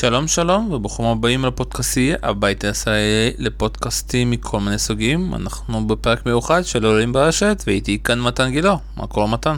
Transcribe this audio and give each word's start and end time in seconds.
שלום 0.00 0.26
שלום 0.26 0.72
וברוכים 0.72 1.06
הבאים 1.06 1.44
לפודקאסי 1.44 2.12
הבית 2.22 2.64
הישראלי 2.64 3.32
לפודקאסטים 3.38 4.30
מכל 4.30 4.60
מיני 4.60 4.78
סוגים 4.78 5.34
אנחנו 5.34 5.86
בפרק 5.86 6.26
מיוחד 6.26 6.62
של 6.62 6.84
עולים 6.84 7.12
ברשת 7.12 7.62
ואיתי 7.66 7.98
כאן 8.04 8.20
מתן 8.20 8.50
גילו 8.50 8.78
מה 8.96 9.06
קורה 9.06 9.26
מתן? 9.26 9.56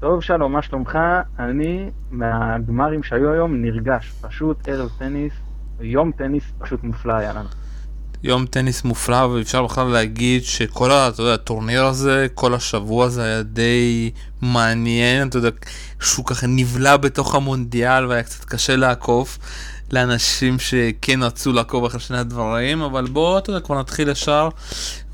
טוב 0.00 0.22
שלום 0.22 0.52
מה 0.52 0.62
שלומך 0.62 0.98
אני 1.38 1.90
מהגמרים 2.10 3.02
שהיו 3.02 3.32
היום 3.32 3.62
נרגש 3.62 4.12
פשוט 4.20 4.68
ערב 4.68 4.88
טניס 4.98 5.32
יום 5.80 6.12
טניס 6.12 6.44
פשוט 6.58 6.84
מופלא 6.84 7.12
היה 7.12 7.32
לנו. 7.32 7.48
יום 8.22 8.46
טניס 8.46 8.84
מופלא 8.84 9.16
ואפשר 9.26 9.64
בכלל 9.64 9.86
להגיד 9.86 10.42
שכל 10.42 10.90
יודע, 11.18 11.34
הטורניר 11.34 11.84
הזה, 11.84 12.26
כל 12.34 12.54
השבוע 12.54 13.06
הזה 13.06 13.24
היה 13.24 13.42
די 13.42 14.10
מעניין, 14.42 15.28
אתה 15.28 15.38
יודע, 15.38 15.50
שהוא 16.00 16.26
ככה 16.26 16.46
נבלע 16.46 16.96
בתוך 16.96 17.34
המונדיאל 17.34 18.06
והיה 18.06 18.22
קצת 18.22 18.44
קשה 18.44 18.76
לעקוף. 18.76 19.38
לאנשים 19.94 20.58
שכן 20.58 21.22
רצו 21.22 21.52
לעקוב 21.52 21.84
אחרי 21.84 22.00
שני 22.00 22.18
הדברים, 22.18 22.82
אבל 22.82 23.06
בואו, 23.06 23.38
אתה 23.38 23.50
יודע, 23.50 23.60
כבר 23.60 23.80
נתחיל 23.80 24.08
ישר, 24.08 24.48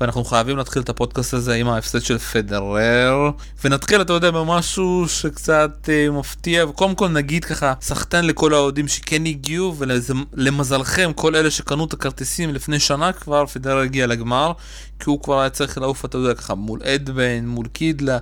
ואנחנו 0.01 0.23
חייבים 0.23 0.57
להתחיל 0.57 0.81
את 0.81 0.89
הפודקאסט 0.89 1.33
הזה 1.33 1.53
עם 1.53 1.67
ההפסד 1.67 2.01
של 2.01 2.17
פדרר, 2.17 3.31
ונתחיל, 3.63 4.01
אתה 4.01 4.13
יודע, 4.13 4.31
במשהו 4.31 5.05
שקצת 5.07 5.89
אה, 5.89 6.11
מפתיע, 6.11 6.65
וקודם 6.65 6.95
כל 6.95 7.07
נגיד 7.07 7.45
ככה, 7.45 7.73
סחטיין 7.81 8.25
לכל 8.27 8.53
האוהדים 8.53 8.87
שכן 8.87 9.25
הגיעו, 9.25 9.75
ולמזלכם, 9.77 11.11
כל 11.15 11.35
אלה 11.35 11.51
שקנו 11.51 11.85
את 11.85 11.93
הכרטיסים 11.93 12.53
לפני 12.53 12.79
שנה 12.79 13.11
כבר, 13.11 13.45
פדרר 13.45 13.79
הגיע 13.79 14.07
לגמר, 14.07 14.51
כי 14.99 15.09
הוא 15.09 15.23
כבר 15.23 15.39
היה 15.39 15.49
צריך 15.49 15.77
לעוף, 15.77 16.05
אתה 16.05 16.17
יודע, 16.17 16.33
ככה, 16.33 16.55
מול 16.55 16.79
אדבן, 16.83 17.45
מול 17.45 17.67
קידלה. 17.67 18.17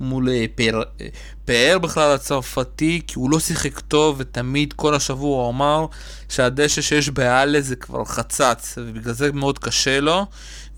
מול 0.00 0.28
אה, 0.28 0.44
פאר, 0.54 0.82
אה, 1.00 1.06
פאר 1.44 1.78
בכלל 1.82 2.14
הצרפתי, 2.14 3.00
כי 3.06 3.18
הוא 3.18 3.30
לא 3.30 3.38
שיחק 3.38 3.80
טוב, 3.80 4.16
ותמיד 4.18 4.72
כל 4.72 4.94
השבוע 4.94 5.42
הוא 5.42 5.50
אמר 5.50 5.86
שהדשא 6.28 6.80
שיש 6.80 7.10
באלה 7.10 7.60
זה 7.60 7.76
כבר 7.76 8.04
חצץ, 8.04 8.78
ובגלל 8.78 9.12
זה 9.12 9.32
מאוד 9.32 9.58
קשה 9.58 10.00
לו, 10.00 10.26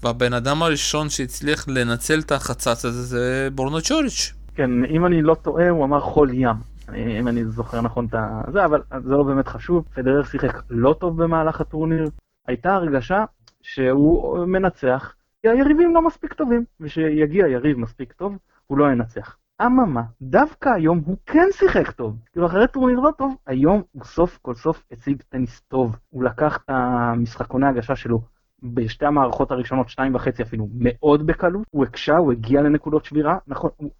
והבן 0.02 0.32
אדם 0.32 0.62
הראשון 0.62 1.08
שהצליח 1.08 1.68
לנצל 1.68 2.18
את 2.18 2.32
החצץ 2.32 2.84
הזה 2.84 3.02
זה 3.02 3.48
בורנו 3.54 3.80
צ'וריץ'. 3.80 4.32
כן, 4.54 4.70
אם 4.84 5.06
אני 5.06 5.22
לא 5.22 5.34
טועה, 5.34 5.68
הוא 5.68 5.84
אמר 5.84 6.00
חול 6.00 6.30
ים. 6.34 6.56
אם 6.96 7.28
אני 7.28 7.44
זוכר 7.44 7.80
נכון 7.80 8.04
את 8.04 8.52
זה, 8.52 8.64
אבל 8.64 8.82
זה 8.90 9.10
לא 9.10 9.22
באמת 9.22 9.48
חשוב. 9.48 9.84
פדרר 9.94 10.22
שיחק 10.22 10.62
לא 10.70 10.94
טוב 11.00 11.22
במהלך 11.22 11.60
הטורניר. 11.60 12.08
הייתה 12.48 12.74
הרגשה 12.74 13.24
שהוא 13.62 14.46
מנצח, 14.46 15.14
כי 15.42 15.48
היריבים 15.48 15.94
לא 15.94 16.02
מספיק 16.02 16.32
טובים, 16.32 16.64
ושיגיע 16.80 17.48
יריב 17.48 17.78
מספיק 17.78 18.12
טוב, 18.12 18.36
הוא 18.72 18.78
לא 18.78 18.92
ינצח. 18.92 19.36
אממה, 19.62 20.02
דווקא 20.22 20.68
היום 20.68 21.02
הוא 21.06 21.16
כן 21.26 21.46
שיחק 21.50 21.90
טוב. 21.90 22.16
כאילו 22.32 22.46
אחרי 22.46 22.68
טורניר 22.68 23.00
לא 23.00 23.10
טוב, 23.18 23.36
היום 23.46 23.82
הוא 23.92 24.04
סוף 24.04 24.38
כל 24.42 24.54
סוף 24.54 24.84
הציג 24.92 25.22
טניס 25.28 25.60
טוב. 25.60 25.96
הוא 26.10 26.24
לקח 26.24 26.56
את 26.56 26.70
המשחקוני 26.70 27.66
הגשה 27.66 27.96
שלו 27.96 28.20
בשתי 28.62 29.06
המערכות 29.06 29.50
הראשונות, 29.50 29.88
שתיים 29.88 30.14
וחצי 30.14 30.42
אפילו, 30.42 30.68
מאוד 30.74 31.26
בקלות. 31.26 31.66
הוא 31.70 31.84
הקשה, 31.84 32.16
הוא 32.16 32.32
הגיע 32.32 32.62
לנקודות 32.62 33.04
שבירה. 33.04 33.38
נכון, 33.46 33.70
הוא, 33.76 33.90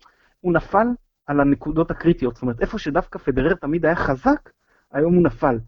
הוא 0.40 0.52
נפל 0.52 0.86
על 1.26 1.40
הנקודות 1.40 1.90
הקריטיות. 1.90 2.34
זאת 2.34 2.42
אומרת, 2.42 2.60
איפה 2.60 2.78
שדווקא 2.78 3.18
פדרר 3.18 3.54
תמיד 3.54 3.86
היה 3.86 3.96
חזק, 3.96 4.50
היום 4.92 5.14
הוא 5.14 5.22
נפל. 5.22 5.58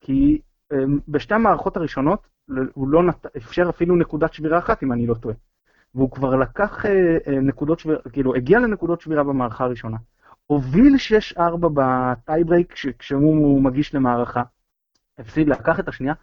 כי 0.00 0.40
אמ, 0.72 0.98
בשתי 1.08 1.34
המערכות 1.34 1.76
הראשונות 1.76 2.28
הוא 2.72 2.88
לא 2.88 3.02
נת... 3.02 3.26
אפשר 3.36 3.68
אפילו 3.68 3.96
נקודת 3.96 4.32
שבירה 4.32 4.58
אחת, 4.58 4.82
אם 4.82 4.92
אני 4.92 5.06
לא 5.06 5.14
טועה. 5.14 5.34
והוא 5.94 6.10
כבר 6.10 6.36
לקח 6.36 6.86
אה, 6.86 7.16
אה, 7.26 7.40
נקודות 7.40 7.78
שבירה, 7.78 7.98
כאילו 8.12 8.34
הגיע 8.34 8.58
לנקודות 8.58 9.00
שבירה 9.00 9.24
במערכה 9.24 9.64
הראשונה. 9.64 9.96
הוביל 10.46 10.94
6-4 11.36 11.40
בטייברייק 11.74 12.74
כשהוא 12.98 13.62
מגיש 13.62 13.94
למערכה. 13.94 14.42
הפסיד, 15.18 15.48
לקח 15.48 15.80
את 15.80 15.88
השנייה, 15.88 16.14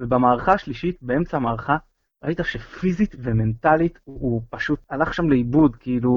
ובמערכה 0.00 0.52
השלישית, 0.52 0.98
באמצע 1.02 1.36
המערכה, 1.36 1.76
ראית 2.24 2.40
שפיזית 2.42 3.14
ומנטלית 3.18 3.98
הוא 4.04 4.42
פשוט 4.50 4.80
הלך 4.90 5.14
שם 5.14 5.30
לאיבוד, 5.30 5.76
כאילו, 5.76 6.10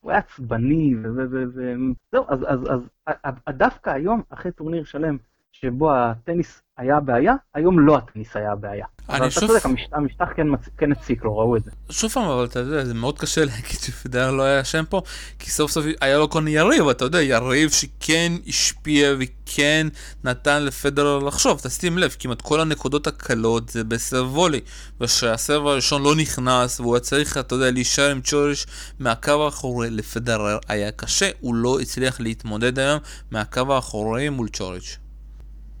הוא 0.00 0.10
היה 0.10 0.18
עצבני, 0.18 0.94
וזהו, 1.02 2.24
אז, 2.28 2.44
אז, 2.46 2.60
אז, 3.06 3.34
אז 3.46 3.54
דווקא 3.56 3.90
היום, 3.90 4.22
אחרי 4.30 4.52
טורניר 4.52 4.84
שלם, 4.84 5.16
שבו 5.52 5.94
הטניס 5.94 6.62
היה 6.80 6.96
הבעיה, 6.96 7.34
היום 7.54 7.80
לא 7.80 7.96
הטניס 7.96 8.36
היה 8.36 8.52
הבעיה. 8.52 8.86
אבל 9.08 9.28
אתה 9.28 9.40
צודק, 9.40 9.66
המשטח 9.92 10.28
כן, 10.36 10.46
כן 10.78 10.92
הציק 10.92 11.24
לו, 11.24 11.38
ראו 11.38 11.56
את 11.56 11.64
זה. 11.64 11.70
שוב 11.90 12.10
פעם, 12.10 12.24
אבל 12.30 12.44
אתה 12.44 12.60
יודע, 12.60 12.84
זה 12.84 12.94
מאוד 12.94 13.18
קשה 13.18 13.44
להגיד 13.44 13.80
שפדר 13.80 14.30
לא 14.30 14.42
היה 14.42 14.64
שם 14.64 14.84
פה, 14.88 15.02
כי 15.38 15.50
סוף 15.50 15.70
סוף 15.70 15.84
היה 16.00 16.18
לו 16.18 16.30
כל 16.30 16.44
יריב, 16.48 16.88
אתה 16.88 17.04
יודע, 17.04 17.22
יריב 17.22 17.70
שכן 17.70 18.32
השפיע 18.46 19.14
וכן 19.18 19.86
נתן 20.24 20.62
לפדר 20.62 21.18
לחשוב, 21.18 21.60
תשים 21.62 21.98
לב, 21.98 22.16
כמעט 22.18 22.42
כל 22.42 22.60
הנקודות 22.60 23.06
הקלות 23.06 23.68
זה 23.68 23.84
בסרב 23.84 24.36
וולי, 24.36 24.60
ושהסרב 25.00 25.66
הראשון 25.66 26.02
לא 26.02 26.16
נכנס, 26.16 26.80
והוא 26.80 26.94
היה 26.94 27.00
צריך, 27.00 27.38
אתה 27.38 27.54
יודע, 27.54 27.70
להישאר 27.70 28.10
עם 28.10 28.20
צ'וריש 28.20 28.66
מהקו 28.98 29.44
האחורי 29.44 29.90
לפדרר 29.90 30.58
היה 30.68 30.92
קשה, 30.92 31.30
הוא 31.40 31.54
לא 31.54 31.80
הצליח 31.80 32.20
להתמודד 32.20 32.78
היום 32.78 33.00
מהקו 33.30 33.74
האחורי 33.74 34.28
מול 34.28 34.48
צ'וריץ'. 34.48 34.98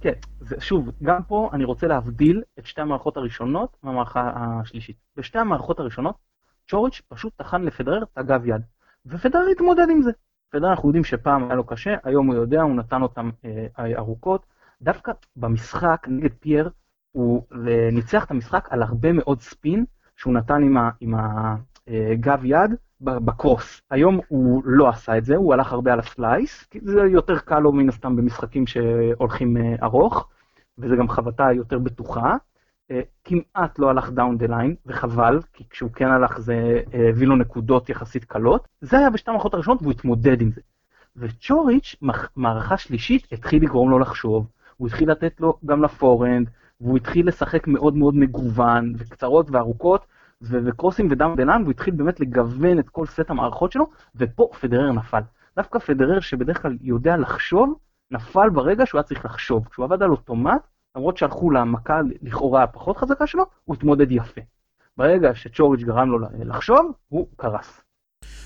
כן, 0.00 0.12
זה, 0.40 0.56
שוב, 0.60 0.90
גם 1.02 1.22
פה 1.22 1.50
אני 1.52 1.64
רוצה 1.64 1.86
להבדיל 1.86 2.42
את 2.58 2.66
שתי 2.66 2.80
המערכות 2.80 3.16
הראשונות 3.16 3.76
מהמערכה 3.82 4.32
השלישית. 4.34 4.96
בשתי 5.16 5.38
המערכות 5.38 5.80
הראשונות, 5.80 6.16
צ'וריץ' 6.68 7.02
פשוט 7.08 7.32
טחן 7.36 7.62
לפדרר 7.62 8.02
את 8.02 8.18
הגב 8.18 8.46
יד, 8.46 8.62
ופדרר 9.06 9.46
התמודד 9.52 9.86
עם 9.90 10.02
זה. 10.02 10.10
פדרר 10.50 10.70
אנחנו 10.70 10.88
יודעים 10.88 11.04
שפעם 11.04 11.44
היה 11.44 11.54
לו 11.54 11.64
קשה, 11.64 11.94
היום 12.04 12.26
הוא 12.26 12.34
יודע, 12.34 12.62
הוא 12.62 12.76
נתן 12.76 13.02
אותם 13.02 13.30
אה, 13.44 13.98
ארוכות. 13.98 14.46
דווקא 14.82 15.12
במשחק 15.36 16.06
נגד 16.08 16.32
פייר, 16.32 16.70
הוא 17.12 17.42
ניצח 17.92 18.24
את 18.24 18.30
המשחק 18.30 18.68
על 18.70 18.82
הרבה 18.82 19.12
מאוד 19.12 19.40
ספין 19.40 19.84
שהוא 20.16 20.34
נתן 20.34 20.62
עם, 21.00 21.14
הגב 21.88 22.44
יד, 22.44 22.70
ב 23.00 23.11
cross. 23.11 23.80
היום 23.90 24.20
הוא 24.28 24.62
לא 24.64 24.88
עשה 24.88 25.18
את 25.18 25.24
זה, 25.24 25.36
הוא 25.36 25.54
הלך 25.54 25.72
הרבה 25.72 25.92
על 25.92 25.98
ה 25.98 26.07
slice, 26.07 26.64
כי 26.64 26.78
זה 26.82 27.00
יותר 27.00 27.38
קל 27.38 27.58
לו 27.58 27.72
מן 27.72 27.88
הסתם 27.88 28.16
במשחקים 28.16 28.66
שהולכים 28.66 29.56
אה, 29.56 29.74
ארוך, 29.82 30.28
וזה 30.78 30.96
גם 30.96 31.08
חבטה 31.08 31.52
יותר 31.52 31.78
בטוחה. 31.78 32.36
אה, 32.90 33.00
כמעט 33.24 33.78
לא 33.78 33.90
הלך 33.90 34.10
down 34.10 34.38
the 34.38 34.46
line, 34.46 34.74
וחבל, 34.86 35.40
כי 35.52 35.64
כשהוא 35.70 35.90
כן 35.90 36.08
הלך 36.08 36.40
זה 36.40 36.82
אה, 36.94 37.08
הביא 37.08 37.26
לו 37.26 37.36
נקודות 37.36 37.88
יחסית 37.88 38.24
קלות. 38.24 38.68
זה 38.80 38.98
היה 38.98 39.10
בשתי 39.10 39.30
המערכות 39.30 39.54
הראשונות 39.54 39.82
והוא 39.82 39.92
התמודד 39.92 40.40
עם 40.40 40.50
זה. 40.52 40.60
וצ'וריץ', 41.16 41.96
מערכה 42.36 42.76
שלישית, 42.76 43.26
התחיל 43.32 43.62
לגרום 43.62 43.90
לו 43.90 43.98
לחשוב, 43.98 44.46
הוא 44.76 44.88
התחיל 44.88 45.10
לתת 45.10 45.40
לו 45.40 45.58
גם 45.66 45.82
ל 45.82 45.89
forehand, 45.89 46.50
והוא 46.80 46.96
התחיל 46.96 47.28
לשחק 47.28 47.66
מאוד 47.66 47.96
מאוד 47.96 48.14
מגוון, 48.16 48.92
וקצרות 48.98 49.50
וארוכות, 49.50 50.06
וקרוסים 50.42 51.08
ודאם 51.10 51.34
דלן, 51.36 51.62
והוא 51.62 51.70
התחיל 51.70 51.94
באמת 51.94 52.20
לגוון 52.20 52.78
את 52.78 52.88
כל 52.88 53.06
סט 53.06 53.30
המערכות 53.30 53.72
שלו, 53.72 53.90
ופה 54.16 54.50
פדרר 54.60 54.92
נפל. 54.92 55.20
דווקא 55.56 55.78
פדרר 55.78 56.20
שבדרך 56.20 56.62
כלל 56.62 56.76
יודע 56.80 57.16
לחשוב, 57.16 57.78
נפל 58.10 58.50
ברגע 58.50 58.86
שהוא 58.86 58.98
היה 58.98 59.02
צריך 59.02 59.24
לחשוב. 59.24 59.68
כשהוא 59.68 59.84
עבד 59.84 60.02
על 60.02 60.10
אוטומט, 60.10 60.66
למרות 60.96 61.16
שהלכו 61.16 61.50
למכה 61.50 62.00
לכאורה 62.22 62.62
הפחות 62.62 62.96
חזקה 62.96 63.26
שלו, 63.26 63.44
הוא 63.64 63.76
התמודד 63.76 64.12
יפה. 64.12 64.40
ברגע 64.96 65.34
שצ'וריץ' 65.34 65.82
גרם 65.82 66.10
לו 66.10 66.18
לחשוב, 66.38 66.92
הוא 67.08 67.28
קרס. 67.36 67.89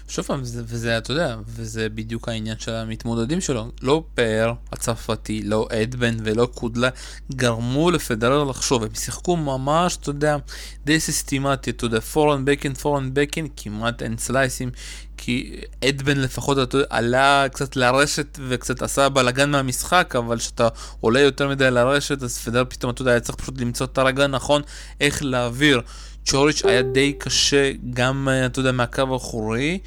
שוב 0.09 0.25
פעם, 0.25 0.43
וזה, 0.43 0.63
וזה, 0.67 0.99
אתה 0.99 1.13
יודע, 1.13 1.37
וזה 1.47 1.89
בדיוק 1.89 2.29
העניין 2.29 2.59
של 2.59 2.75
המתמודדים 2.75 3.41
שלו. 3.41 3.71
לא 3.83 4.05
פאר 4.15 4.53
הצרפתי, 4.73 5.43
לא 5.43 5.69
אדבן 5.83 6.17
ולא 6.25 6.49
קודלה, 6.55 6.89
גרמו 7.33 7.91
לפדרר 7.91 8.45
לחשוב, 8.45 8.83
הם 8.83 8.95
שיחקו 8.95 9.37
ממש, 9.37 9.97
אתה 9.97 10.11
יודע, 10.11 10.37
די 10.85 11.01
סיסטימטי, 11.01 11.71
אתה 11.71 11.85
יודע, 11.85 12.01
פורן 12.01 12.45
בקן, 12.45 12.75
פורן 12.75 13.11
בקן, 13.13 13.47
כמעט 13.57 14.03
אין 14.03 14.19
סלייסים, 14.19 14.71
כי 15.17 15.61
אדבן 15.89 16.17
לפחות 16.17 16.59
אתה 16.59 16.77
יודע, 16.77 16.87
עלה 16.91 17.45
קצת 17.53 17.77
לרשת 17.77 18.39
וקצת 18.49 18.83
עשה 18.83 19.09
בלאגן 19.09 19.51
מהמשחק, 19.51 20.15
אבל 20.19 20.39
כשאתה 20.39 20.69
עולה 21.01 21.21
יותר 21.21 21.49
מדי 21.49 21.71
לרשת, 21.71 22.23
אז 22.23 22.39
פדרר 22.39 22.65
פתאום, 22.69 22.93
אתה 22.93 23.03
יודע, 23.03 23.11
היה 23.11 23.21
צריך 23.21 23.39
פשוט 23.39 23.61
למצוא 23.61 23.87
את 23.87 23.99
הרגע 23.99 24.25
הנכון, 24.25 24.63
איך 25.01 25.23
להעביר. 25.23 25.81
צ'וריץ' 26.25 26.65
היה 26.65 26.83
די 26.83 27.13
קשה 27.13 27.73
גם, 27.91 28.29
אה, 28.29 28.47
אתה 28.47 28.61
יודע, 28.61 28.73
מהקו 28.73 29.03
האחורי, 29.13 29.79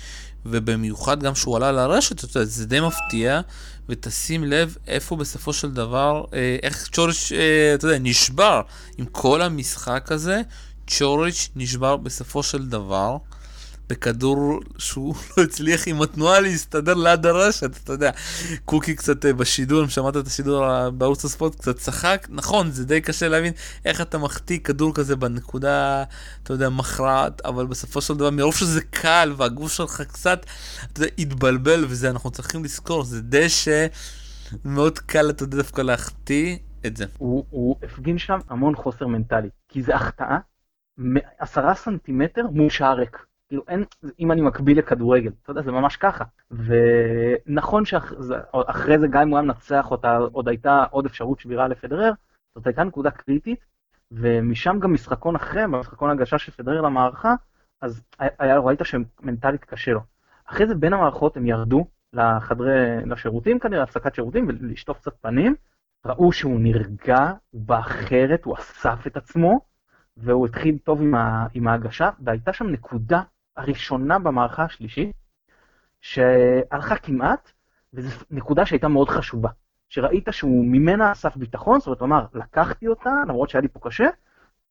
ובמיוחד 0.46 1.24
גם 1.24 1.36
שהוא 1.36 1.56
עלה 1.56 1.72
לרשת, 1.72 2.24
אתה 2.24 2.38
יודע, 2.38 2.50
זה 2.50 2.66
די 2.66 2.80
מפתיע, 2.80 3.42
ותשים 3.90 4.44
לב 4.44 4.78
איפה 4.88 5.16
בסופו 5.16 5.54
של 5.54 5.72
דבר, 5.72 6.24
אה, 6.34 6.58
איך 6.64 6.90
צ'וריץ', 6.92 7.32
אה, 7.36 7.74
אתה 7.74 7.86
יודע, 7.86 8.00
נשבר 8.00 8.62
עם 8.98 9.06
כל 9.06 9.42
המשחק 9.42 10.12
הזה, 10.12 10.42
צ'וריץ' 10.88 11.50
נשבר 11.56 11.98
בסופו 11.98 12.44
של 12.44 12.68
דבר. 12.68 13.18
בכדור 13.90 14.60
שהוא 14.78 15.16
לא 15.38 15.44
הצליח 15.44 15.88
עם 15.88 16.02
התנועה 16.02 16.40
להסתדר 16.40 16.94
ליד 16.94 17.26
הרשת, 17.26 17.78
אתה 17.84 17.94
יודע, 17.94 18.12
קוקי 18.66 18.96
קצת 18.96 19.26
אה, 19.26 19.34
בשידור, 19.34 19.84
אם 19.84 19.90
שמעת 19.90 20.18
את 20.18 20.28
השידור 20.28 20.90
בערוץ 20.90 21.26
הספורט, 21.26 21.56
קצת 21.56 21.76
צחק, 21.76 22.28
נכון, 22.30 22.72
זה 22.72 22.86
די 22.86 23.02
קשה 23.02 23.28
להבין 23.28 23.54
איך 23.86 24.02
אתה 24.02 24.18
מחטיא 24.18 24.60
כדור 24.60 24.96
כזה 24.96 25.16
בנקודה, 25.16 26.04
אתה 26.44 26.54
יודע, 26.54 26.70
מכרעת, 26.70 27.46
אבל 27.46 27.66
בסופו 27.66 28.02
של 28.02 28.14
דבר, 28.14 28.30
מרוב 28.30 28.56
שזה 28.56 28.82
קל 28.82 29.34
והגוף 29.38 29.72
שלך 29.72 30.02
קצת, 30.02 30.46
אתה 30.94 31.02
יודע, 31.02 31.12
התבלבל, 31.18 31.86
וזה 31.88 32.10
אנחנו 32.10 32.32
צריכים 32.32 32.64
לזכור, 32.64 33.04
זה 33.04 33.22
דשא. 33.22 33.88
מאוד 34.66 35.00
קל, 35.00 35.30
אתה 35.30 35.44
יודע, 35.44 35.58
דווקא 35.58 35.82
להחטיא, 35.82 36.58
את 36.86 36.98
זה. 36.98 37.06
הוא, 37.18 37.46
הוא 37.50 37.76
הפגין 37.84 38.18
שם 38.18 38.40
המון 38.50 38.76
חוסר 38.76 39.08
מנטלי, 39.08 39.50
כי 39.70 39.84
זה 39.84 39.96
החטאה, 39.96 40.38
עשרה 41.40 41.76
סנטימטר 41.76 42.48
מול 42.52 42.70
שער 42.70 42.98
ריק. 42.98 43.26
כאילו 43.48 43.64
אין, 43.68 43.84
אם 44.20 44.32
אני 44.32 44.42
מקביל 44.42 44.80
לכדורגל, 44.80 45.32
אתה 45.44 45.52
יודע, 45.52 45.62
זה 45.62 45.72
ממש 45.72 45.98
ככה. 45.98 46.24
ונכון 46.52 47.86
שאחרי 47.86 49.00
זה 49.00 49.08
גם 49.08 49.22
אם 49.22 49.30
הוא 49.30 49.38
היה 49.38 49.46
מנצח 49.46 49.92
אותה, 49.92 50.18
עוד 50.18 50.48
הייתה 50.48 50.84
עוד 50.92 51.06
אפשרות 51.06 51.40
שבירה 51.40 51.68
לפדרר, 51.68 52.12
זאת 52.56 52.68
הייתה 52.68 52.84
נקודה 52.84 53.12
קריטית, 53.12 53.66
ומשם 54.12 54.80
גם 54.80 54.94
משחקון 54.94 55.36
אחרי, 55.36 55.64
במשחקון 55.64 56.10
הגשה 56.10 56.38
של 56.38 56.52
פדרר 56.52 56.82
למערכה, 56.82 57.36
אז 57.82 58.02
היה, 58.20 58.60
ראית 58.60 58.80
שמנטלית 58.84 59.66
קשה 59.66 59.92
לו. 59.92 60.00
אחרי 60.46 60.68
זה 60.68 60.76
בין 60.76 60.94
המערכות 60.94 61.38
הם 61.38 61.46
ירדו 61.46 61.86
לחדרי, 62.14 63.06
לשירותים 63.06 63.60
כנראה, 63.60 63.84
הפסקת 63.84 64.16
שירותים, 64.16 64.48
ולשטוף 64.48 64.98
קצת 64.98 65.14
פנים, 65.22 65.56
ראו 66.06 66.32
שהוא 66.32 66.60
נרגע, 66.60 67.32
הוא 67.50 67.62
בא 67.66 67.80
אחרת, 67.80 68.46
הוא 68.46 68.56
אסף 68.58 69.08
את 69.08 69.18
עצמו, 69.18 69.60
והוא 70.18 70.46
התחיל 70.46 70.78
טוב 70.84 71.02
עם, 71.02 71.16
ה, 71.16 71.48
עם 71.54 71.68
ההגשה, 71.68 72.10
והייתה 72.20 72.54
שם 72.54 72.68
נקודה 72.68 73.22
הראשונה 73.58 74.20
במערכה 74.20 74.64
השלישית, 74.64 75.16
שהלכה 76.02 76.96
כמעט, 76.96 77.52
וזו 77.94 78.26
נקודה 78.32 78.66
שהייתה 78.66 78.88
מאוד 78.88 79.10
חשובה. 79.10 79.50
שראית 79.90 80.28
שהוא 80.32 80.66
ממנה 80.66 81.12
אסף 81.12 81.38
ביטחון, 81.38 81.80
זאת 81.80 81.88
אומרת, 81.88 82.00
הוא 82.00 82.06
אמר, 82.08 82.26
לקחתי 82.34 82.88
אותה, 82.88 83.10
למרות 83.28 83.50
שהיה 83.50 83.62
לי 83.62 83.68
פה 83.68 83.80
קשה, 83.84 84.08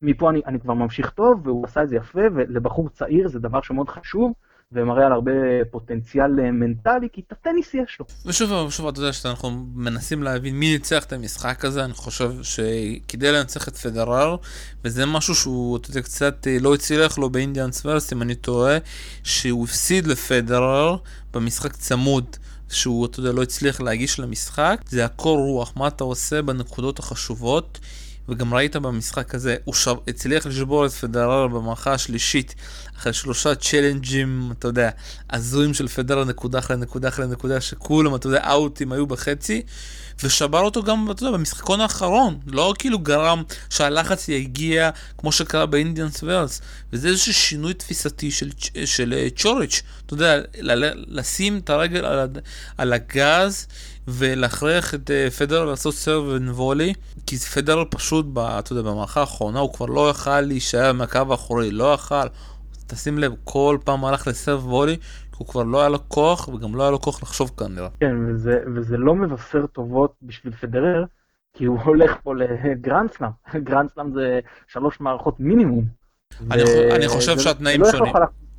מפה 0.01 0.29
אני, 0.29 0.41
אני 0.45 0.59
כבר 0.59 0.73
ממשיך 0.73 1.09
טוב, 1.09 1.47
והוא 1.47 1.65
עשה 1.65 1.83
את 1.83 1.89
זה 1.89 1.95
יפה, 1.95 2.21
ולבחור 2.35 2.89
צעיר 2.89 3.27
זה 3.27 3.39
דבר 3.39 3.61
שמאוד 3.61 3.89
חשוב, 3.89 4.33
ומראה 4.71 5.05
על 5.05 5.11
הרבה 5.11 5.31
פוטנציאל 5.71 6.39
אה, 6.39 6.51
מנטלי, 6.51 7.07
כי 7.13 7.21
את 7.27 7.31
הטניס 7.31 7.73
יש 7.73 7.97
לו. 7.99 8.05
ושוב, 8.25 8.51
ושוב, 8.51 8.87
אתה 8.87 8.99
יודע 8.99 9.13
שאנחנו 9.13 9.49
מנסים 9.75 10.23
להבין 10.23 10.55
מי 10.55 10.71
ניצח 10.71 11.03
את 11.03 11.13
המשחק 11.13 11.65
הזה, 11.65 11.85
אני 11.85 11.93
חושב 11.93 12.31
שכדי 12.43 13.31
לנצח 13.31 13.67
את 13.67 13.75
פדרר, 13.75 14.35
וזה 14.83 15.05
משהו 15.05 15.35
שהוא, 15.35 15.77
אתה 15.77 15.89
יודע, 15.89 16.01
קצת 16.01 16.47
אה, 16.47 16.57
לא 16.61 16.73
הצליח 16.73 17.17
לו 17.17 17.29
באינדיאנס 17.29 17.85
ורס, 17.85 18.13
אם 18.13 18.21
אני 18.21 18.35
טועה, 18.35 18.77
שהוא 19.23 19.63
הפסיד 19.63 20.07
לפדרר 20.07 20.97
במשחק 21.33 21.75
צמוד. 21.75 22.37
שהוא, 22.69 23.05
אתה 23.05 23.19
יודע, 23.19 23.31
לא 23.31 23.43
הצליח 23.43 23.81
להגיש 23.81 24.19
למשחק, 24.19 24.81
זה 24.89 25.05
הקור 25.05 25.37
רוח, 25.37 25.73
מה 25.75 25.87
אתה 25.87 26.03
עושה 26.03 26.41
בנקודות 26.41 26.99
החשובות. 26.99 27.79
וגם 28.29 28.53
ראית 28.53 28.75
במשחק 28.75 29.35
הזה, 29.35 29.55
הוא 29.63 29.73
שב... 29.73 29.95
הצליח 30.07 30.45
לשבור 30.45 30.85
את 30.85 30.91
פדרר 30.91 31.47
במערכה 31.47 31.93
השלישית 31.93 32.55
אחרי 32.97 33.13
שלושה 33.13 33.55
צ'לנג'ים, 33.55 34.51
אתה 34.59 34.67
יודע, 34.67 34.89
הזויים 35.29 35.73
של 35.73 35.87
פדרר 35.87 36.23
נקודה 36.23 36.59
אחרי 36.59 36.77
נקודה 36.77 37.07
אחרי 37.07 37.27
נקודה, 37.27 37.61
שכולם, 37.61 38.15
אתה 38.15 38.27
יודע, 38.27 38.51
אאוטים 38.51 38.91
היו 38.91 39.07
בחצי, 39.07 39.61
ושבר 40.23 40.59
אותו 40.59 40.83
גם, 40.83 41.11
אתה 41.11 41.23
יודע, 41.23 41.37
במשחקון 41.37 41.81
האחרון, 41.81 42.39
לא 42.47 42.73
כאילו 42.79 42.99
גרם 42.99 43.43
שהלחץ 43.69 44.29
יגיע 44.29 44.89
כמו 45.17 45.31
שקרה 45.31 45.65
באינדיאנס 45.65 46.19
ורס, 46.23 46.61
וזה 46.93 47.07
איזשהו 47.07 47.33
שינוי 47.33 47.73
תפיסתי 47.73 48.31
של, 48.31 48.49
של 48.85 49.13
אה, 49.17 49.27
צ'וריץ', 49.35 49.81
אתה 50.05 50.13
יודע, 50.13 50.41
לשים 51.07 51.57
את 51.57 51.69
הרגל 51.69 52.05
על, 52.05 52.27
על 52.77 52.93
הגז. 52.93 53.67
ולהכריח 54.07 54.93
את 54.93 55.09
uh, 55.09 55.31
פדרר 55.31 55.65
לעשות 55.65 55.93
סרב 55.93 56.23
ונבולי, 56.27 56.93
כי 57.25 57.37
פדרר 57.37 57.83
פשוט, 57.89 58.25
ב, 58.33 58.39
אתה 58.39 58.71
יודע, 58.73 58.91
במערכה 58.91 59.19
האחרונה 59.19 59.59
הוא 59.59 59.73
כבר 59.73 59.85
לא 59.85 60.09
יכל 60.09 60.41
להישאר 60.41 60.93
מהקו 60.93 61.21
האחורי, 61.29 61.71
לא 61.71 61.93
יכל. 61.93 62.27
תשים 62.87 63.17
לב, 63.17 63.33
כל 63.43 63.77
פעם 63.83 64.05
הלך 64.05 64.27
לסרב 64.27 64.67
וולי, 64.67 64.97
כי 64.97 65.37
הוא 65.37 65.47
כבר 65.47 65.63
לא 65.63 65.79
היה 65.79 65.89
לו 65.89 66.09
כוח, 66.09 66.47
וגם 66.47 66.75
לא 66.75 66.83
היה 66.83 66.91
לו 66.91 67.01
כוח 67.01 67.23
לחשוב 67.23 67.51
כנראה. 67.57 67.89
כן, 67.99 68.15
וזה, 68.27 68.59
וזה 68.75 68.97
לא 68.97 69.15
מבשר 69.15 69.65
טובות 69.65 70.13
בשביל 70.21 70.53
פדרר, 70.53 71.05
כי 71.53 71.65
הוא 71.65 71.79
הולך 71.81 72.17
פה 72.23 72.35
לגרנדסלאם. 72.35 73.29
גרנדסלאם 73.69 74.13
זה 74.13 74.39
שלוש 74.67 74.99
מערכות 74.99 75.39
מינימום. 75.39 75.85
אני, 76.51 76.63
ו... 76.63 76.95
אני 76.95 77.07
חושב 77.07 77.39
שהתנאים 77.39 77.81
לא 77.81 77.91
שונים. 77.91 78.13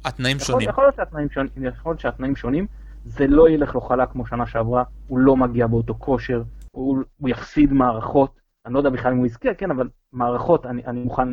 התנאים 0.05 0.39
שונים. 0.39 0.69
יכול 0.69 0.85
להיות 0.85 2.01
שהתנאים 2.01 2.37
שונים. 2.37 2.67
זה 3.09 3.27
לא 3.27 3.49
ילך 3.49 3.75
לו 3.75 3.81
חלק 3.81 4.09
כמו 4.11 4.27
שנה 4.27 4.47
שעברה, 4.47 4.85
הוא 5.07 5.19
לא 5.19 5.37
מגיע 5.37 5.67
באותו 5.67 5.95
כושר, 5.95 6.43
הוא, 6.71 6.99
הוא 7.19 7.29
יפסיד 7.29 7.73
מערכות, 7.73 8.41
אני 8.67 8.75
לא 8.75 8.79
יודע 8.79 8.91
בכלל 8.91 9.13
אם 9.13 9.19
הוא 9.19 9.27
יזכה, 9.27 9.55
כן, 9.55 9.71
אבל 9.71 9.89
מערכות, 10.13 10.67
אני, 10.67 10.85
אני 10.87 11.01
מוכן, 11.01 11.29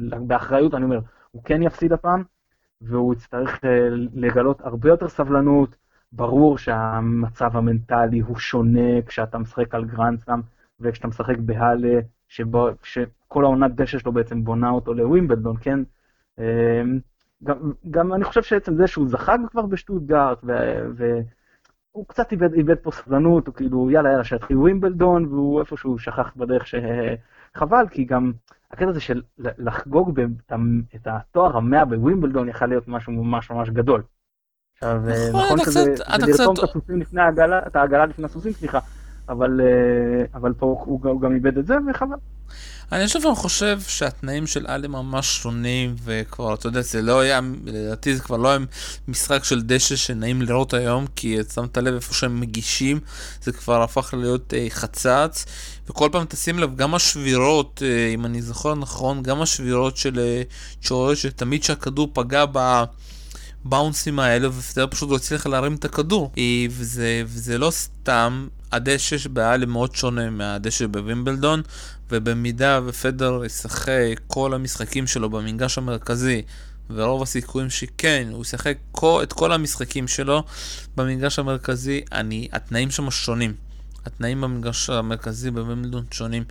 באחריות 0.00 0.74
אני 0.74 0.84
אומר, 0.84 1.00
הוא 1.30 1.42
כן 1.44 1.62
יפסיד 1.62 1.92
הפעם, 1.92 2.22
והוא 2.80 3.14
יצטרך 3.14 3.64
אה, 3.64 3.88
לגלות 4.14 4.60
הרבה 4.60 4.88
יותר 4.88 5.08
סבלנות, 5.08 5.76
ברור 6.12 6.58
שהמצב 6.58 7.56
המנטלי 7.56 8.20
הוא 8.20 8.36
שונה 8.36 9.02
כשאתה 9.06 9.38
משחק 9.38 9.74
על 9.74 9.84
גרנדסלאם 9.84 10.40
וכשאתה 10.80 11.08
משחק 11.08 11.38
בהאלה, 11.38 12.00
שבו, 12.28 12.68
שכל 12.82 13.44
העונת 13.44 13.74
דשא 13.74 13.98
שלו 13.98 14.12
בעצם 14.12 14.44
בונה 14.44 14.70
אותו 14.70 14.94
לווימבלדון, 14.94 15.56
כן? 15.60 15.80
גם, 17.44 17.72
גם 17.90 18.14
אני 18.14 18.24
חושב 18.24 18.42
שעצם 18.42 18.76
זה 18.76 18.86
שהוא 18.86 19.08
זחג 19.08 19.38
כבר 19.50 19.66
בשטוטגארט, 19.66 20.38
והוא 20.96 22.06
קצת 22.08 22.32
איבד, 22.32 22.54
איבד 22.54 22.74
פה 22.74 22.90
סבלנות, 22.90 23.46
הוא 23.46 23.54
כאילו, 23.54 23.90
יאללה, 23.90 24.10
יאללה, 24.10 24.24
שיתחיל 24.24 24.58
ווימבלדון, 24.58 25.26
והוא 25.26 25.60
איפשהו 25.60 25.98
שכח 25.98 26.32
בדרך 26.36 26.66
שחבל, 26.66 27.88
כי 27.90 28.04
גם 28.04 28.32
הקטע 28.70 28.88
הזה 28.88 29.00
של 29.00 29.22
לחגוג 29.38 30.20
את 30.94 31.06
התואר 31.06 31.56
המאה 31.56 31.84
בווימבלדון 31.84 32.48
יכל 32.48 32.66
להיות 32.66 32.88
משהו 32.88 33.12
ממש 33.12 33.50
ממש 33.50 33.70
גדול. 33.70 34.02
עכשיו, 34.72 35.02
נכון, 35.30 35.42
נכון 35.44 35.64
כזה, 35.64 35.94
לרתום 36.18 36.54
את 36.58 36.62
הסוסים 36.62 37.00
לפני 37.00 37.20
העגלה, 37.20 37.66
את 37.66 37.76
העגלה 37.76 38.06
לפני 38.06 38.24
הסוסים, 38.24 38.52
סליחה, 38.52 38.78
אבל, 39.28 39.60
אה, 39.60 40.24
אבל 40.34 40.52
פה 40.52 40.82
הוא 40.86 41.20
גם 41.20 41.34
איבד 41.34 41.58
את 41.58 41.66
זה, 41.66 41.76
וחבל. 41.90 42.16
אני 42.92 43.08
שוב 43.08 43.34
חושב 43.34 43.80
שהתנאים 43.88 44.46
של 44.46 44.66
עלי 44.66 44.88
ממש 44.88 45.36
שונים, 45.36 45.96
וכבר, 46.04 46.54
אתה 46.54 46.68
יודע, 46.68 46.80
זה 46.80 47.02
לא 47.02 47.20
היה, 47.20 47.40
לדעתי 47.64 48.16
זה 48.16 48.22
כבר 48.22 48.36
לא 48.36 48.48
היה 48.48 48.58
משחק 49.08 49.44
של 49.44 49.62
דשא 49.62 49.96
שנעים 49.96 50.42
לראות 50.42 50.74
היום, 50.74 51.06
כי 51.16 51.36
שמת 51.54 51.78
לב 51.78 51.94
איפה 51.94 52.14
שהם 52.14 52.40
מגישים, 52.40 53.00
זה 53.42 53.52
כבר 53.52 53.82
הפך 53.82 54.14
להיות 54.18 54.54
אה, 54.54 54.66
חצץ, 54.70 55.44
וכל 55.88 56.08
פעם 56.12 56.24
תשים 56.28 56.58
לב, 56.58 56.76
גם 56.76 56.94
השבירות, 56.94 57.82
אה, 57.84 58.14
אם 58.14 58.26
אני 58.26 58.42
זוכר 58.42 58.74
נכון, 58.74 59.22
גם 59.22 59.42
השבירות 59.42 59.96
של 59.96 60.18
אה, 60.18 60.42
צ'ורש, 60.82 61.22
שתמיד 61.22 61.64
שהכדור 61.64 62.10
פגע 62.12 62.44
ב... 62.52 62.84
באונסים 63.68 64.18
האלה, 64.18 64.48
ופדר 64.48 64.86
פשוט 64.90 65.10
לא 65.10 65.16
הצליח 65.16 65.46
להרים 65.46 65.74
את 65.74 65.84
הכדור. 65.84 66.32
אה, 66.38 66.66
וזה, 66.70 67.22
וזה 67.26 67.58
לא 67.58 67.70
סתם, 67.70 68.48
הדשא 68.72 69.28
באלי 69.28 69.66
מאוד 69.66 69.94
שונה 69.94 70.30
מהדשא 70.30 70.86
בווימבלדון, 70.86 71.62
ובמידה 72.10 72.80
ופדר 72.86 73.44
ישחק 73.44 74.20
כל 74.26 74.54
המשחקים 74.54 75.06
שלו 75.06 75.30
במנגש 75.30 75.78
המרכזי, 75.78 76.42
ורוב 76.90 77.22
הסיכויים 77.22 77.70
שכן, 77.70 78.28
הוא 78.32 78.42
ישחק 78.42 78.76
את 79.22 79.32
כל 79.32 79.52
המשחקים 79.52 80.08
שלו 80.08 80.42
במנגש 80.96 81.38
המרכזי, 81.38 82.00
אני, 82.12 82.48
התנאים 82.52 82.90
שם 82.90 83.10
שונים. 83.10 83.54
התנאים 84.06 84.40
במגרש 84.40 84.90
המרכזי 84.90 85.50
בווימבלדון 85.50 86.04
שונים. 86.10 86.44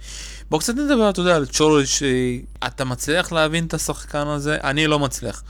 בואו 0.49 0.61
קצת 0.61 0.73
נדבר, 0.73 1.09
אתה 1.09 1.21
יודע, 1.21 1.35
על 1.35 1.45
צ'ורי, 1.45 1.85
שאתה 1.85 2.85
מצליח 2.85 3.31
להבין 3.31 3.65
את 3.65 3.73
השחקן 3.73 4.27
הזה? 4.27 4.57
אני 4.63 4.87
לא 4.87 4.99
מצליח. 4.99 5.43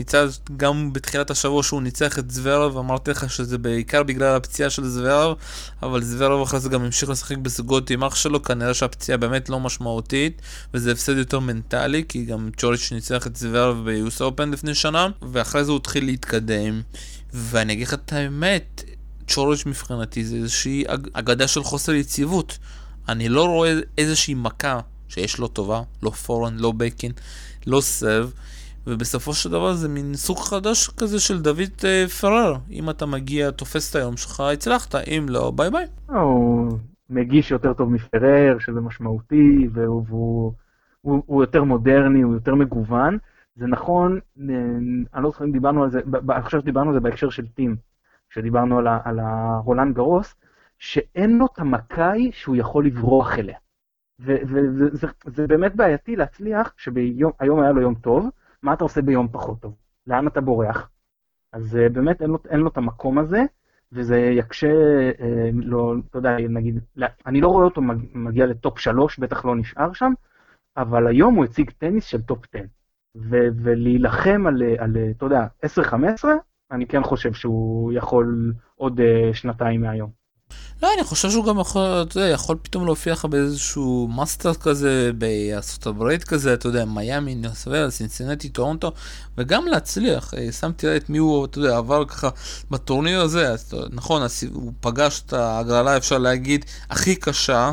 מצד 0.00 0.28
גם 0.56 0.92
בתחילת 0.92 1.30
השבוע 1.30 1.62
שהוא 1.62 1.82
ניצח 1.82 2.18
את 2.18 2.30
זוורב, 2.30 2.76
אמרתי 2.76 3.10
לך 3.10 3.30
שזה 3.30 3.58
בעיקר 3.58 4.02
בגלל 4.02 4.36
הפציעה 4.36 4.70
של 4.70 4.88
זוורב, 4.88 5.36
אבל 5.82 6.02
זוורב 6.02 6.42
אחרי 6.42 6.60
זה 6.60 6.68
גם 6.68 6.82
המשיך 6.82 7.10
לשחק 7.10 7.36
בזוגות 7.36 7.90
עם 7.90 8.04
אח 8.04 8.14
שלו, 8.14 8.42
כנראה 8.42 8.74
שהפציעה 8.74 9.18
באמת 9.18 9.48
לא 9.48 9.60
משמעותית, 9.60 10.42
וזה 10.74 10.92
הפסד 10.92 11.16
יותר 11.16 11.38
מנטלי, 11.40 12.04
כי 12.08 12.24
גם 12.24 12.50
צ'וריץ' 12.56 12.92
ניצח 12.92 13.26
את 13.26 13.36
זוורב 13.36 13.84
ב 13.84 13.97
US 13.97 14.22
Open 14.22 14.50
לפני 14.50 14.74
שנה, 14.74 15.08
ואחרי 15.32 15.64
זה 15.64 15.70
הוא 15.70 15.78
התחיל 15.78 16.04
להתקדם, 16.04 16.82
ואני 17.32 17.72
אגיד 17.72 17.86
לך 17.86 17.94
את 17.94 18.12
האמת, 18.12 18.84
צ'וריץ' 19.28 19.66
מבחינתי 19.66 20.24
זה 20.24 20.36
איזושהי 20.36 20.84
אגדה 21.12 21.48
של 21.48 21.62
חוסר 21.62 21.92
יציבות. 21.92 22.58
אני 23.08 23.28
לא 23.28 23.44
רואה 23.44 23.74
איזושהי 23.98 24.34
מכה 24.34 24.80
שיש 25.08 25.38
לו 25.38 25.48
טובה, 25.48 25.82
לא 26.02 26.10
forehand, 26.10 26.56
לא 26.58 26.72
backhand, 26.72 27.12
לא 27.66 27.80
serve. 27.80 28.28
ובסופו 28.88 29.34
של 29.34 29.50
דבר 29.50 29.72
זה 29.72 29.88
מין 29.88 30.14
סוג 30.14 30.38
חדש 30.38 30.88
כזה 30.88 31.20
של 31.20 31.42
דוד 31.42 31.84
אה, 31.84 32.08
פרר. 32.20 32.56
אם 32.70 32.90
אתה 32.90 33.06
מגיע, 33.06 33.50
תופס 33.50 33.90
את 33.90 33.96
היום 33.96 34.16
שלך, 34.16 34.40
הצלחת, 34.40 34.94
אם 34.94 35.26
לא, 35.28 35.52
ביי 35.56 35.70
ביי. 35.70 35.86
הוא 36.06 36.78
מגיש 37.10 37.50
יותר 37.50 37.72
טוב 37.72 37.90
מפרר, 37.90 38.58
שזה 38.58 38.80
משמעותי, 38.80 39.68
והוא, 39.72 40.04
והוא 40.08 40.52
הוא, 41.00 41.22
הוא 41.26 41.42
יותר 41.42 41.64
מודרני, 41.64 42.22
הוא 42.22 42.34
יותר 42.34 42.54
מגוון. 42.54 43.18
זה 43.56 43.66
נכון, 43.66 44.18
אה, 44.40 44.54
אני 45.14 45.22
לא 45.22 45.30
זוכר 45.30 45.44
אם 45.44 45.52
דיברנו 45.52 45.82
על 45.82 45.90
זה, 45.90 46.00
אני 46.30 46.42
חושב 46.42 46.60
שדיברנו 46.60 46.88
על 46.90 46.94
זה 46.94 47.00
בהקשר 47.00 47.30
של 47.30 47.46
טים, 47.46 47.76
כשדיברנו 48.30 48.78
על, 48.78 48.86
על 49.04 49.18
הרולנד 49.18 49.94
גרוס, 49.94 50.34
שאין 50.78 51.38
לו 51.38 51.46
את 51.46 51.58
המכאי 51.58 52.30
שהוא 52.32 52.56
יכול 52.56 52.86
לברוח 52.86 53.38
אליה. 53.38 53.58
וזה 54.20 55.46
באמת 55.46 55.76
בעייתי 55.76 56.16
להצליח, 56.16 56.72
שהיום 56.76 57.32
היה 57.60 57.72
לו 57.72 57.80
יום 57.80 57.94
טוב, 57.94 58.28
מה 58.62 58.72
אתה 58.72 58.84
עושה 58.84 59.02
ביום 59.02 59.28
פחות 59.32 59.60
טוב? 59.60 59.74
לאן 60.06 60.26
אתה 60.26 60.40
בורח? 60.40 60.90
אז 61.52 61.76
אה, 61.76 61.92
באמת 61.92 62.22
אין 62.22 62.30
לו, 62.30 62.38
אין 62.48 62.60
לו 62.60 62.68
את 62.68 62.76
המקום 62.76 63.18
הזה, 63.18 63.42
וזה 63.92 64.18
יקשה, 64.18 64.68
אה, 65.20 65.50
לא, 65.54 65.94
אתה 66.10 66.18
יודע, 66.18 66.36
נגיד, 66.48 66.80
לא, 66.96 67.06
אני 67.26 67.40
לא 67.40 67.48
רואה 67.48 67.64
אותו 67.64 67.82
מגיע 68.14 68.46
ל 68.46 68.54
top 68.54 68.78
3, 68.78 69.18
בטח 69.18 69.44
לא 69.44 69.56
נשאר 69.56 69.92
שם, 69.92 70.12
אבל 70.76 71.06
היום 71.06 71.34
הוא 71.34 71.44
הציג 71.44 71.70
טניס 71.70 72.04
של 72.04 72.22
top 72.22 72.44
10. 72.54 72.64
ו- 73.16 73.48
ולהילחם 73.62 74.46
על, 74.46 74.62
על, 74.78 74.96
אתה 75.16 75.26
יודע, 75.26 75.46
10-15, 75.66 76.24
אני 76.70 76.86
כן 76.86 77.02
חושב 77.02 77.32
שהוא 77.32 77.92
יכול 77.92 78.52
עוד 78.76 79.00
אה, 79.00 79.34
שנתיים 79.34 79.80
מהיום. 79.80 80.17
לא, 80.82 80.88
אני 80.94 81.04
חושב 81.04 81.30
שהוא 81.30 81.44
גם 81.44 81.60
יכול, 81.60 81.82
אתה 81.82 82.18
יודע, 82.18 82.28
יכול 82.28 82.56
פתאום 82.62 82.84
להופיע 82.84 83.12
לך 83.12 83.24
באיזשהו 83.24 84.08
מאסטר 84.16 84.54
כזה 84.54 85.10
בארצות 85.18 85.86
הברית 85.86 86.24
כזה, 86.24 86.54
אתה 86.54 86.66
יודע, 86.66 86.84
מיאמי, 86.84 87.34
ניוסוול, 87.34 87.90
סינסינטי, 87.90 88.48
טורונטו, 88.48 88.92
וגם 89.38 89.66
להצליח. 89.66 90.34
אה, 90.34 90.52
שמתי 90.52 90.96
את 90.96 91.10
מי 91.10 91.18
הוא, 91.18 91.44
אתה 91.44 91.58
יודע, 91.58 91.76
עבר 91.76 92.04
ככה 92.04 92.28
בטורניר 92.70 93.20
הזה, 93.20 93.48
אז, 93.52 93.74
נכון, 93.90 94.22
הוא 94.52 94.72
פגש 94.80 95.22
את 95.26 95.32
ההגרלה, 95.32 95.96
אפשר 95.96 96.18
להגיד, 96.18 96.64
הכי 96.90 97.16
קשה, 97.16 97.70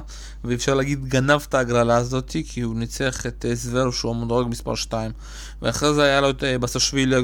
ואפשר 0.48 0.74
להגיד 0.74 1.06
גנב 1.06 1.42
את 1.50 1.54
ההגרלה 1.54 1.98
הזאת, 1.98 2.36
כי 2.48 2.62
הוא 2.62 2.76
ניצח 2.76 3.26
את 3.26 3.46
אה, 3.50 3.56
זוור 3.56 3.92
שהוא 3.92 4.16
המדורג 4.16 4.48
מספר 4.48 4.76
2, 4.76 5.12
ואחרי 5.62 5.94
זה 5.94 6.04
היה 6.04 6.22
לו 6.22 6.30
את 6.30 6.44
אה, 6.44 6.58
בסשווילי 6.58 7.16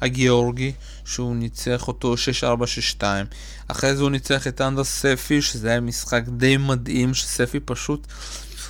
הגיאורגי, 0.00 0.72
שהוא 1.04 1.36
ניצח 1.36 1.88
אותו 1.88 2.14
6-4-6-2. 3.00 3.02
אחרי 3.68 3.96
זה 3.96 4.02
הוא 4.02 4.10
ניצח 4.10 4.46
את 4.46 4.60
אנדר 4.60 4.84
ספי, 4.84 5.42
שזה 5.42 5.68
היה 5.68 5.80
משחק 5.80 6.22
די 6.28 6.56
מדהים, 6.56 7.14
שספי 7.14 7.60
פשוט, 7.60 8.06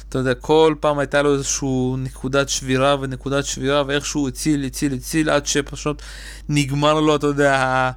אתה 0.09 0.19
יודע, 0.19 0.35
כל 0.35 0.75
פעם 0.81 0.99
הייתה 0.99 1.23
לו 1.23 1.35
איזושהי 1.35 1.69
נקודת 1.99 2.49
שבירה 2.49 2.97
ונקודת 3.01 3.45
שבירה, 3.45 3.83
ואיכשהו 3.87 4.29
הציל, 4.29 4.65
הציל, 4.65 4.95
הציל, 4.95 5.31
עד 5.31 5.47
שפשוט 5.47 6.03
נגמר 6.49 7.01
לו, 7.01 7.17
אתה 7.17 7.27
יודע, 7.27 7.91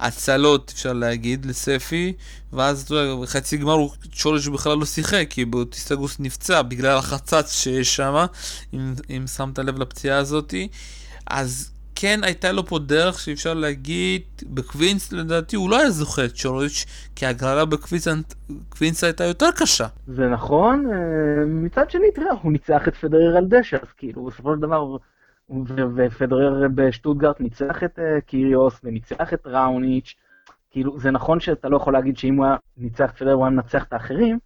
הצלות, 0.00 0.72
אפשר 0.74 0.92
להגיד, 0.92 1.46
לספי, 1.46 2.12
ואז 2.52 2.92
בחצי 3.22 3.56
גמר 3.56 3.72
הוא 3.72 3.90
צ'ולג' 4.12 4.48
בכלל 4.52 4.78
לא 4.78 4.84
שיחק, 4.84 5.26
כי 5.30 5.44
באוטיסטגוס 5.44 6.20
נפצע 6.20 6.62
בגלל 6.62 6.96
החצץ 6.96 7.52
שיש 7.52 7.96
שם, 7.96 8.26
אם, 8.74 8.92
אם 9.10 9.26
שמת 9.26 9.58
לב 9.58 9.78
לפציעה 9.78 10.18
הזאתי. 10.18 10.68
אז 11.26 11.70
כן 11.94 12.20
הייתה 12.22 12.52
לו 12.52 12.66
פה 12.66 12.78
דרך 12.78 13.20
שאפשר 13.20 13.54
להגיד, 13.54 14.22
בקווינס 14.46 15.12
לדעתי 15.12 15.56
הוא 15.56 15.70
לא 15.70 15.78
היה 15.78 15.90
זוכה 15.90 16.24
את 16.24 16.34
צ'וריץ', 16.34 16.86
כי 17.16 17.26
ההגרלה 17.26 17.64
בקווינס 17.64 19.04
הייתה 19.04 19.24
יותר 19.24 19.48
קשה. 19.56 19.86
זה 20.06 20.28
נכון, 20.28 20.86
אה, 20.92 21.44
מצד 21.46 21.90
שני, 21.90 22.10
תראה, 22.14 22.32
הוא 22.42 22.52
ניצח 22.52 22.88
את 22.88 22.94
פדרר 22.94 23.36
על 23.36 23.44
דשא, 23.48 23.76
אז 23.76 23.92
כאילו 23.96 24.24
בסופו 24.24 24.54
של 24.54 24.60
דבר, 24.60 24.96
ופדרר 25.96 26.68
בשטוטגרט 26.74 27.40
ניצח 27.40 27.84
את 27.84 27.98
אה, 27.98 28.20
קיריוס 28.20 28.80
וניצח 28.84 29.34
את 29.34 29.46
ראוניץ', 29.46 30.14
כאילו 30.70 30.98
זה 30.98 31.10
נכון 31.10 31.40
שאתה 31.40 31.68
לא 31.68 31.76
יכול 31.76 31.92
להגיד 31.92 32.16
שאם 32.16 32.36
הוא 32.36 32.46
היה 32.46 32.56
ניצח 32.76 33.10
את 33.10 33.16
פדרר 33.16 33.32
הוא 33.32 33.44
היה 33.44 33.50
מנצח 33.50 33.84
את 33.84 33.92
האחרים, 33.92 34.38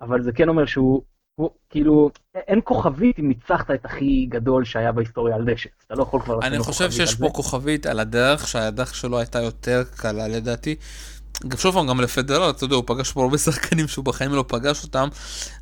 אבל 0.00 0.22
זה 0.22 0.32
כן 0.32 0.48
אומר 0.48 0.66
שהוא 0.66 1.02
הוא, 1.34 1.50
כאילו, 1.70 2.10
אין 2.34 2.60
כוכבית 2.64 3.18
אם 3.18 3.28
ניצחת 3.28 3.70
את 3.70 3.84
הכי 3.84 4.26
גדול 4.28 4.64
שהיה 4.64 4.92
בהיסטוריה 4.92 5.36
על 5.36 5.44
דשא. 5.44 5.68
אתה 5.86 5.94
לא 5.94 6.02
יכול 6.02 6.20
כבר 6.20 6.34
לו 6.34 6.40
כוכבית 6.40 6.44
על 6.44 6.50
זה. 6.50 6.56
אני 6.56 6.64
חושב 6.64 6.90
שיש 6.90 7.14
פה 7.14 7.28
כוכבית 7.28 7.86
על 7.86 8.00
הדרך, 8.00 8.48
שהדרך 8.48 8.94
שלו 8.94 9.18
הייתה 9.18 9.40
יותר 9.40 9.82
קלה 9.96 10.28
לדעתי. 10.28 10.76
גם 11.48 11.58
שוב 11.58 11.74
פעם, 11.74 11.86
גם 11.86 12.00
לפדרר, 12.00 12.50
אתה 12.50 12.64
יודע, 12.64 12.76
הוא 12.76 12.84
פגש 12.86 13.12
פה 13.12 13.22
הרבה 13.22 13.38
שחקנים 13.38 13.88
שהוא 13.88 14.04
בחיים 14.04 14.34
לא 14.34 14.44
פגש 14.48 14.84
אותם, 14.84 15.08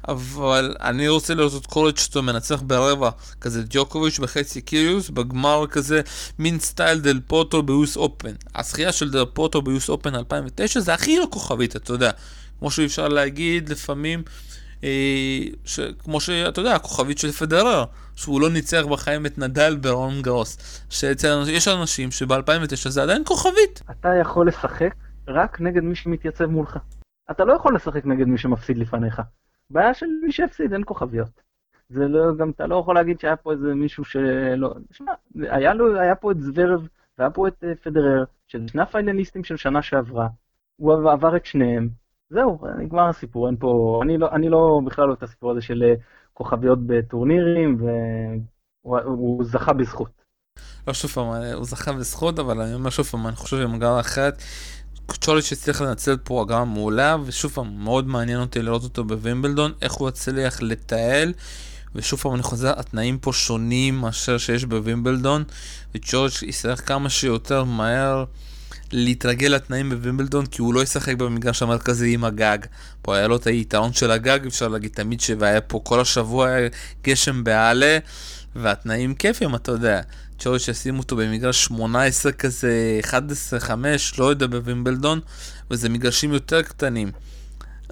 אבל 0.08 0.76
אני 0.80 1.08
רוצה 1.08 1.34
לראות 1.34 1.62
את 1.62 1.66
קולג' 1.66 1.96
שאתה 1.96 2.20
מנצח 2.20 2.62
ברבע, 2.62 3.10
כזה 3.40 3.62
ג'וקוביץ' 3.70 4.18
בחצי 4.18 4.60
קיריוס, 4.60 5.10
בגמר 5.10 5.66
כזה 5.70 6.00
מין 6.38 6.58
סטייל 6.58 7.00
דל 7.00 7.20
פוטו 7.26 7.62
ב 7.62 7.74
US 7.74 7.96
Open. 7.96 8.32
הזכייה 8.54 8.92
של 8.92 9.10
דל 9.10 9.24
פוטו 9.24 9.62
ב 9.62 9.71
US 9.71 9.88
Open 9.88 10.14
2009 10.14 10.80
זה 10.80 10.94
הכי 10.94 11.18
לא 11.18 11.26
כוכבית, 11.30 11.76
אתה 11.76 11.92
יודע. 11.92 12.10
כמו 12.58 12.70
שאי 12.70 12.86
אפשר 12.86 13.08
להגיד 13.08 13.68
לפעמים. 13.68 14.22
אה, 14.84 15.40
כמו 15.98 16.20
שאתה 16.20 16.60
יודע, 16.60 16.74
הכוכבית 16.74 17.18
של 17.18 17.32
פדרר, 17.32 17.84
שהוא 18.16 18.40
לא 18.40 18.50
ניצח 18.50 18.82
בחיים 18.90 19.26
את 19.26 19.38
נדל 19.38 19.76
ברון 19.76 20.22
גרוס. 20.22 20.80
שיש 20.90 21.68
אנשים 21.68 22.10
שב-2009 22.10 22.88
זה 22.88 23.02
עדיין 23.02 23.22
כוכבית. 23.26 23.82
אתה 23.90 24.08
יכול 24.20 24.48
לשחק 24.48 24.94
רק 25.30 25.60
נגד 25.60 25.82
מי 25.82 25.94
שמתייצב 25.94 26.46
מולך. 26.46 26.78
אתה 27.30 27.44
לא 27.44 27.52
יכול 27.52 27.74
לשחק 27.74 28.06
נגד 28.06 28.26
מי 28.26 28.38
שמפסיד 28.38 28.78
לפניך. 28.78 29.22
בעיה 29.70 29.94
של 29.94 30.06
מי 30.22 30.32
שהפסיד, 30.32 30.72
אין 30.72 30.82
כוכביות. 30.86 31.42
זה 31.88 32.08
לא, 32.08 32.36
גם 32.36 32.50
אתה 32.50 32.66
לא 32.66 32.76
יכול 32.76 32.94
להגיד 32.94 33.20
שהיה 33.20 33.36
פה 33.36 33.52
איזה 33.52 33.74
מישהו 33.74 34.04
שלא... 34.04 34.74
שמע, 34.90 35.12
היה, 35.34 35.74
לו, 35.74 36.00
היה 36.00 36.14
פה 36.14 36.32
את 36.32 36.40
זוורב 36.40 36.88
והיה 37.18 37.30
פה 37.30 37.48
את 37.48 37.64
אה, 37.64 37.74
פדרר, 37.82 38.24
שזה 38.48 38.68
שני 38.68 38.82
הפיינליסטים 38.82 39.44
של 39.44 39.56
שנה 39.56 39.82
שעברה. 39.82 40.28
הוא 40.76 41.10
עבר 41.10 41.36
את 41.36 41.46
שניהם, 41.46 41.88
זהו, 42.30 42.58
נגמר 42.78 43.08
הסיפור, 43.08 43.46
אין 43.46 43.56
פה, 43.56 44.00
אני 44.04 44.18
לא, 44.18 44.28
אני 44.32 44.48
לא 44.48 44.80
בכלל 44.86 45.08
לא 45.08 45.12
את 45.12 45.22
הסיפור 45.22 45.50
הזה 45.50 45.60
של 45.60 45.82
אה, 45.82 45.94
כוכביות 46.34 46.78
בטורנירים, 46.86 47.78
והוא 48.84 49.44
זכה 49.44 49.72
בזכות. 49.72 50.10
לא 50.86 50.94
שוב 50.94 51.10
פעם, 51.10 51.32
אה, 51.32 51.54
הוא 51.54 51.64
זכה 51.64 51.92
בזכות, 51.92 52.38
אבל 52.38 52.60
אני 52.60 52.74
אומר 52.74 52.90
שוב 52.90 53.06
פעם, 53.06 53.26
אני 53.26 53.36
חושב 53.36 53.56
שעם 53.56 53.74
הגרלה 53.74 54.00
אחרת, 54.00 54.42
צ'וליץ' 55.16 55.52
הצליח 55.52 55.80
לנצל 55.80 56.16
פה 56.24 56.42
הגרלה 56.42 56.64
מעולה, 56.64 57.16
ושוב 57.24 57.52
פעם, 57.52 57.84
מאוד 57.84 58.06
מעניין 58.06 58.40
אותי 58.40 58.62
לראות 58.62 58.84
אותו 58.84 59.04
בווימבלדון, 59.04 59.72
איך 59.82 59.92
הוא 59.92 60.08
הצליח 60.08 60.62
לתעל. 60.62 61.32
ושוב 61.94 62.20
פעם 62.20 62.34
אני 62.34 62.42
חוזר, 62.42 62.72
התנאים 62.80 63.18
פה 63.18 63.32
שונים 63.32 64.00
מאשר 64.00 64.38
שיש 64.38 64.64
בווימבלדון, 64.64 65.44
וצ'ורג' 65.94 66.32
יצטרך 66.42 66.88
כמה 66.88 67.10
שיותר 67.10 67.64
מהר 67.64 68.24
להתרגל 68.92 69.48
לתנאים 69.48 69.90
בווימבלדון, 69.90 70.46
כי 70.46 70.62
הוא 70.62 70.74
לא 70.74 70.82
ישחק 70.82 71.14
במגרש 71.14 71.62
המרכזי 71.62 72.14
עם 72.14 72.24
הגג. 72.24 72.58
פה 73.02 73.16
היה 73.16 73.28
לו 73.28 73.36
את 73.36 73.46
היתרון 73.46 73.92
של 73.92 74.10
הגג, 74.10 74.46
אפשר 74.46 74.68
להגיד 74.68 74.90
תמיד 74.94 75.20
שהיה 75.20 75.60
פה 75.60 75.80
כל 75.84 76.00
השבוע 76.00 76.48
גשם 77.04 77.44
בעלה, 77.44 77.98
והתנאים 78.56 79.14
כיפים, 79.14 79.54
אתה 79.54 79.72
יודע. 79.72 80.00
צ'ורי 80.40 80.58
שישימו 80.58 80.98
אותו 80.98 81.16
במגרש 81.16 81.64
18 81.64 82.32
כזה, 82.32 82.98
11, 83.04 83.60
5, 83.60 84.18
לא 84.18 84.24
יודע, 84.24 84.46
בווימבלדון, 84.46 85.20
וזה 85.70 85.88
מגרשים 85.88 86.32
יותר 86.32 86.62
קטנים. 86.62 87.08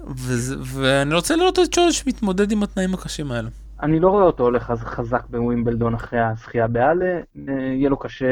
וזה, 0.07 0.55
ואני 0.63 1.15
רוצה 1.15 1.35
לראות 1.35 1.59
את 1.59 1.71
צ'ורי 1.71 1.91
שמתמודד 1.91 2.51
עם 2.51 2.63
התנאים 2.63 2.93
הקשים 2.93 3.31
האלה. 3.31 3.49
אני 3.81 3.99
לא 3.99 4.09
רואה 4.09 4.23
אותו 4.23 4.43
הולך 4.43 4.63
חזק 4.63 5.25
בווימבלדון 5.29 5.93
אחרי 5.93 6.19
הזכייה 6.19 6.67
באלה, 6.67 7.19
אה, 7.49 7.53
יהיה 7.53 7.89
לו 7.89 7.97
קשה 7.97 8.25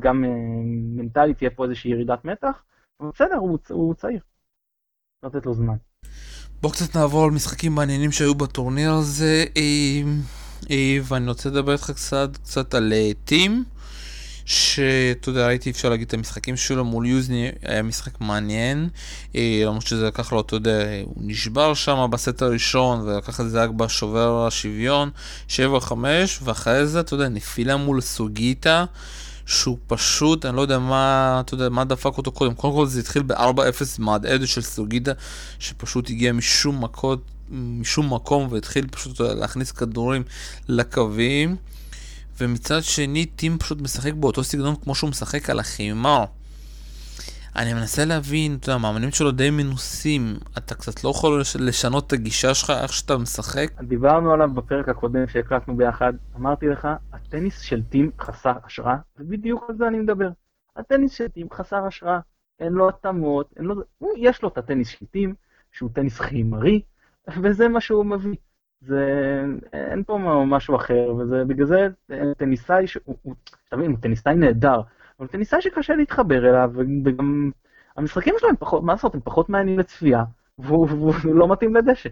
גם 0.00 0.24
אה, 0.24 0.30
מנטלית, 0.96 1.38
תהיה 1.38 1.50
פה 1.50 1.64
איזושהי 1.64 1.90
ירידת 1.90 2.24
מתח, 2.24 2.62
אבל 3.00 3.08
בסדר, 3.14 3.36
הוא, 3.36 3.58
הוא 3.70 3.94
צעיר. 3.94 4.20
לתת 5.22 5.46
לו 5.46 5.54
זמן. 5.54 5.76
בואו 6.60 6.72
קצת 6.72 6.96
נעבור 6.96 7.24
על 7.24 7.30
משחקים 7.30 7.74
מעניינים 7.74 8.12
שהיו 8.12 8.34
בטורניר 8.34 8.92
הזה, 8.92 9.44
אה, 9.56 10.02
ואני 11.04 11.28
רוצה 11.28 11.48
לדבר 11.48 11.72
איתך 11.72 11.90
קצת, 11.90 12.30
קצת 12.42 12.74
על 12.74 12.92
טים. 13.24 13.64
שאתה 14.46 15.28
יודע, 15.28 15.46
ראיתי 15.46 15.70
אפשר 15.70 15.88
להגיד 15.88 16.06
את 16.06 16.14
המשחקים 16.14 16.56
שלו 16.56 16.84
מול 16.84 17.06
יוזני, 17.06 17.50
היה 17.62 17.82
משחק 17.82 18.20
מעניין, 18.20 18.88
אה, 19.36 19.62
למרות 19.66 19.86
שזה 19.86 20.06
לקח 20.06 20.32
לו, 20.32 20.40
אתה 20.40 20.56
יודע, 20.56 20.84
הוא 21.04 21.14
נשבר 21.20 21.74
שם 21.74 22.06
בסט 22.10 22.42
הראשון, 22.42 23.00
ולקח 23.00 23.40
את 23.40 23.50
זה 23.50 23.62
רק 23.62 23.70
בשובר 23.70 24.46
השוויון, 24.46 25.10
7-5, 25.48 25.92
ואחרי 26.42 26.86
זה, 26.86 27.00
אתה 27.00 27.14
יודע, 27.14 27.28
נפילה 27.28 27.76
מול 27.76 28.00
סוגיטה. 28.00 28.84
שהוא 29.48 29.78
פשוט, 29.86 30.46
אני 30.46 30.56
לא 30.56 30.60
יודע 30.60 30.78
מה, 30.78 31.42
אתה 31.44 31.54
יודע, 31.54 31.68
מה 31.68 31.84
דפק 31.84 32.18
אותו 32.18 32.32
קודם. 32.32 32.54
קודם 32.54 32.74
כל 32.74 32.86
זה 32.86 33.00
התחיל 33.00 33.22
ב-4-0 33.22 33.82
מהדהדת 33.98 34.48
של 34.48 34.62
סוגידה, 34.62 35.12
שפשוט 35.58 36.10
הגיע 36.10 36.32
משום 36.32 36.84
מקום, 36.84 37.16
משום 37.50 38.14
מקום 38.14 38.48
והתחיל 38.50 38.86
פשוט 38.86 39.20
להכניס 39.20 39.72
כדורים 39.72 40.22
לקווים. 40.68 41.56
ומצד 42.40 42.82
שני 42.82 43.26
טים 43.26 43.58
פשוט 43.58 43.80
משחק 43.80 44.12
באותו 44.12 44.44
סגנון 44.44 44.76
כמו 44.76 44.94
שהוא 44.94 45.10
משחק 45.10 45.50
על 45.50 45.58
החימר. 45.58 46.24
אני 47.56 47.74
מנסה 47.74 48.04
להבין, 48.04 48.56
אתה 48.60 48.70
יודע, 48.70 48.74
המאמנים 48.74 49.10
שלו 49.10 49.30
די 49.30 49.50
מנוסים, 49.50 50.36
אתה 50.58 50.74
קצת 50.74 51.04
לא 51.04 51.10
יכול 51.10 51.42
לשנות 51.60 52.06
את 52.06 52.12
הגישה 52.12 52.54
שלך, 52.54 52.72
איך 52.82 52.92
שאתה 52.92 53.16
משחק. 53.16 53.68
דיברנו 53.82 54.32
עליו 54.32 54.50
בפרק 54.54 54.88
הקודם 54.88 55.26
שהקלטנו 55.28 55.76
ביחד, 55.76 56.12
אמרתי 56.36 56.66
לך, 56.66 56.88
הטניס 57.12 57.60
של 57.60 57.82
טים 57.82 58.10
חסר 58.20 58.52
השראה, 58.66 58.96
ובדיוק 59.18 59.64
על 59.68 59.76
זה 59.78 59.88
אני 59.88 59.98
מדבר. 59.98 60.28
הטניס 60.76 61.12
של 61.12 61.28
טים 61.28 61.46
חסר 61.52 61.86
השראה, 61.86 62.18
אין 62.60 62.72
לו 62.72 62.88
התאמות, 62.88 63.50
אין 63.56 63.64
לו... 63.64 63.74
יש 64.16 64.42
לו 64.42 64.48
את 64.48 64.58
הטניס 64.58 64.88
של 64.88 65.06
טים, 65.06 65.34
שהוא 65.72 65.90
טניס 65.92 66.20
חימרי, 66.20 66.80
וזה 67.42 67.68
מה 67.68 67.80
שהוא 67.80 68.04
מביא. 68.06 68.36
זה, 68.80 69.44
אין 69.72 70.04
פה 70.04 70.18
משהו 70.46 70.76
אחר, 70.76 71.14
וזה 71.18 71.44
בגלל 71.44 71.66
זה 71.66 71.88
טניסאי, 72.36 72.84
אתה 73.68 73.76
מבין, 73.76 73.90
הוא 73.90 73.98
טניסאי 74.00 74.34
נהדר, 74.34 74.80
אבל 75.20 75.28
טניסאי 75.28 75.62
שקשה 75.62 75.94
להתחבר 75.94 76.48
אליו, 76.50 76.70
וגם 77.04 77.50
המשחקים 77.96 78.34
שלו 78.38 78.48
הם 78.48 78.56
פחות, 78.56 78.82
מה 78.82 78.92
לעשות, 78.92 79.14
הם 79.14 79.20
פחות 79.24 79.48
מעניינים 79.48 79.78
לצפייה, 79.78 80.24
והוא 80.58 81.14
לא 81.24 81.52
מתאים 81.52 81.76
לדשא. 81.76 82.08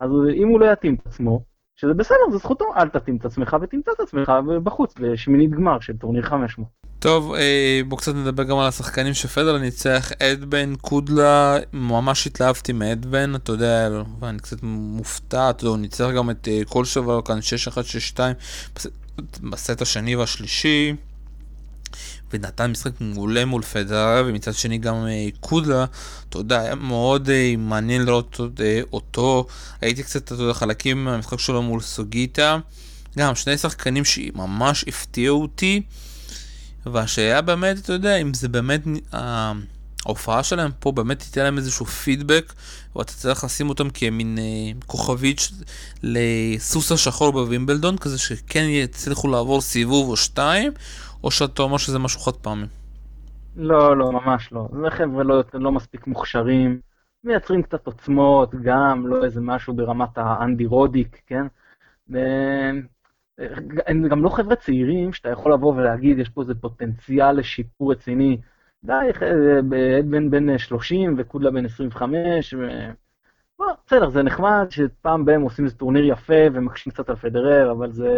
אז 0.00 0.10
אם 0.34 0.48
הוא 0.48 0.60
לא 0.60 0.72
יתאים 0.72 0.94
את 0.94 1.06
עצמו, 1.06 1.40
שזה 1.76 1.94
בסדר, 1.94 2.16
זה 2.32 2.38
זכותו, 2.38 2.64
אל 2.76 2.88
תתאים 2.88 3.16
את 3.16 3.24
עצמך 3.24 3.56
ותמצא 3.62 3.90
את 3.94 4.00
עצמך 4.00 4.32
בחוץ 4.62 4.94
לשמינית 4.98 5.50
גמר 5.50 5.80
של 5.80 5.96
טורניר 5.96 6.22
500. 6.22 6.68
טוב, 6.98 7.34
אה, 7.34 7.80
בואו 7.88 8.00
קצת 8.00 8.14
נדבר 8.14 8.42
גם 8.42 8.58
על 8.58 8.68
השחקנים 8.68 9.14
שפדר 9.14 9.58
ניצח, 9.58 10.12
אדבן, 10.12 10.74
קודלה, 10.76 11.56
ממש 11.72 12.26
התלהבתי 12.26 12.72
מאדבן, 12.72 13.34
אתה 13.34 13.52
יודע, 13.52 13.88
ואני 14.20 14.38
קצת 14.38 14.62
מופתע, 14.62 15.50
אתה 15.50 15.64
יודע, 15.64 15.70
הוא 15.70 15.78
ניצח 15.78 16.08
גם 16.16 16.30
את 16.30 16.48
אה, 16.48 16.60
כל 16.68 16.84
שובר 16.84 17.22
כאן 17.22 17.38
6-1-6-2 18.16 18.18
בסט 19.50 19.82
השני 19.82 20.16
והשלישי. 20.16 20.96
ונתן 22.32 22.70
משחק 22.70 23.00
מעולה 23.00 23.44
מול 23.44 23.62
פדרר, 23.62 24.24
ומצד 24.26 24.54
שני 24.54 24.78
גם 24.78 25.06
אה, 25.06 25.28
קודלה, 25.40 25.84
אתה 26.28 26.38
יודע, 26.38 26.60
היה 26.60 26.74
מאוד 26.74 27.30
אה, 27.30 27.54
מעניין 27.58 28.02
לראות 28.02 28.40
אה, 28.60 28.80
אותו. 28.92 29.46
הייתי 29.80 30.02
קצת, 30.02 30.32
אתה 30.32 30.42
יודע, 30.42 30.54
חלקים 30.54 31.04
מהמשחק 31.04 31.38
שלו 31.38 31.62
מול 31.62 31.80
סוגיטה. 31.80 32.58
גם 33.18 33.34
שני 33.34 33.58
שחקנים 33.58 34.04
שממש 34.04 34.84
הפתיעו 34.88 35.42
אותי, 35.42 35.82
והשאלה 36.86 37.40
באמת, 37.40 37.78
אתה 37.78 37.92
יודע, 37.92 38.16
אם 38.16 38.34
זה 38.34 38.48
באמת, 38.48 38.80
ההופעה 39.12 40.42
שלהם 40.42 40.70
פה 40.80 40.92
באמת 40.92 41.18
תיתן 41.18 41.42
להם 41.42 41.58
איזשהו 41.58 41.86
פידבק, 41.86 42.52
ואתה 42.96 43.12
צריך 43.12 43.44
לשים 43.44 43.68
אותם 43.68 43.90
כמין 43.90 44.38
כוכבית 44.86 45.48
לסוס 46.02 46.92
השחור 46.92 47.32
בווימבלדון, 47.32 47.98
כזה 47.98 48.18
שכן 48.18 48.64
יצליחו 48.68 49.28
לעבור 49.28 49.60
סיבוב 49.60 50.08
או 50.08 50.16
שתיים. 50.16 50.72
או 51.26 51.30
שאתה 51.30 51.62
אומר 51.62 51.76
שזה 51.76 51.98
משהו 51.98 52.20
חד 52.20 52.32
פעמי? 52.32 52.66
לא, 53.56 53.96
לא, 53.96 54.12
ממש 54.12 54.52
לא. 54.52 54.68
זה 54.82 54.90
חבר'ה 54.90 55.24
לא, 55.24 55.42
לא 55.54 55.72
מספיק 55.72 56.06
מוכשרים, 56.06 56.80
מייצרים 57.24 57.62
קצת 57.62 57.86
עוצמות, 57.86 58.54
גם 58.62 59.06
לא 59.06 59.24
איזה 59.24 59.40
משהו 59.40 59.74
ברמת 59.74 60.18
האנדי 60.18 60.66
רודיק, 60.66 61.20
כן? 61.26 61.46
הם 63.86 64.08
גם 64.08 64.22
לא 64.22 64.28
חבר'ה 64.28 64.56
צעירים 64.56 65.12
שאתה 65.12 65.28
יכול 65.28 65.52
לבוא 65.52 65.74
ולהגיד, 65.74 66.18
יש 66.18 66.28
פה 66.28 66.40
איזה 66.42 66.54
פוטנציאל 66.54 67.32
לשיפור 67.32 67.92
רציני. 67.92 68.40
אבדן 68.84 70.30
בן 70.30 70.58
30 70.58 71.14
וקודלה 71.18 71.50
בן 71.50 71.64
25. 71.64 72.54
ו... 72.54 72.68
בסדר, 73.86 74.10
זה 74.10 74.22
נחמד 74.22 74.66
שפעם 74.70 75.24
בהם 75.24 75.42
עושים 75.42 75.64
איזה 75.64 75.76
טורניר 75.76 76.04
יפה 76.04 76.42
ומקשים 76.52 76.92
קצת 76.92 77.08
על 77.08 77.16
פדרר, 77.16 77.72
אבל 77.72 77.92
זה... 77.92 78.12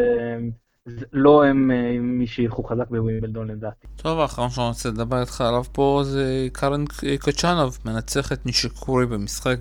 לא 1.12 1.44
הם 1.44 1.70
אה, 1.70 1.98
מי 2.00 2.26
שילכו 2.26 2.64
חזק 2.64 2.90
בווימבלדון 2.90 3.50
לדעתי. 3.50 3.86
טוב, 3.96 4.20
האחרון 4.20 4.50
שאני 4.50 4.68
רוצה 4.68 4.88
לדבר 4.88 5.20
איתך 5.20 5.40
עליו 5.40 5.64
פה 5.72 6.02
זה 6.04 6.48
קארן 6.52 6.84
קצ'אנוב, 7.20 7.78
מנצח 7.84 8.32
את 8.32 8.46
נישיקורי 8.46 9.06
במשחק, 9.06 9.56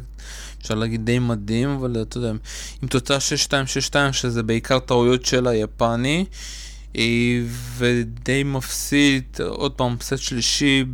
אפשר 0.62 0.75
להגיד 0.75 1.05
די 1.05 1.19
מדהים, 1.19 1.69
אבל 1.69 2.01
אתה 2.01 2.17
יודע, 2.17 2.31
עם 2.81 2.88
תוצאה 2.89 3.17
6-2-6-2, 3.89 3.96
שזה 4.12 4.43
בעיקר 4.43 4.79
טעויות 4.79 5.25
של 5.25 5.48
היפני, 5.48 6.25
אה, 6.98 7.41
ודי 7.77 8.43
מפסיד, 8.43 9.24
עוד 9.48 9.72
פעם, 9.72 9.96
סט 10.01 10.17
שלישי. 10.17 10.86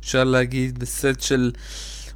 אפשר 0.00 0.24
להגיד, 0.24 0.78
בסט 0.78 1.20
של... 1.20 1.52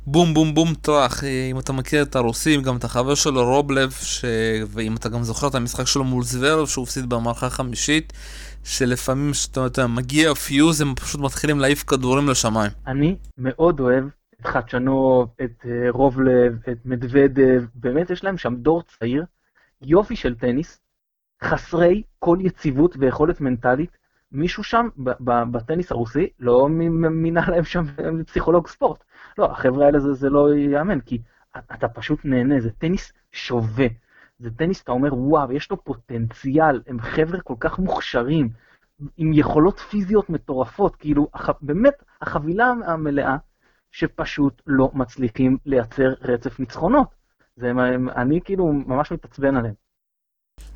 בום 0.06 0.34
בום 0.34 0.54
בום 0.54 0.74
טראח, 0.74 1.24
אה, 1.24 1.48
אם 1.50 1.58
אתה 1.58 1.72
מכיר 1.72 2.02
את 2.02 2.16
הרוסים, 2.16 2.62
גם 2.62 2.76
את 2.76 2.84
החבר 2.84 3.14
שלו 3.14 3.44
רובלב, 3.44 3.90
ש... 3.90 4.24
ואם 4.66 4.96
אתה 4.96 5.08
גם 5.08 5.22
זוכר 5.22 5.48
את 5.48 5.54
המשחק 5.54 5.86
שלו 5.86 6.04
מול 6.04 6.22
זוורב, 6.22 6.66
שהוא 6.66 6.82
הפסיד 6.82 7.08
במערכה 7.08 7.46
החמישית, 7.46 8.12
שלפעמים 8.64 9.32
כשאתה 9.32 9.86
מגיע 9.86 10.34
פיוז, 10.34 10.80
הם 10.80 10.94
פשוט 10.94 11.20
מתחילים 11.20 11.60
להעיף 11.60 11.82
כדורים 11.82 12.28
לשמיים. 12.28 12.70
אני 12.86 13.16
מאוד 13.38 13.80
אוהב 13.80 14.04
את 14.40 14.46
חדשנוב, 14.46 15.28
את 15.44 15.66
אה, 15.66 15.90
רובלב, 15.90 16.58
את 16.72 16.78
מדוודב, 16.84 17.62
באמת 17.74 18.10
יש 18.10 18.24
להם 18.24 18.38
שם 18.38 18.54
דור 18.54 18.82
צעיר, 18.82 19.24
יופי 19.82 20.16
של 20.16 20.34
טניס, 20.34 20.80
חסרי 21.44 22.02
כל 22.18 22.38
יציבות 22.40 22.96
ויכולת 22.98 23.40
מנטלית. 23.40 24.00
מישהו 24.32 24.64
שם 24.64 24.88
בטניס 25.52 25.90
הרוסי 25.90 26.28
לא 26.38 26.68
מינה 26.68 27.50
להם 27.50 27.64
שם 27.64 27.84
פסיכולוג 28.26 28.68
ספורט. 28.68 29.04
לא, 29.38 29.50
החבר'ה 29.52 29.86
האלה 29.86 30.00
זה, 30.00 30.14
זה 30.14 30.30
לא 30.30 30.54
ייאמן, 30.54 31.00
כי 31.00 31.18
אתה 31.56 31.88
פשוט 31.88 32.20
נהנה, 32.24 32.60
זה 32.60 32.70
טניס 32.70 33.12
שווה. 33.32 33.86
זה 34.38 34.50
טניס, 34.50 34.82
אתה 34.82 34.92
אומר, 34.92 35.14
וואו, 35.14 35.52
יש 35.52 35.70
לו 35.70 35.84
פוטנציאל, 35.84 36.80
הם 36.86 37.00
חבר'ה 37.00 37.40
כל 37.40 37.54
כך 37.60 37.78
מוכשרים, 37.78 38.48
עם 39.16 39.32
יכולות 39.32 39.78
פיזיות 39.78 40.30
מטורפות, 40.30 40.96
כאילו, 40.96 41.28
הח... 41.34 41.50
באמת, 41.60 41.94
החבילה 42.22 42.72
המלאה, 42.86 43.36
שפשוט 43.92 44.62
לא 44.66 44.90
מצליחים 44.94 45.58
לייצר 45.66 46.14
רצף 46.22 46.60
ניצחונות. 46.60 47.08
זה, 47.56 47.72
אני 48.16 48.40
כאילו 48.44 48.72
ממש 48.72 49.12
מתעצבן 49.12 49.56
עליהם. 49.56 49.74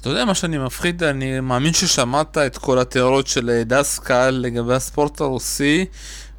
אתה 0.00 0.08
יודע 0.08 0.24
מה 0.24 0.34
שאני 0.34 0.58
מפחיד? 0.58 1.02
אני 1.02 1.40
מאמין 1.40 1.72
ששמעת 1.72 2.38
את 2.38 2.58
כל 2.58 2.78
התיאוריות 2.78 3.26
של 3.26 3.62
דסקל 3.62 4.30
לגבי 4.30 4.74
הספורט 4.74 5.20
הרוסי, 5.20 5.86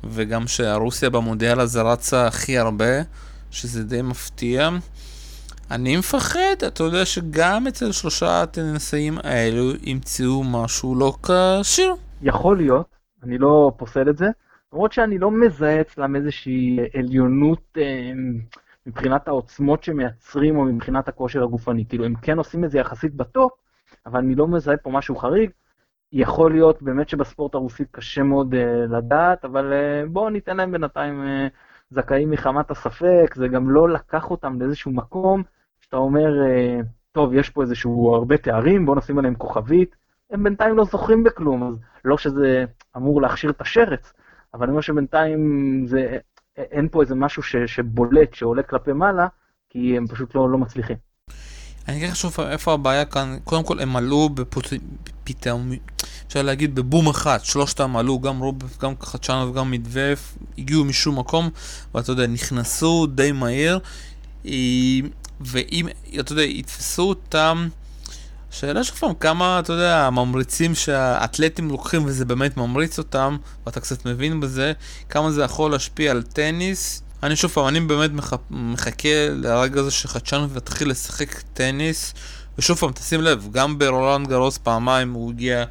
וגם 0.09 0.47
שהרוסיה 0.47 1.09
במונדיאל 1.09 1.59
הזה 1.59 1.81
רצה 1.81 2.27
הכי 2.27 2.57
הרבה, 2.57 3.01
שזה 3.51 3.83
די 3.83 4.01
מפתיע. 4.01 4.69
אני 5.71 5.97
מפחד, 5.97 6.63
אתה 6.67 6.83
יודע 6.83 7.05
שגם 7.05 7.67
אצל 7.67 7.91
שלושה 7.91 8.41
הטניסאים 8.41 9.17
האלו 9.23 9.71
ימצאו 9.83 10.43
משהו 10.43 10.95
לא 10.95 11.13
כשיר. 11.23 11.95
יכול 12.21 12.57
להיות, 12.57 12.95
אני 13.23 13.37
לא 13.37 13.71
פוסל 13.77 14.09
את 14.09 14.17
זה, 14.17 14.25
למרות 14.73 14.91
שאני 14.91 15.17
לא 15.17 15.31
מזהה 15.31 15.81
אצלם 15.81 16.15
איזושהי 16.15 16.77
עליונות 16.93 17.77
אה, 17.77 18.11
מבחינת 18.87 19.27
העוצמות 19.27 19.83
שמייצרים 19.83 20.57
או 20.57 20.63
מבחינת 20.63 21.07
הכושר 21.07 21.43
הגופני. 21.43 21.85
כאילו, 21.89 22.05
הם 22.05 22.15
כן 22.15 22.37
עושים 22.37 22.65
את 22.65 22.71
זה 22.71 22.79
יחסית 22.79 23.15
בטופ, 23.15 23.51
אבל 24.05 24.19
אני 24.19 24.35
לא 24.35 24.47
מזהה 24.47 24.77
פה 24.77 24.89
משהו 24.89 25.15
חריג. 25.15 25.49
יכול 26.17 26.51
להיות 26.51 26.81
באמת 26.81 27.09
שבספורט 27.09 27.55
הרוסי 27.55 27.83
קשה 27.91 28.23
מאוד 28.23 28.53
uh, 28.53 28.57
לדעת, 28.97 29.45
אבל 29.45 29.73
uh, 29.73 30.09
בואו 30.09 30.29
ניתן 30.29 30.57
להם 30.57 30.71
בינתיים 30.71 31.23
uh, 31.23 31.53
זכאים 31.89 32.31
מחמת 32.31 32.71
הספק, 32.71 33.33
זה 33.35 33.47
גם 33.47 33.69
לא 33.69 33.89
לקח 33.89 34.31
אותם 34.31 34.61
לאיזשהו 34.61 34.91
מקום, 34.91 35.43
שאתה 35.81 35.97
אומר, 35.97 36.29
uh, 36.43 36.85
טוב, 37.11 37.33
יש 37.33 37.49
פה 37.49 37.61
איזשהו 37.61 38.15
הרבה 38.15 38.37
תארים, 38.37 38.85
בואו 38.85 38.97
נשים 38.97 39.19
עליהם 39.19 39.35
כוכבית, 39.35 39.95
הם 40.31 40.43
בינתיים 40.43 40.77
לא 40.77 40.85
זוכרים 40.85 41.23
בכלום, 41.23 41.63
אז 41.67 41.79
לא 42.05 42.17
שזה 42.17 42.65
אמור 42.97 43.21
להכשיר 43.21 43.49
את 43.49 43.61
השרץ, 43.61 44.13
אבל 44.53 44.63
אני 44.63 44.71
אומר 44.71 44.81
שבינתיים 44.81 45.83
זה, 45.87 46.17
אין 46.57 46.89
פה 46.89 47.01
איזה 47.01 47.15
משהו 47.15 47.43
ש, 47.43 47.55
שבולט, 47.55 48.33
שעולה 48.33 48.63
כלפי 48.63 48.91
מעלה, 48.91 49.27
כי 49.69 49.97
הם 49.97 50.07
פשוט 50.07 50.35
לא, 50.35 50.49
לא 50.49 50.57
מצליחים. 50.57 50.97
אני 51.87 51.97
אגיד 51.97 52.09
לך 52.09 52.15
שוב 52.15 52.39
איפה 52.39 52.73
הבעיה 52.73 53.05
כאן, 53.05 53.37
קודם 53.43 53.63
כל 53.63 53.79
הם 53.79 53.95
עלו 53.95 54.29
פתאום, 55.25 55.71
אפשר 56.27 56.41
להגיד 56.41 56.75
בבום 56.75 57.09
אחד, 57.09 57.39
שלושתם 57.43 57.97
עלו, 57.97 58.19
גם 58.19 58.39
רוב, 58.39 58.55
גם 58.81 58.93
חדשן 59.01 59.45
וגם 59.49 59.71
מדווף, 59.71 60.37
הגיעו 60.57 60.85
משום 60.85 61.19
מקום, 61.19 61.49
ואתה 61.95 62.11
יודע, 62.11 62.27
נכנסו 62.27 63.07
די 63.07 63.31
מהר, 63.31 63.77
אה, 64.45 64.51
ואם, 65.41 65.87
אתה 66.19 66.31
יודע, 66.31 66.43
יתפסו 66.43 67.03
אותם, 67.03 67.67
שאלה 68.51 68.83
שוב 68.83 68.97
פעם, 68.97 69.13
כמה, 69.13 69.59
אתה 69.59 69.73
יודע, 69.73 70.05
הממריצים 70.05 70.75
שהאתלטים 70.75 71.69
לוקחים 71.69 72.05
וזה 72.05 72.25
באמת 72.25 72.57
ממריץ 72.57 72.97
אותם, 72.97 73.37
ואתה 73.65 73.79
קצת 73.79 74.05
מבין 74.05 74.39
בזה, 74.39 74.73
כמה 75.09 75.31
זה 75.31 75.43
יכול 75.43 75.71
להשפיע 75.71 76.11
על 76.11 76.23
טניס. 76.23 77.01
אני 77.23 77.35
שוב 77.35 77.51
פעם, 77.51 77.67
אני 77.67 77.79
באמת 77.79 78.11
מח... 78.11 78.33
מחכה 78.49 79.29
לרגע 79.29 79.81
הזה 79.81 79.91
שחדשן 79.91 80.47
יתחיל 80.57 80.89
לשחק 80.89 81.41
טניס, 81.53 82.13
ושוב 82.57 82.77
פעם, 82.77 82.91
תשים 82.91 83.21
לב, 83.21 83.47
גם 83.51 83.77
ברולנד 83.77 84.27
גרוס 84.27 84.57
פעמיים 84.57 85.13
הוא 85.13 85.31
הגיע 85.31 85.65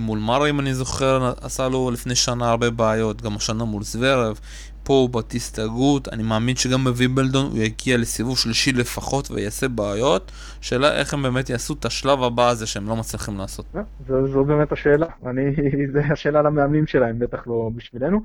מול 0.00 0.18
מרה, 0.18 0.50
אם 0.50 0.60
אני 0.60 0.74
זוכר, 0.74 1.32
עשה 1.40 1.68
לו 1.68 1.90
לפני 1.90 2.14
שנה 2.14 2.50
הרבה 2.50 2.70
בעיות, 2.70 3.22
גם 3.22 3.36
השנה 3.36 3.64
מול 3.64 3.82
זוורב, 3.82 4.40
פה 4.84 4.92
הוא 4.92 5.10
בטיסטה 5.10 5.66
גוט, 5.66 6.08
אני 6.08 6.22
מאמין 6.22 6.56
שגם 6.56 6.84
בווימבלדון 6.84 7.46
הוא 7.46 7.58
יגיע 7.58 7.96
לסיבוב 7.96 8.38
שלישי 8.38 8.72
לפחות 8.72 9.30
ויעשה 9.30 9.68
בעיות, 9.68 10.32
שאלה 10.60 10.98
איך 10.98 11.14
הם 11.14 11.22
באמת 11.22 11.50
יעשו 11.50 11.74
את 11.74 11.84
השלב 11.84 12.22
הבא 12.22 12.48
הזה 12.48 12.66
שהם 12.66 12.88
לא 12.88 12.96
מצליחים 12.96 13.38
לעשות. 13.38 13.66
אה, 13.76 13.82
זו, 14.08 14.26
זו 14.26 14.44
באמת 14.44 14.72
השאלה, 14.72 15.06
אני, 15.26 15.42
זה 15.92 16.00
השאלה 16.12 16.42
למאמנים 16.42 16.86
שלהם, 16.86 17.18
בטח 17.18 17.46
לא 17.46 17.70
בשבילנו. 17.76 18.20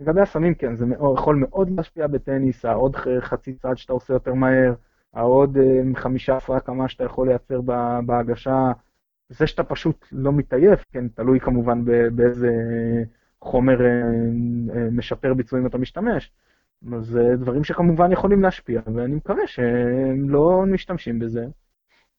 לגבי 0.00 0.20
הסמים 0.20 0.54
כן, 0.54 0.76
זה 0.76 0.86
יכול 1.14 1.36
מאוד 1.36 1.70
להשפיע 1.76 2.06
בטניס, 2.06 2.64
העוד 2.64 2.96
חצי 3.20 3.52
צעד 3.52 3.78
שאתה 3.78 3.92
עושה 3.92 4.12
יותר 4.12 4.34
מהר, 4.34 4.72
העוד 5.14 5.56
אה, 5.56 5.80
חמישה 5.96 6.36
עשרה 6.36 6.60
כמה 6.60 6.88
שאתה 6.88 7.04
יכול 7.04 7.28
לייצר 7.28 7.60
בהגשה, 8.06 8.72
זה 9.28 9.46
שאתה 9.46 9.64
פשוט 9.64 10.06
לא 10.12 10.32
מתעייף, 10.32 10.84
כן, 10.92 11.08
תלוי 11.08 11.40
כמובן 11.40 11.84
באיזה 12.14 12.50
חומר 13.40 13.80
אה, 13.84 14.02
אה, 14.74 14.88
משפר 14.90 15.34
ביצועים 15.34 15.66
אתה 15.66 15.78
משתמש. 15.78 16.32
זה 17.00 17.36
דברים 17.36 17.64
שכמובן 17.64 18.12
יכולים 18.12 18.42
להשפיע, 18.42 18.80
ואני 18.94 19.14
מקווה 19.14 19.46
שהם 19.46 20.30
לא 20.30 20.64
משתמשים 20.66 21.18
בזה, 21.18 21.46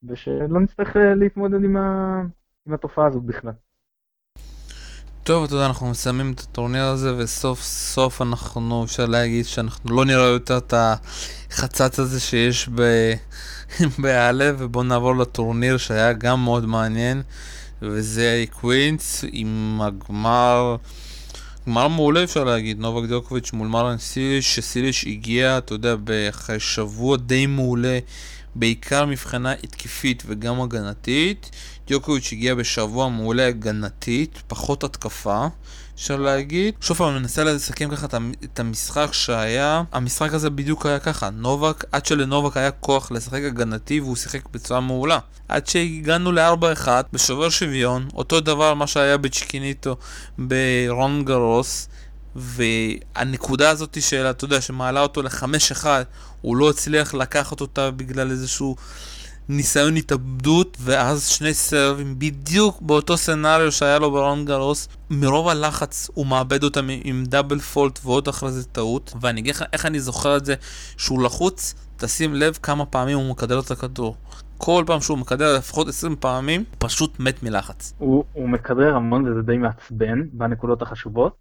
ושלא 0.03 0.59
נצטרך 0.59 0.95
להתמודד. 0.95 1.59
עם 2.65 2.73
התופעה 2.73 3.07
הזאת 3.07 3.23
בכלל. 3.23 3.51
טוב, 5.23 5.43
אתה 5.43 5.53
יודע, 5.53 5.65
אנחנו 5.65 5.89
מסיימים 5.89 6.31
את 6.31 6.39
הטורניר 6.39 6.83
הזה, 6.83 7.15
וסוף 7.17 7.61
סוף 7.63 8.21
אנחנו, 8.21 8.83
אפשר 8.83 9.05
להגיד 9.05 9.45
שאנחנו 9.45 9.95
לא 9.95 10.05
נראה 10.05 10.25
יותר 10.25 10.57
את 10.57 10.73
החצץ 10.77 11.99
הזה 11.99 12.19
שיש 12.19 12.69
ב... 12.75 12.81
באלף, 14.01 14.55
ובואו 14.59 14.83
נעבור 14.83 15.15
לטורניר 15.15 15.77
שהיה 15.77 16.13
גם 16.13 16.43
מאוד 16.43 16.65
מעניין, 16.65 17.21
וזה 17.81 18.45
קווינס 18.51 19.25
עם 19.31 19.79
הגמר, 19.83 20.75
גמר 21.67 21.87
מעולה 21.87 22.23
אפשר 22.23 22.43
להגיד, 22.43 22.79
נובק 22.79 23.07
דיוקוביץ' 23.07 23.53
מול 23.53 23.67
מרלן 23.67 23.97
סיליש, 23.97 24.55
שסיליש 24.55 25.05
הגיע, 25.07 25.57
אתה 25.57 25.73
יודע, 25.73 25.95
אחרי 26.29 26.59
שבוע 26.59 27.17
די 27.17 27.45
מעולה, 27.45 27.99
בעיקר 28.55 29.05
מבחינה 29.05 29.51
התקפית 29.51 30.23
וגם 30.25 30.61
הגנתית. 30.61 31.51
דיוקוביץ' 31.87 32.29
הגיע 32.31 32.55
בשבוע 32.55 33.09
מעולה 33.09 33.47
הגנתית, 33.47 34.41
פחות 34.47 34.83
התקפה. 34.83 35.47
אפשר 35.95 36.15
להגיד. 36.15 36.73
שוב 36.81 36.97
פעם, 36.97 37.09
אני 37.09 37.19
מנסה 37.19 37.43
לסכם 37.43 37.89
ככה 37.95 38.07
את 38.43 38.59
המשחק 38.59 39.09
שהיה. 39.11 39.83
המשחק 39.91 40.33
הזה 40.33 40.49
בדיוק 40.49 40.85
היה 40.85 40.99
ככה. 40.99 41.29
נובק, 41.29 41.83
עד 41.91 42.05
שלנובק 42.05 42.57
היה 42.57 42.71
כוח 42.71 43.11
לשחק 43.11 43.41
הגנתי 43.43 43.99
והוא 43.99 44.15
שיחק 44.15 44.41
בצורה 44.51 44.79
מעולה. 44.79 45.19
עד 45.47 45.67
שהגענו 45.67 46.31
ל-4-1 46.31 46.87
בשובר 47.13 47.49
שוויון, 47.49 48.07
אותו 48.13 48.39
דבר 48.39 48.73
מה 48.73 48.87
שהיה 48.87 49.17
בצ'יקיניטו 49.17 49.97
ברון 50.37 51.25
גרוס. 51.25 51.87
והנקודה 52.35 53.69
הזאת 53.69 53.97
של, 54.01 54.25
אתה 54.29 54.45
יודע, 54.45 54.61
שמעלה 54.61 55.01
אותו 55.01 55.21
ל-5-1, 55.21 55.85
הוא 56.41 56.57
לא 56.57 56.69
הצליח 56.69 57.13
לקחת 57.13 57.61
אותה 57.61 57.91
בגלל 57.91 58.31
איזשהו 58.31 58.75
ניסיון 59.49 59.95
התאבדות, 59.95 60.77
ואז 60.81 61.27
שני 61.27 61.53
סרבים 61.53 62.15
בדיוק 62.19 62.81
באותו 62.81 63.17
סצנריו 63.17 63.71
שהיה 63.71 63.99
לו 63.99 64.11
ברון 64.11 64.45
גרוס. 64.45 64.87
מרוב 65.09 65.47
הלחץ 65.47 66.09
הוא 66.13 66.27
מאבד 66.27 66.63
אותם 66.63 66.87
עם 67.03 67.23
דאבל 67.27 67.59
פולט 67.59 67.99
ועוד 68.03 68.27
אחרי 68.27 68.51
זה 68.51 68.65
טעות. 68.65 69.13
ואני 69.21 69.41
אגיד 69.41 69.55
לך 69.55 69.63
איך 69.73 69.85
אני 69.85 69.99
זוכר 69.99 70.37
את 70.37 70.45
זה, 70.45 70.55
שהוא 70.97 71.23
לחוץ, 71.23 71.75
תשים 71.97 72.33
לב 72.33 72.57
כמה 72.61 72.85
פעמים 72.85 73.17
הוא 73.17 73.31
מקדר 73.31 73.59
את 73.59 73.71
הכדור. 73.71 74.15
כל 74.57 74.83
פעם 74.87 75.01
שהוא 75.01 75.17
מקדר 75.17 75.57
לפחות 75.57 75.87
20 75.87 76.15
פעמים, 76.15 76.63
פשוט 76.77 77.19
מת 77.19 77.43
מלחץ. 77.43 77.93
הוא, 77.97 78.23
הוא 78.33 78.49
מקדר 78.49 78.95
המון 78.95 79.31
וזה 79.31 79.41
די 79.41 79.57
מעצבן 79.57 80.21
בנקודות 80.33 80.81
החשובות. 80.81 81.35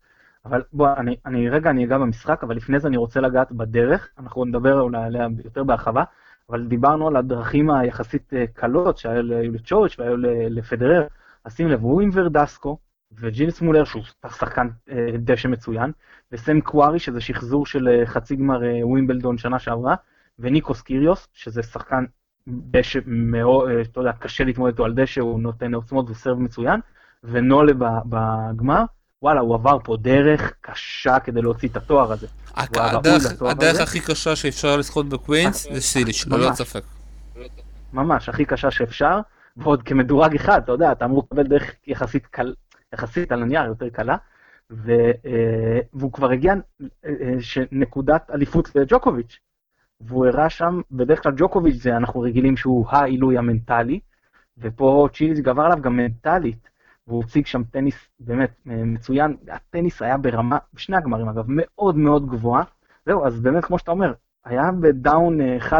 אבל 0.45 0.63
בוא, 0.73 0.89
אני, 0.97 1.17
אני 1.27 1.49
רגע 1.49 1.71
אני 1.71 1.85
אגע 1.85 1.99
במשחק, 1.99 2.45
אבל 2.45 2.57
לפני 2.57 2.81
זה 2.81 2.89
אני 2.89 2.97
רוצה 2.97 3.21
לגעת 3.21 3.53
בדרך, 3.53 4.09
אנחנו 4.19 4.45
נדבר 4.45 4.81
אולי 4.81 5.03
עליה 5.03 5.27
יותר 5.45 5.65
בהרחבה. 5.65 6.05
אבל 6.51 6.67
דיברנו 6.67 7.09
על 7.09 7.17
הדרכים 7.17 7.71
היחסית 7.71 8.35
אה, 8.35 8.45
קלות 8.47 8.99
שהיו 8.99 9.23
ליוליצ'וביץ' 9.23 9.99
והיו 9.99 10.17
לפדרר, 10.51 11.07
אז 11.45 11.57
שים 11.57 11.69
לב, 11.69 11.81
הוא 11.81 12.01
עם 12.01 12.11
ורדסקו, 12.13 12.79
וג'ינס 13.13 13.61
מולר 13.61 13.85
שהוא 13.85 14.03
שחקן 14.27 14.69
אה, 14.91 15.07
דשא 15.19 15.49
מצוין, 15.49 15.93
וסם 16.33 16.61
קווארי 16.61 16.99
שזה 16.99 17.21
שחזור 17.21 17.67
של 17.67 17.89
אה, 17.89 18.07
חצי 18.07 18.37
גמר 18.37 18.61
ווימבלדון 18.83 19.39
שנה 19.39 19.59
שעברה, 19.59 19.95
וניקוס 20.39 20.83
קיריוס 20.83 21.29
שזה 21.33 21.63
שחקן 21.63 22.05
דשא 22.49 22.99
מאוד, 23.07 23.71
אתה 23.71 24.01
יודע, 24.01 24.13
קשה 24.13 24.45
להתמודד 24.45 24.73
איתו 24.73 24.85
על 24.85 24.95
דשא, 24.95 25.21
הוא 25.21 25.41
נותן 25.41 25.75
עוצמות 25.75 26.11
וסרב 26.11 26.39
מצוין, 26.39 26.81
ונולה 27.25 27.73
בגמר, 28.07 28.85
וואלה, 29.23 29.41
הוא 29.41 29.55
עבר 29.55 29.79
פה 29.85 29.97
דרך 29.97 30.53
קשה 30.61 31.19
כדי 31.19 31.43
להוציא 31.43 31.69
את 31.69 31.77
התואר 31.77 32.13
הזה. 32.13 32.27
הדרך 33.41 33.81
הכי 33.81 34.01
קשה 34.01 34.37
שאפשר 34.37 34.77
לזכות 34.77 35.09
בקווינס 35.09 35.73
זה 35.73 35.81
סיליש, 35.81 36.27
ללא 36.27 36.53
ספק. 36.53 36.83
ממש, 37.93 38.29
הכי 38.29 38.45
קשה 38.45 38.71
שאפשר, 38.71 39.19
ועוד 39.57 39.83
כמדורג 39.83 40.35
אחד, 40.35 40.61
אתה 40.65 40.73
יודע, 40.73 40.93
אתה 40.93 41.05
אמור 41.05 41.23
לקבל 41.27 41.43
דרך 41.43 41.73
יחסית 41.87 42.27
קל, 42.27 42.55
יחסית 42.95 43.33
על 43.33 43.43
הנייר 43.43 43.65
יותר 43.65 43.89
קלה, 43.89 44.17
ו, 44.71 44.93
אה, 45.27 45.81
והוא 45.95 46.13
כבר 46.13 46.31
הגיע 46.31 46.53
אה, 46.53 46.87
אה, 47.05 47.63
נקודת 47.73 48.31
אליפות 48.35 48.77
לג'וקוביץ', 48.77 49.39
והוא 50.01 50.27
הראה 50.27 50.51
שם, 50.51 50.81
בדרך 50.91 51.23
כלל 51.23 51.33
ג'וקוביץ' 51.37 51.83
זה 51.83 51.97
אנחנו 51.97 52.21
רגילים 52.21 52.57
שהוא 52.57 52.87
העילוי 52.89 53.39
המנטלי, 53.39 54.01
ופה 54.59 55.09
צ'יליץ' 55.15 55.39
גבר 55.39 55.63
עליו 55.63 55.79
גם 55.83 55.97
מנטלית. 55.97 56.72
והוא 57.07 57.25
הציג 57.25 57.47
שם 57.47 57.65
טניס 57.65 58.09
באמת 58.21 58.51
אה, 58.71 58.85
מצוין, 58.85 59.37
הטניס 59.49 60.03
היה 60.03 60.17
ברמה, 60.17 60.59
בשני 60.75 60.97
הגמרים 60.97 61.29
אגב, 61.29 61.45
מאוד 61.49 61.97
מאוד 61.97 62.27
גבוהה. 62.27 62.65
זהו, 63.07 63.27
אז 63.27 63.41
באמת 63.41 63.65
כמו 63.65 63.79
שאתה 63.79 63.91
אומר, 63.91 64.13
היה 64.45 64.63
ב 64.81 64.92
down 64.92 65.39
1-4 65.41 65.73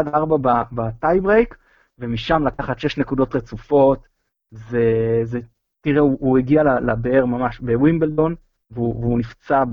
אה, 0.47 0.63
בטייברייק, 0.71 1.57
ומשם 1.99 2.47
לקחת 2.47 2.79
6 2.79 2.97
נקודות 2.97 3.35
רצופות, 3.35 4.07
זה, 4.51 5.21
זה 5.23 5.39
תראה, 5.81 6.01
הוא, 6.01 6.17
הוא 6.19 6.37
הגיע 6.37 6.63
לבאר 6.63 7.25
ממש 7.25 7.59
בווימבלדון, 7.59 8.35
והוא, 8.71 8.99
והוא 9.01 9.19
נפצע 9.19 9.63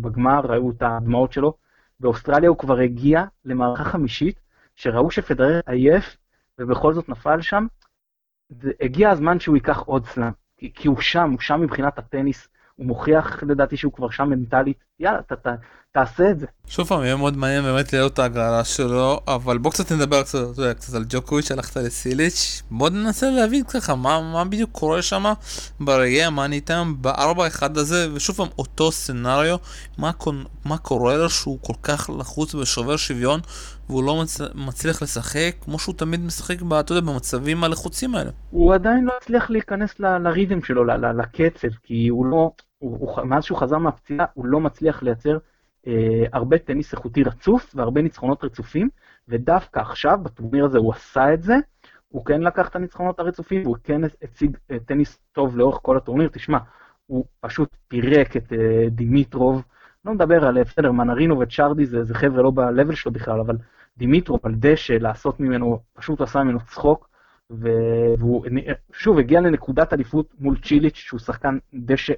בגמר, 0.00 0.40
ראו 0.40 0.70
את 0.70 0.82
הדמעות 0.82 1.32
שלו. 1.32 1.54
באוסטרליה 2.00 2.48
הוא 2.48 2.58
כבר 2.58 2.78
הגיע 2.78 3.24
למערכה 3.44 3.84
חמישית, 3.84 4.40
שראו 4.74 5.10
שפדרר 5.10 5.60
עייף, 5.66 6.16
ובכל 6.58 6.94
זאת 6.94 7.08
נפל 7.08 7.40
שם. 7.40 7.66
הגיע 8.80 9.10
הזמן 9.10 9.40
שהוא 9.40 9.56
ייקח 9.56 9.78
עוד 9.78 10.06
סלאם. 10.06 10.39
כי, 10.74 10.88
הוא 10.88 11.00
שם, 11.00 11.30
הוא 11.30 11.40
שם 11.40 11.60
מבחינת 11.60 11.98
הטניס, 11.98 12.48
הוא 12.76 12.86
מוכיח 12.86 13.42
לדעתי 13.42 13.76
שהוא 13.76 13.92
כבר 13.92 14.10
שם 14.10 14.30
מנטלית, 14.30 14.84
יאללה, 15.00 15.22
ת, 15.22 15.32
ת, 15.32 15.48
תעשה 15.92 16.30
את 16.30 16.40
זה. 16.40 16.46
שוב 16.66 16.88
פעם, 16.88 17.02
יהיה 17.02 17.16
מאוד 17.16 17.36
מעניין 17.36 17.62
באמת 17.62 17.92
לראות 17.92 18.12
את 18.12 18.18
ההגרלה 18.18 18.64
שלו, 18.64 19.20
אבל 19.28 19.58
בוא 19.58 19.70
קצת 19.70 19.92
נדבר 19.92 20.22
קצת, 20.22 20.38
קצת 20.76 20.94
על 20.94 21.04
ג'וקוביץ', 21.08 21.50
הלכת 21.50 21.76
לסיליץ', 21.76 22.62
בוא 22.70 22.90
ננסה 22.90 23.30
להבין 23.30 23.64
ככה 23.64 23.94
מה, 23.94 24.32
מה 24.32 24.44
בדיוק 24.44 24.70
קורה 24.72 25.02
שם 25.02 25.24
ברגעי 25.80 26.24
המאני 26.24 26.60
טיים 26.60 27.02
בארבע 27.02 27.46
אחד 27.46 27.78
הזה, 27.78 28.14
ושוב 28.14 28.36
פעם, 28.36 28.48
אותו 28.58 28.92
סצנריו, 28.92 29.56
מה, 29.98 30.10
מה 30.64 30.78
קורה 30.78 31.16
לו 31.16 31.30
שהוא 31.30 31.58
כל 31.62 31.74
כך 31.82 32.10
לחוץ 32.18 32.54
ושובר 32.54 32.96
שוויון, 32.96 33.40
והוא 33.88 34.04
לא 34.04 34.22
מצ... 34.22 34.40
מצליח 34.54 35.02
לשחק 35.02 35.54
כמו 35.60 35.78
שהוא 35.78 35.94
תמיד 35.94 36.20
משחק, 36.20 36.56
אתה 36.80 36.92
יודע, 36.92 37.12
במצבים 37.12 37.64
הלחוצים 37.64 38.14
האלה. 38.14 38.30
הוא 38.50 38.74
עדיין 38.74 39.04
לא 39.04 39.12
הצליח 39.22 39.50
להיכנס 39.50 40.00
ל... 40.00 40.18
לריתם 40.18 40.62
שלו, 40.62 40.84
ל... 40.84 41.20
לקצב, 41.20 41.68
כי 41.82 42.08
הוא 42.08 42.26
לא, 42.26 42.50
הוא, 42.80 42.98
הוא, 43.00 43.24
מאז 43.24 43.44
שהוא 43.44 43.58
חזר 43.58 43.78
מהפציעה, 43.78 44.26
הוא 44.34 44.46
לא 44.46 44.60
מצליח 44.60 45.02
לייצר 45.02 45.38
אה, 45.86 46.24
הרבה 46.32 46.58
טניס 46.58 46.92
איכותי 46.92 47.22
רצוף 47.22 47.72
והרבה 47.74 48.02
ניצחונות 48.02 48.44
רצופים, 48.44 48.88
ודווקא 49.28 49.80
עכשיו, 49.80 50.18
בטורניר 50.22 50.64
הזה 50.64 50.78
הוא 50.78 50.92
עשה 50.92 51.34
את 51.34 51.42
זה, 51.42 51.54
הוא 52.08 52.24
כן 52.24 52.40
לקח 52.40 52.68
את 52.68 52.76
הניצחונות 52.76 53.18
הרצופים, 53.20 53.62
והוא 53.62 53.76
כן 53.84 54.00
הציג 54.22 54.56
אה, 54.70 54.78
טניס 54.78 55.18
טוב 55.32 55.56
לאורך 55.56 55.78
כל 55.82 55.96
הטורניר, 55.96 56.28
תשמע, 56.32 56.58
הוא 57.06 57.24
פשוט 57.40 57.76
פירק 57.88 58.36
את 58.36 58.52
אה, 58.52 58.88
דימיטרוב, 58.90 59.62
לא 60.04 60.14
מדבר 60.14 60.44
על, 60.44 60.62
בסדר, 60.62 60.92
מנרינו 60.92 61.38
וצ'ארדי 61.38 61.86
זה, 61.86 62.04
זה 62.04 62.14
חבר'ה 62.14 62.42
לא 62.42 62.50
ב-level 62.50 62.94
שלו 62.94 63.12
בכלל, 63.12 63.40
אבל 63.40 63.56
דימיטרוב 63.96 64.40
על 64.42 64.54
דשא, 64.54 64.92
לעשות 64.92 65.40
ממנו, 65.40 65.78
פשוט 65.92 66.20
עשה 66.20 66.42
ממנו 66.42 66.60
צחוק, 66.60 67.09
והוא 67.50 68.46
שוב 68.92 69.18
הגיע 69.18 69.40
לנקודת 69.40 69.92
אליפות 69.92 70.34
מול 70.40 70.56
צ'יליץ' 70.62 70.96
שהוא 70.96 71.20
שחקן 71.20 71.58
דשא, 71.74 72.12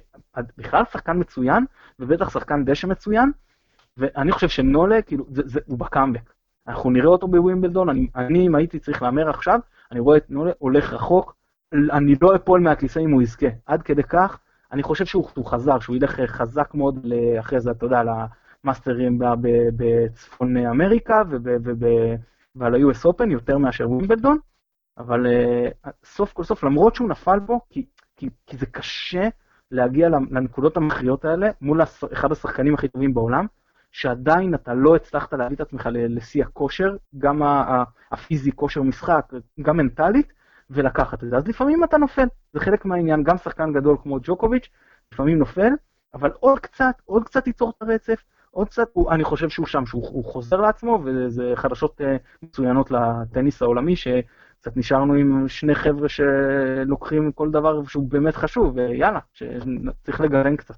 בכלל 0.57 0.83
שחקן 0.91 1.19
מצוין, 1.19 1.65
ובטח 1.99 2.29
שחקן 2.29 2.65
דשא 2.65 2.87
מצוין, 2.87 3.31
ואני 3.97 4.31
חושב 4.31 4.47
שנולה, 4.49 5.01
כאילו, 5.01 5.25
זה, 5.29 5.41
זה, 5.45 5.59
הוא 5.65 5.79
בקאמבק. 5.79 6.33
אנחנו 6.67 6.91
נראה 6.91 7.07
אותו 7.07 7.27
בווימבלדון, 7.27 7.89
אני, 7.89 8.07
אני 8.15 8.47
אם 8.47 8.55
הייתי 8.55 8.79
צריך 8.79 9.01
להמר 9.01 9.29
עכשיו, 9.29 9.59
אני 9.91 9.99
רואה 9.99 10.17
את 10.17 10.31
נולה 10.31 10.51
הולך 10.59 10.93
רחוק, 10.93 11.35
אני 11.73 12.15
לא 12.21 12.35
אפול 12.35 12.59
מהכיסא 12.59 12.99
אם 12.99 13.11
הוא 13.11 13.21
יזכה. 13.21 13.47
עד 13.65 13.81
כדי 13.81 14.03
כך, 14.03 14.39
אני 14.71 14.83
חושב 14.83 15.05
שהוא 15.05 15.45
חזר, 15.45 15.79
שהוא 15.79 15.95
ילך 15.95 16.21
חזק 16.25 16.73
מאוד 16.73 17.05
אחרי 17.39 17.59
זה, 17.59 17.71
אתה 17.71 17.85
יודע, 17.85 18.01
למאסטרים 18.63 19.19
בצפון 19.75 20.57
אמריקה 20.57 21.21
ועל 22.55 22.75
ה-US 22.75 23.05
Open 23.05 23.29
יותר 23.29 23.57
מאשר 23.57 23.89
ווימבלדון, 23.89 24.37
אבל 24.97 25.25
uh, 25.25 25.89
סוף 26.05 26.33
כל 26.33 26.43
סוף, 26.43 26.63
למרות 26.63 26.95
שהוא 26.95 27.09
נפל 27.09 27.39
בו, 27.39 27.59
כי, 27.69 27.85
כי, 28.15 28.29
כי 28.45 28.57
זה 28.57 28.65
קשה 28.65 29.27
להגיע 29.71 30.09
לנקודות 30.09 30.77
המכריעות 30.77 31.25
האלה 31.25 31.49
מול 31.61 31.81
אחד 32.13 32.31
השחקנים 32.31 32.73
הכי 32.73 32.87
טובים 32.87 33.13
בעולם, 33.13 33.45
שעדיין 33.91 34.53
אתה 34.53 34.73
לא 34.73 34.95
הצלחת 34.95 35.33
להביא 35.33 35.55
את 35.55 35.61
עצמך 35.61 35.89
לשיא 35.93 36.43
הכושר, 36.43 36.95
גם 37.17 37.41
הפיזי, 38.11 38.51
כושר 38.51 38.81
משחק, 38.81 39.33
גם 39.61 39.77
מנטלית, 39.77 40.33
ולקחת 40.69 41.23
את 41.23 41.29
זה. 41.29 41.37
אז 41.37 41.47
לפעמים 41.47 41.83
אתה 41.83 41.97
נופל, 41.97 42.27
זה 42.53 42.59
חלק 42.59 42.85
מהעניין, 42.85 43.23
גם 43.23 43.37
שחקן 43.37 43.73
גדול 43.73 43.97
כמו 44.03 44.17
ג'וקוביץ', 44.23 44.69
לפעמים 45.13 45.37
נופל, 45.37 45.69
אבל 46.13 46.31
עוד 46.39 46.59
קצת, 46.59 46.95
עוד 47.05 47.23
קצת 47.23 47.47
ייצור 47.47 47.73
את 47.77 47.81
הרצף, 47.81 48.23
עוד 48.51 48.69
קצת, 48.69 48.87
הוא, 48.93 49.11
אני 49.11 49.23
חושב 49.23 49.49
שהוא 49.49 49.65
שם, 49.65 49.85
שהוא 49.85 50.25
חוזר 50.25 50.61
לעצמו, 50.61 50.99
וזה 51.05 51.51
חדשות 51.55 52.01
uh, 52.01 52.03
מצוינות 52.43 52.91
לטניס 52.91 53.61
העולמי, 53.61 53.95
שקצת 54.63 54.77
נשארנו 54.77 55.13
עם 55.13 55.49
שני 55.49 55.75
חבר'ה 55.75 56.09
שלוקחים 56.09 57.31
כל 57.35 57.51
דבר 57.51 57.81
שהוא 57.87 58.09
באמת 58.09 58.35
חשוב, 58.35 58.77
ויאללה, 58.77 59.19
שצריך 59.33 60.21
לגרן 60.21 60.55
קצת. 60.55 60.75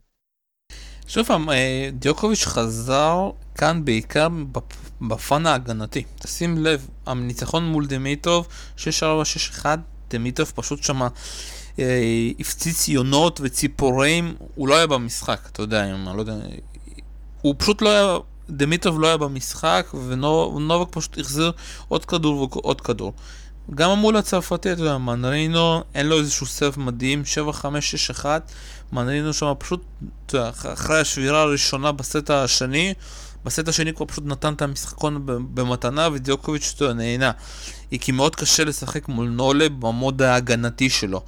שוב 1.07 1.25
פעם, 1.25 1.49
אה, 1.49 1.89
דיוקוביץ' 1.93 2.45
חזר 2.45 3.29
כאן 3.55 3.85
בעיקר 3.85 4.27
בפן 5.01 5.45
ההגנתי. 5.45 6.03
תשים 6.19 6.57
לב, 6.57 6.87
הניצחון 7.05 7.65
מול 7.65 7.85
דמיטרוב, 7.85 8.47
6-4-6-1, 8.77 9.65
דמיטרוב 10.09 10.51
פשוט 10.55 10.83
שמה 10.83 11.07
אה, 11.79 12.29
הפציץ 12.39 12.87
יונות 12.87 13.39
וציפורים, 13.43 14.35
הוא 14.55 14.67
לא 14.67 14.75
היה 14.77 14.87
במשחק, 14.87 15.39
אתה 15.51 15.61
יודע, 15.61 15.83
אני 15.83 16.17
לא 16.17 16.21
יודע, 16.21 16.33
הוא 17.41 17.55
פשוט 17.57 17.81
לא 17.81 17.89
היה, 17.89 18.17
דמיטרוב 18.49 18.99
לא 18.99 19.07
היה 19.07 19.17
במשחק, 19.17 19.87
ונובק 20.07 20.87
פשוט 20.91 21.17
החזיר 21.17 21.51
עוד 21.87 22.05
כדור 22.05 22.49
ועוד 22.51 22.81
כדור. 22.81 23.13
גם 23.75 23.89
המול 23.89 24.17
הצרפתי, 24.17 24.71
אתה 24.71 24.81
יודע, 24.81 24.97
מנרינו, 24.97 25.83
אין 25.95 26.07
לו 26.07 26.19
איזשהו 26.19 26.45
סרף 26.45 26.77
מדהים, 26.77 27.23
7-5-6-1, 28.21 28.25
מנרינו 28.91 29.33
שם 29.33 29.53
פשוט, 29.57 29.83
אתה 30.25 30.37
יודע, 30.37 30.49
אחרי 30.49 30.99
השבירה 30.99 31.41
הראשונה 31.41 31.91
בסט 31.91 32.29
השני, 32.29 32.93
בסט 33.45 33.67
השני 33.67 33.93
כבר 33.93 34.05
פשוט 34.05 34.23
נתן 34.25 34.53
את 34.53 34.61
המשחקון 34.61 35.21
במתנה, 35.25 36.07
ודיוקוביץ', 36.13 36.73
אתה 36.75 36.85
יודע, 36.85 36.93
נהנה. 36.93 37.31
כי 38.01 38.11
מאוד 38.11 38.35
קשה 38.35 38.63
לשחק 38.63 39.07
מול 39.07 39.27
נולה 39.27 39.69
במוד 39.69 40.21
ההגנתי 40.21 40.89
שלו. 40.89 41.21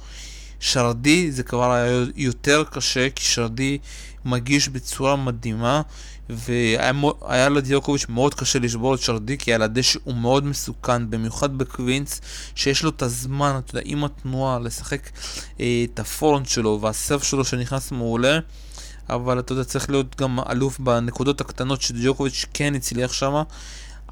שרדי 0.60 1.32
זה 1.32 1.42
כבר 1.42 1.72
היה 1.72 2.04
יותר 2.16 2.64
קשה, 2.70 3.10
כי 3.10 3.24
שרדי 3.24 3.78
מגיש 4.24 4.68
בצורה 4.68 5.16
מדהימה, 5.16 5.82
והיה 6.30 7.48
לדיוקוביץ' 7.48 8.06
מאוד 8.08 8.34
קשה 8.34 8.58
לשבור 8.58 8.94
את 8.94 9.00
שרדי, 9.00 9.38
כי 9.38 9.54
על 9.54 9.62
הדשא 9.62 9.98
הוא 10.04 10.14
מאוד 10.14 10.44
מסוכן, 10.44 11.10
במיוחד 11.10 11.58
בקווינס, 11.58 12.20
שיש 12.54 12.82
לו 12.82 12.90
את 12.90 13.02
הזמן, 13.02 13.58
אתה 13.58 13.70
יודע, 13.76 13.90
עם 13.90 14.04
התנועה, 14.04 14.58
לשחק 14.58 15.10
אה, 15.60 15.84
את 15.84 16.00
הפורנט 16.00 16.48
שלו 16.48 16.78
והסרף 16.82 17.22
שלו 17.22 17.44
שנכנס 17.44 17.92
מעולה. 17.92 18.38
אבל 19.10 19.38
אתה 19.38 19.52
יודע, 19.52 19.64
צריך 19.64 19.90
להיות 19.90 20.16
גם 20.20 20.38
אלוף 20.50 20.80
בנקודות 20.80 21.40
הקטנות 21.40 21.82
שדיוקוביץ' 21.82 22.46
כן 22.54 22.74
הצליח 22.74 23.12
שם, 23.12 23.42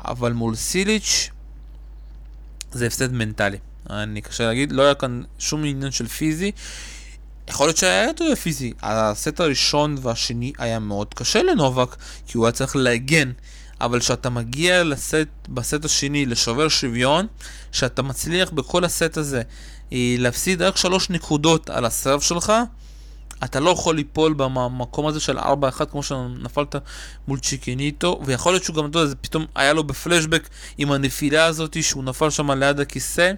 אבל 0.04 0.32
מול 0.32 0.54
סיליץ' 0.54 1.30
זה 2.72 2.86
הפסד 2.86 3.12
מנטלי. 3.12 3.58
אני 3.90 4.20
קשה 4.20 4.46
להגיד, 4.46 4.72
לא 4.72 4.82
היה 4.82 4.94
כאן 4.94 5.22
שום 5.38 5.64
עניין 5.64 5.90
של 5.90 6.06
פיזי. 6.06 6.52
יכול 7.48 7.66
להיות 7.66 7.76
שהיה 7.76 8.04
יותר 8.04 8.34
פיזי. 8.34 8.72
הסט 8.82 9.40
הראשון 9.40 9.96
והשני 10.02 10.52
היה 10.58 10.78
מאוד 10.78 11.14
קשה 11.14 11.42
לנובק, 11.42 11.96
כי 12.26 12.38
הוא 12.38 12.46
היה 12.46 12.52
צריך 12.52 12.76
להגן. 12.76 13.32
אבל 13.80 14.00
כשאתה 14.00 14.30
מגיע 14.30 14.84
לסט, 14.84 15.28
בסט 15.48 15.84
השני 15.84 16.26
לשובר 16.26 16.68
שוויון, 16.68 17.26
שאתה 17.72 18.02
מצליח 18.02 18.50
בכל 18.50 18.84
הסט 18.84 19.16
הזה 19.16 19.42
אה, 19.92 20.14
להפסיד 20.18 20.62
רק 20.62 20.76
שלוש 20.76 21.10
נקודות 21.10 21.70
על 21.70 21.84
ה 21.84 21.90
serve 21.90 22.20
שלך, 22.20 22.52
אתה 23.44 23.60
לא 23.60 23.70
יכול 23.70 23.96
ליפול 23.96 24.34
במקום 24.36 25.06
הזה 25.06 25.20
של 25.20 25.38
4-1 25.38 25.42
כמו 25.90 26.02
שנפלת 26.02 26.74
מול 27.28 27.38
צ'קינאטו, 27.38 28.20
ויכול 28.24 28.52
להיות 28.52 28.64
שהוא 28.64 28.76
גם, 28.76 28.90
אתה 28.90 28.98
יודע, 28.98 29.08
זה 29.08 29.16
פתאום 29.16 29.46
היה 29.54 29.72
לו 29.72 29.84
בפלשבק 29.84 30.48
עם 30.78 30.92
הנפילה 30.92 31.44
הזאת 31.44 31.82
שהוא 31.82 32.04
נפל 32.04 32.30
שם 32.30 32.50
ליד 32.50 32.80
הכיסא. 32.80 33.32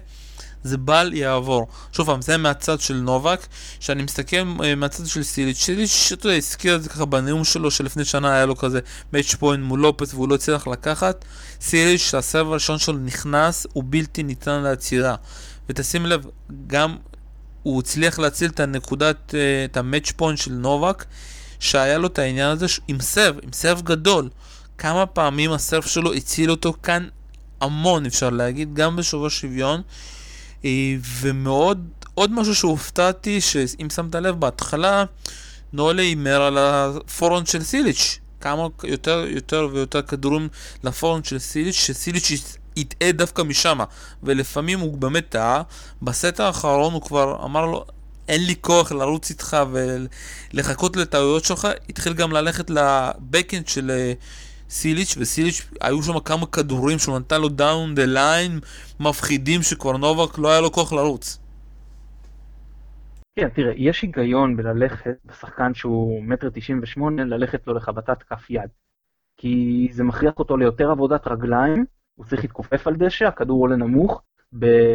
זה 0.63 0.77
בל 0.77 1.11
יעבור. 1.13 1.67
שוב 1.91 2.05
פעם, 2.05 2.21
זה 2.21 2.37
מהצד 2.37 2.79
של 2.79 2.93
נובק, 2.93 3.47
שאני 3.79 4.03
מסתכל 4.03 4.37
אה, 4.63 4.75
מהצד 4.75 5.05
של 5.05 5.23
סיליץ', 5.23 5.57
סיליץ', 5.57 6.09
אתה 6.13 6.27
יודע, 6.27 6.37
הזכיר 6.37 6.75
את 6.75 6.83
זה 6.83 6.89
ככה 6.89 7.05
בנאום 7.05 7.43
שלו, 7.43 7.71
שלפני 7.71 8.05
שנה 8.05 8.33
היה 8.33 8.45
לו 8.45 8.55
כזה 8.55 8.79
match 9.13 9.35
point 9.35 9.63
מול 9.63 9.79
לופז 9.79 10.13
והוא 10.13 10.29
לא 10.29 10.35
הצליח 10.35 10.67
לקחת. 10.67 11.25
סיליץ', 11.61 12.01
שה 12.01 12.18
serve 12.18 12.47
הראשון 12.47 12.77
שלו 12.77 12.97
נכנס, 12.97 13.67
הוא 13.73 13.83
בלתי 13.87 14.23
ניתן 14.23 14.61
לעצירה. 14.61 15.15
ותשים 15.69 16.05
לב, 16.05 16.25
גם 16.67 16.95
הוא 17.63 17.79
הצליח 17.79 18.19
להציל 18.19 18.49
את 18.49 18.59
הנקודת, 18.59 19.35
אה, 19.35 19.65
את 19.65 19.77
ה 19.77 19.83
match 19.83 20.11
point 20.11 20.39
של 20.39 20.51
נובק, 20.51 21.05
שהיה 21.59 21.97
לו 21.97 22.07
את 22.07 22.19
העניין 22.19 22.49
הזה 22.49 22.65
עם 22.87 22.99
serve, 22.99 23.35
עם 23.43 23.53
serve 23.53 23.81
גדול. 23.81 24.29
כמה 24.77 25.05
פעמים 25.05 25.51
ה 25.51 25.57
serve 25.57 25.85
שלו 25.85 26.13
הציל 26.13 26.51
אותו 26.51 26.73
כאן 26.83 27.07
המון, 27.61 28.05
אפשר 28.05 28.29
להגיד, 28.29 28.73
גם 28.73 28.95
בשובר 28.95 29.29
שוויון. 29.29 29.81
אה, 30.65 30.95
ומאוד, 31.21 31.87
עוד 32.13 32.31
משהו 32.31 32.55
שהופתעתי, 32.55 33.41
שאם 33.41 33.87
שמת 33.89 34.15
לב 34.15 34.39
בהתחלה, 34.39 35.03
נולה 35.73 36.01
הימר 36.01 36.41
על 36.41 36.57
הפורון 36.57 37.45
של 37.45 37.63
סיליץ'. 37.63 38.19
כמה 38.41 38.67
יותר, 38.83 39.25
יותר 39.27 39.67
ויותר 39.71 40.01
כדורים 40.01 40.47
לפורון 40.83 41.23
של 41.23 41.39
סיליץ', 41.39 41.75
שסיליץ' 41.75 42.57
יטעה 42.75 43.11
דווקא 43.11 43.41
משם, 43.41 43.79
ולפעמים 44.23 44.79
הוא 44.79 44.97
באמת 44.97 45.29
טעה. 45.29 45.61
בסט 46.01 46.39
האחרון 46.39 46.93
הוא 46.93 47.01
כבר 47.01 47.45
אמר 47.45 47.65
לו, 47.65 47.85
אין 48.27 48.45
לי 48.45 48.55
כוח 48.61 48.91
לרוץ 48.91 49.29
איתך 49.29 49.57
ולחכות 49.71 50.95
לטעויות 50.95 51.45
שלך, 51.45 51.67
התחיל 51.89 52.13
גם 52.13 52.31
ללכת 52.31 52.69
לבקאנד 52.69 53.67
של 53.67 53.91
אה, 53.91 54.13
סיליץ', 54.69 55.17
וסיליץ', 55.17 55.71
היו 55.81 56.03
שם 56.03 56.19
כמה 56.19 56.45
כדורים 56.45 56.99
שהוא 56.99 57.19
נתן 57.19 57.41
לו 57.41 57.49
down 57.49 57.95
the 57.95 58.05
line 58.05 58.59
מפחידים 58.99 59.61
שכבר 59.61 59.97
נובק 59.97 60.37
לא 60.37 60.51
היה 60.51 60.61
לו 60.61 60.71
כוח 60.71 60.93
לרוץ. 60.93 61.39
כן, 63.35 63.49
תראה, 63.49 63.73
יש 63.75 64.01
היגיון 64.01 64.57
בללכת 64.57 65.15
בשחקן 65.25 65.73
שהוא 65.73 66.23
מטר 66.23 66.49
תשעים 66.53 66.79
ושמונה, 66.83 67.23
ללכת 67.23 67.67
לו 67.67 67.73
לחבטת 67.73 68.23
כף 68.23 68.49
יד. 68.49 68.69
כי 69.37 69.87
זה 69.91 70.03
מכריח 70.03 70.33
אותו 70.39 70.57
ליותר 70.57 70.91
עבודת 70.91 71.27
רגליים, 71.27 71.85
הוא 72.15 72.25
צריך 72.25 72.41
להתכופף 72.41 72.87
על 72.87 72.95
דשא, 72.95 73.25
הכדור 73.25 73.61
עולה 73.61 73.75
נמוך, 73.75 74.21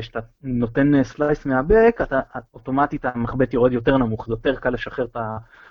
כשאתה 0.00 0.18
נותן 0.42 1.04
slice 1.04 1.46
מה 1.46 1.61
back, 1.61 1.98
אתה 2.02 2.20
אוטומטית 2.54 3.04
המחבט 3.04 3.54
יורד 3.54 3.72
יותר 3.72 3.96
נמוך, 3.96 4.26
זה 4.26 4.32
יותר 4.32 4.56
קל 4.56 4.70
לשחרר 4.70 5.04
את 5.04 5.16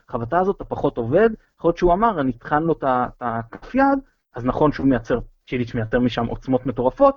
החבטה 0.10 0.40
הזאת, 0.40 0.56
אתה 0.56 0.66
פחות 0.66 0.98
עובד. 0.98 1.30
יכול 1.58 1.70
להיות 1.70 1.78
שהוא 1.78 1.94
אמר, 1.94 2.22
אני 2.22 2.32
אטחן 2.38 2.64
לו 2.64 2.74
את 2.74 2.84
הכף 3.22 3.76
יד, 3.76 4.00
אז 4.36 4.46
נכון 4.46 4.72
שהוא 4.72 4.88
מייצר, 4.88 5.20
צ'יליץ' 5.50 5.76
מייצר 5.76 6.00
משם 6.00 6.26
עוצמות 6.26 6.66
מטורפות, 6.66 7.16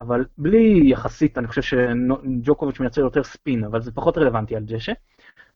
אבל 0.00 0.24
בלי 0.38 0.80
יחסית, 0.84 1.38
אני 1.38 1.46
חושב 1.46 1.62
שג'וקוביץ' 1.62 2.80
מייצר 2.80 3.00
יותר 3.00 3.24
ספין, 3.24 3.64
אבל 3.64 3.80
זה 3.80 3.92
פחות 3.92 4.18
רלוונטי 4.18 4.56
על 4.56 4.64
דשא. 4.64 4.92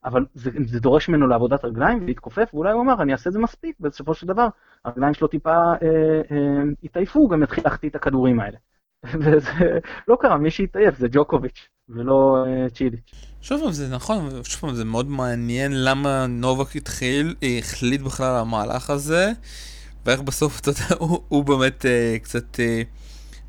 אבל 0.04 0.26
זה, 0.34 0.50
זה 0.66 0.80
דורש 0.80 1.08
ממנו 1.08 1.26
לעבודת 1.26 1.64
רגליים 1.64 2.02
ולהתכופף, 2.02 2.50
ואולי 2.54 2.72
הוא 2.72 2.82
אמר, 2.82 3.02
אני 3.02 3.12
אעשה 3.12 3.28
את 3.28 3.32
זה 3.32 3.38
מספיק, 3.38 3.76
ובסופו 3.80 4.14
של 4.14 4.26
דבר 4.26 4.48
הרגליים 4.84 5.14
שלו 5.14 5.28
טיפה 5.28 5.50
אה, 5.50 5.76
אה, 6.30 6.62
יתעייפו, 6.82 7.18
הוא 7.18 7.30
גם 7.30 7.42
יתחיל 7.42 7.64
להחטיא 7.64 7.88
את 7.88 7.94
הכדורים 7.94 8.40
האלה. 8.40 8.58
וזה 9.22 9.78
לא 10.08 10.16
קרה, 10.20 10.38
מי 10.38 10.50
שהתעייף 10.50 10.98
זה 10.98 11.08
ג'וקוביץ', 11.10 11.68
ולא 11.94 12.44
אה, 12.46 12.70
צ'יליץ'. 12.70 13.10
שוב 13.40 13.60
פעם, 13.60 13.72
זה 13.72 13.88
נכון, 13.88 14.30
שוב 14.44 14.60
פעם, 14.60 14.74
זה 14.74 14.84
מאוד 14.84 15.10
מעניין 15.10 15.84
למה 15.84 16.26
נובק 16.26 16.76
התחיל, 16.76 17.34
החליט 17.58 18.00
בכלל 18.00 18.26
על 18.26 18.40
המהלך 18.40 18.90
הזה, 18.90 19.32
ואיך 20.06 20.20
בסוף, 20.20 20.60
אתה 20.60 20.70
יודע, 20.70 20.84
הוא, 20.98 21.20
הוא 21.28 21.44
באמת 21.44 21.86
אה, 21.86 22.16
קצת... 22.22 22.60
אה, 22.60 22.82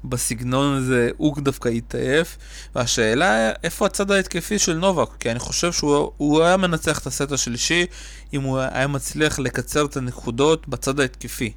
בסגנון 0.03 0.77
הזה 0.77 1.10
הוא 1.17 1.36
דווקא 1.41 1.69
התעייף, 1.69 2.38
והשאלה 2.75 3.51
איפה 3.63 3.86
הצד 3.86 4.12
ההתקפי 4.12 4.60
של 4.60 4.73
נובק, 4.73 5.10
כי 5.19 5.32
אני 5.32 5.39
חושב 5.39 5.71
שהוא 5.71 6.43
היה 6.43 6.58
מנצח 6.58 6.99
את 6.99 7.08
הסט 7.08 7.32
השלישי 7.32 7.86
אם 8.34 8.41
הוא 8.41 8.60
היה 8.60 8.88
מצליח 8.88 9.39
לקצר 9.39 9.86
את 9.86 9.97
הנקודות 9.97 10.67
בצד 10.67 10.99
ההתקפי. 10.99 11.53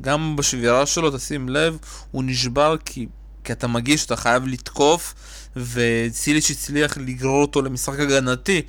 גם 0.00 0.36
בשבירה 0.36 0.86
שלו, 0.86 1.10
תשים 1.16 1.48
לב, 1.48 1.78
הוא 2.10 2.24
נשבר 2.26 2.76
כי, 2.84 3.06
כי 3.44 3.52
אתה 3.52 3.68
מגיש 3.68 4.02
שאתה 4.02 4.16
חייב 4.16 4.46
לתקוף, 4.46 5.14
וסיליץ' 5.56 6.50
הצליח 6.50 6.98
לגרור 6.98 7.42
אותו 7.42 7.62
למשחק 7.62 8.00
הגנתי, 8.00 8.62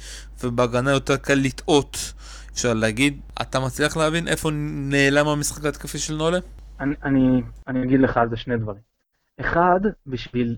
ובהגנה 0.43 0.91
יותר 0.91 1.17
קל 1.17 1.33
לטעות. 1.33 2.13
אפשר 2.53 2.73
להגיד, 2.73 3.21
אתה 3.41 3.59
מצליח 3.59 3.97
להבין 3.97 4.27
איפה 4.27 4.49
נעלם 4.53 5.27
המשחק 5.27 5.65
ההתקפי 5.65 5.97
של 5.97 6.15
נולה? 6.15 6.37
אני, 6.79 6.95
אני, 7.03 7.41
אני 7.67 7.83
אגיד 7.83 7.99
לך 7.99 8.17
על 8.17 8.29
זה 8.29 8.37
שני 8.37 8.57
דברים. 8.57 8.81
אחד, 9.39 9.79
בשביל 10.07 10.55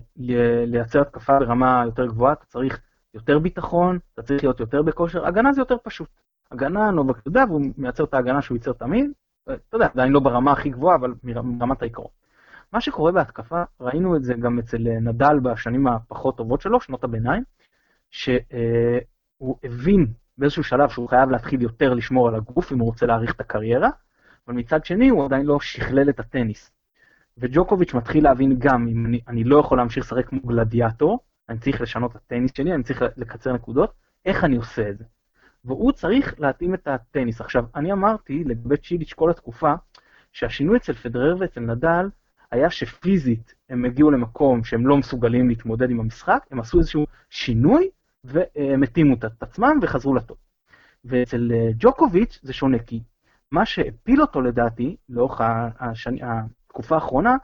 לייצר 0.66 1.00
התקפה 1.00 1.38
ברמה 1.38 1.82
יותר 1.84 2.06
גבוהה, 2.06 2.32
אתה 2.32 2.44
צריך 2.46 2.80
יותר 3.14 3.38
ביטחון, 3.38 3.98
אתה 4.14 4.22
צריך 4.22 4.44
להיות 4.44 4.60
יותר 4.60 4.82
בכושר, 4.82 5.26
הגנה 5.26 5.52
זה 5.52 5.60
יותר 5.60 5.76
פשוט. 5.82 6.08
הגנה, 6.52 6.90
נובק 6.90 7.26
יודע, 7.26 7.44
והוא 7.48 7.62
מייצר 7.78 8.04
את 8.04 8.14
ההגנה 8.14 8.42
שהוא 8.42 8.56
ייצר 8.56 8.72
תמיד, 8.72 9.10
אתה 9.44 9.76
יודע, 9.76 9.86
עדיין 9.94 10.12
לא 10.12 10.20
ברמה 10.20 10.52
הכי 10.52 10.70
גבוהה, 10.70 10.96
אבל 10.96 11.14
מרמת 11.24 11.82
העיקרון. 11.82 12.10
מה 12.72 12.80
שקורה 12.80 13.12
בהתקפה, 13.12 13.62
ראינו 13.80 14.16
את 14.16 14.22
זה 14.24 14.34
גם 14.34 14.58
אצל 14.58 14.78
נדל 14.78 15.38
בשנים 15.42 15.86
הפחות 15.86 16.36
טובות 16.36 16.60
שלו, 16.60 16.80
שנות 16.80 17.04
הביניים, 17.04 17.42
שהוא 18.10 19.56
הבין 19.64 20.06
באיזשהו 20.38 20.64
שלב 20.64 20.88
שהוא 20.88 21.08
חייב 21.08 21.30
להתחיל 21.30 21.62
יותר 21.62 21.94
לשמור 21.94 22.28
על 22.28 22.34
הגוף 22.34 22.72
אם 22.72 22.78
הוא 22.78 22.86
רוצה 22.86 23.06
להאריך 23.06 23.34
את 23.34 23.40
הקריירה, 23.40 23.90
אבל 24.46 24.56
מצד 24.56 24.84
שני 24.84 25.08
הוא 25.08 25.24
עדיין 25.24 25.46
לא 25.46 25.60
שכלל 25.60 26.10
את 26.10 26.20
הטניס. 26.20 26.70
וג'וקוביץ' 27.38 27.94
מתחיל 27.94 28.24
להבין 28.24 28.58
גם 28.58 28.88
אם 28.88 29.06
אני, 29.06 29.20
אני 29.28 29.44
לא 29.44 29.60
יכול 29.60 29.78
להמשיך 29.78 30.04
לשחק 30.04 30.26
כמו 30.28 30.40
גלדיאטור, 30.40 31.18
אני 31.48 31.58
צריך 31.58 31.80
לשנות 31.80 32.10
את 32.10 32.16
הטניס 32.16 32.50
שלי, 32.54 32.74
אני 32.74 32.82
צריך 32.82 33.02
לקצר 33.16 33.52
נקודות, 33.52 33.92
איך 34.26 34.44
אני 34.44 34.56
עושה 34.56 34.88
את 34.88 34.98
זה? 34.98 35.04
והוא 35.64 35.92
צריך 35.92 36.40
להתאים 36.40 36.74
את 36.74 36.88
הטניס. 36.88 37.40
עכשיו, 37.40 37.64
אני 37.74 37.92
אמרתי 37.92 38.44
לגבי 38.44 38.76
צ'יליץ' 38.76 39.12
כל 39.12 39.30
התקופה, 39.30 39.74
שהשינוי 40.32 40.76
אצל 40.76 40.92
פדרר 40.92 41.36
ואצל 41.38 41.60
נדל 41.60 42.08
היה 42.50 42.70
שפיזית 42.70 43.54
הם 43.68 43.84
הגיעו 43.84 44.10
למקום 44.10 44.64
שהם 44.64 44.86
לא 44.86 44.96
מסוגלים 44.96 45.48
להתמודד 45.48 45.90
עם 45.90 46.00
המשחק, 46.00 46.46
הם 46.50 46.60
עשו 46.60 46.78
איזשהו 46.78 47.06
שינוי 47.30 47.90
והם 48.24 48.82
התאימו 48.82 49.14
את 49.14 49.42
עצמם 49.42 49.78
וחזרו 49.82 50.14
לטוב. 50.14 50.36
ואצל 51.04 51.52
אה, 51.54 51.70
ג'וקוביץ' 51.78 52.40
זה 52.42 52.52
שונה, 52.52 52.78
כי 52.78 53.02
מה 53.50 53.66
שהפיל 53.66 54.20
אותו 54.20 54.40
לדעתי, 54.40 54.96
לאורך 55.08 55.40
השני, 55.80 56.20
התקופה 56.22 56.94
האחרונה, 56.94 57.36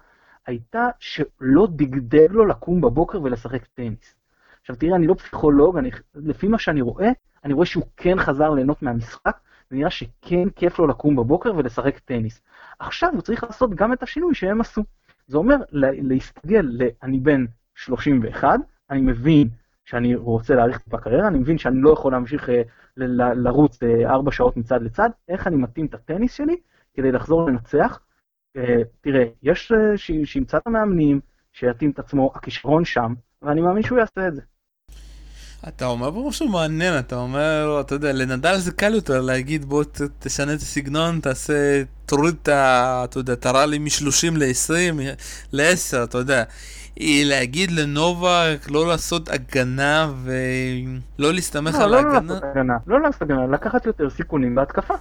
הייתה 0.47 0.88
שלא 0.99 1.67
דגדג 1.71 2.31
לו 2.31 2.47
לקום 2.47 2.81
בבוקר 2.81 3.23
ולשחק 3.23 3.64
טניס. 3.64 4.14
עכשיו 4.61 4.77
תראה, 4.77 4.97
אני 4.97 5.07
לא 5.07 5.14
פסיכולוג, 5.14 5.77
אני, 5.79 5.90
לפי 6.14 6.49
מה 6.49 6.59
שאני 6.59 6.81
רואה, 6.81 7.11
אני 7.45 7.53
רואה 7.53 7.67
שהוא 7.67 7.85
כן 7.97 8.19
חזר 8.19 8.51
ליהנות 8.51 8.83
מהמשחק, 8.83 9.38
ונראה 9.70 9.90
שכן 9.90 10.50
כיף 10.57 10.79
לו 10.79 10.87
לקום 10.87 11.16
בבוקר 11.16 11.53
ולשחק 11.57 11.98
טניס. 11.98 12.42
עכשיו 12.79 13.11
הוא 13.12 13.22
צריך 13.22 13.44
לעשות 13.44 13.74
גם 13.74 13.92
את 13.92 14.03
השינוי 14.03 14.35
שהם 14.35 14.61
עשו. 14.61 14.83
זה 15.27 15.38
אומר 15.38 15.57
להסתגל 15.72 16.66
ל... 16.70 16.83
אני 17.03 17.18
בן 17.18 17.44
31, 17.74 18.59
אני 18.90 19.00
מבין 19.00 19.48
שאני 19.85 20.14
רוצה 20.14 20.55
להאריך 20.55 20.81
את 20.88 20.94
הקריירה, 20.94 21.29
אני 21.29 21.38
מבין 21.38 21.59
שאני 21.59 21.77
לא 21.81 21.90
יכול 21.90 22.12
להמשיך 22.12 22.50
אה, 22.50 22.62
ל- 22.96 23.33
לרוץ 23.46 23.83
אה, 23.83 24.11
ארבע 24.11 24.33
שעות 24.33 24.57
מצד 24.57 24.83
לצד, 24.83 25.11
איך 25.29 25.46
אני 25.46 25.57
מתאים 25.57 25.87
את 25.87 25.94
הטניס 25.94 26.35
שלי 26.35 26.57
כדי 26.94 27.12
לחזור 27.12 27.48
לנצח. 27.48 28.00
אה, 28.57 28.83
תראה, 29.00 29.24
יש 29.42 29.72
שימצא 30.24 30.57
את 30.57 30.66
המאמנים, 30.66 31.20
שיתאים 31.53 31.90
את 31.90 31.98
עצמו, 31.98 32.33
הכישרון 32.35 32.85
שם, 32.85 33.14
ואני 33.42 33.61
מאמין 33.61 33.83
שהוא 33.83 33.98
יעשה 33.98 34.29
את 34.29 34.35
זה. 34.35 34.42
אתה 35.68 35.87
אומר 35.87 36.11
פה 36.11 36.24
משהו 36.29 36.48
מעניין, 36.48 36.98
אתה 36.98 37.16
אומר, 37.16 37.79
אתה 37.81 37.94
יודע, 37.94 38.12
לנדל 38.12 38.59
זה 38.59 38.72
קל 38.72 38.94
יותר 38.94 39.20
להגיד 39.20 39.64
בוא 39.64 39.85
תשנה 40.18 40.55
את 40.55 40.59
הסגנון, 40.59 41.20
תעשה, 41.20 41.83
תוריד 42.07 42.35
את 42.42 42.48
ה... 42.48 43.05
אתה 43.05 43.18
יודע, 43.18 43.33
את 43.33 43.46
הרלי 43.46 43.79
מ-30 43.79 44.38
ל-20, 44.38 45.00
ל-10, 45.53 46.05
אתה 46.05 46.18
יודע. 46.18 46.44
היא 46.96 47.27
להגיד 47.27 47.70
לנובק 47.70 48.70
לא 48.70 48.88
לעשות 48.88 49.29
הגנה 49.29 50.12
ולא 50.24 51.33
להסתמך 51.33 51.74
לא, 51.74 51.85
על 51.85 51.90
לא 51.90 51.96
ההגנה. 51.96 52.12
לא 52.12 52.35
לעשות 52.35 52.42
הגנה, 52.44 52.77
לא 52.87 53.00
לעשות 53.00 53.22
הגנה, 53.22 53.46
לקחת 53.46 53.87
יותר 53.87 54.11
סיכונים 54.11 54.55
בהתקפה. 54.55 54.94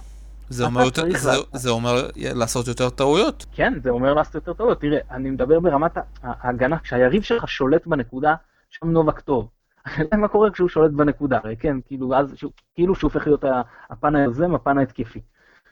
זה 0.48 0.64
אומר, 0.64 0.84
יותר, 0.84 1.02
זה, 1.18 1.30
זה 1.52 1.70
אומר 1.70 2.08
לעשות 2.16 2.68
יותר 2.68 2.90
טעויות. 2.90 3.46
כן, 3.52 3.72
זה 3.82 3.90
אומר 3.90 4.14
לעשות 4.14 4.34
יותר 4.34 4.52
טעויות. 4.52 4.80
תראה, 4.80 4.98
אני 5.10 5.30
מדבר 5.30 5.60
ברמת 5.60 5.98
ההגנה, 6.22 6.78
כשהיריב 6.78 7.22
שלך 7.22 7.48
שולט 7.48 7.86
בנקודה, 7.86 8.34
שם 8.70 8.90
נובק 8.90 9.20
טוב. 9.20 9.48
מה 10.22 10.28
קורה 10.28 10.50
כשהוא 10.50 10.68
שולט 10.68 10.90
בנקודה, 10.90 11.38
הרי 11.44 11.56
כן, 11.56 11.76
כאילו, 11.86 12.14
אז, 12.14 12.34
שהוא, 12.36 12.52
כאילו 12.74 12.94
שהוא 12.94 13.08
הופך 13.08 13.26
להיות 13.26 13.44
הפן 13.90 14.16
היוזם, 14.16 14.54
הפן 14.54 14.78
ההתקפי. 14.78 15.20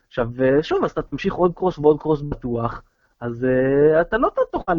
עכשיו, 0.09 0.29
שוב, 0.63 0.85
אז 0.85 0.91
אתה 0.91 1.03
תמשיך 1.03 1.35
עוד 1.35 1.55
קרוס 1.55 1.79
ועוד 1.79 2.01
קרוס 2.01 2.23
בטוח, 2.23 2.83
אז 3.21 3.45
uh, 3.45 4.01
אתה 4.01 4.19
לא 4.19 4.31
תוכל, 4.53 4.73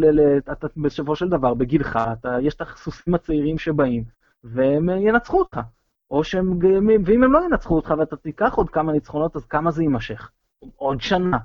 אתה 0.52 0.68
בסופו 0.78 1.16
של 1.16 1.30
דבר, 1.30 1.54
בגילך, 1.54 2.00
אתה, 2.14 2.38
יש 2.42 2.56
את 2.56 2.62
הסוסים 2.62 3.16
הצעירים 3.16 3.58
שבאים, 3.58 4.04
והם 4.44 4.90
ינצחו 4.90 5.40
אותך. 5.40 5.60
או 6.12 6.24
שהם, 6.24 6.60
ואם 7.06 7.24
הם 7.24 7.34
לא 7.34 7.40
ינצחו 7.46 7.76
אותך 7.76 7.94
ואתה 7.98 8.16
תיקח 8.16 8.54
עוד 8.54 8.70
כמה 8.70 8.92
ניצחונות, 8.92 9.36
אז 9.36 9.46
כמה 9.46 9.72
זה 9.72 9.84
יימשך? 9.84 10.32
עוד 10.76 11.02
שנה. 11.02 11.38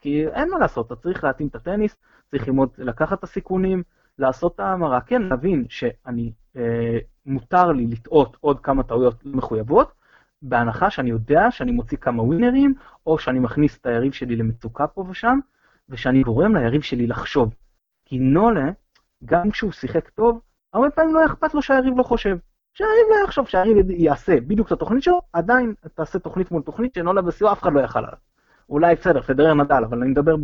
כי 0.00 0.26
אין 0.28 0.50
מה 0.50 0.58
לעשות, 0.58 0.86
אתה 0.86 0.96
צריך 0.96 1.24
להתאים 1.24 1.48
את 1.48 1.54
הטניס, 1.54 1.96
צריך 2.30 2.48
ללמוד 2.48 2.68
לקחת 2.78 3.18
את 3.18 3.24
הסיכונים, 3.24 3.82
לעשות 4.18 4.54
את 4.54 4.60
ההמרה. 4.60 5.00
כן, 5.00 5.22
להבין 5.22 5.64
שאני, 5.68 6.32
אה, 6.56 6.98
מותר 7.26 7.72
לי 7.72 7.86
לטעות 7.86 8.36
עוד 8.40 8.60
כמה 8.60 8.82
טעויות 8.82 9.26
מחויבות, 9.26 9.92
בהנחה 10.42 10.90
שאני 10.90 11.10
יודע 11.10 11.50
שאני 11.50 11.72
מוציא 11.72 11.98
כמה 11.98 12.22
ווינרים, 12.22 12.74
או 13.06 13.18
שאני 13.18 13.38
מכניס 13.38 13.78
את 13.78 13.86
היריב 13.86 14.12
שלי 14.12 14.36
למצוקה 14.36 14.86
פה 14.86 15.04
ושם, 15.08 15.38
ושאני 15.88 16.22
גורם 16.22 16.56
ליריב 16.56 16.82
שלי 16.82 17.06
לחשוב. 17.06 17.54
כי 18.04 18.18
נולה, 18.18 18.70
גם 19.24 19.50
כשהוא 19.50 19.72
שיחק 19.72 20.08
טוב, 20.08 20.40
הרבה 20.72 20.90
פעמים 20.90 21.14
לא 21.14 21.26
אכפת 21.26 21.54
לו 21.54 21.62
שהיריב 21.62 21.98
לא 21.98 22.02
חושב. 22.02 22.36
שהיריב 22.74 23.06
לא 23.10 23.24
יחשוב 23.24 23.48
שהיריב 23.48 23.90
יעשה 23.90 24.40
בדיוק 24.40 24.66
את 24.66 24.72
התוכנית 24.72 25.02
שלו, 25.02 25.20
עדיין 25.32 25.74
תעשה 25.94 26.18
תוכנית 26.18 26.50
מול 26.50 26.62
תוכנית 26.62 26.94
שנולה 26.94 27.22
בסיוע 27.22 27.52
אף 27.52 27.62
אחד 27.62 27.72
לא 27.72 27.80
יכל 27.80 27.98
עליו. 27.98 28.18
אולי 28.68 28.94
בסדר, 28.94 29.22
פדרר 29.22 29.54
נדל, 29.54 29.84
אבל 29.84 30.02
אני 30.02 30.10
מדבר 30.10 30.36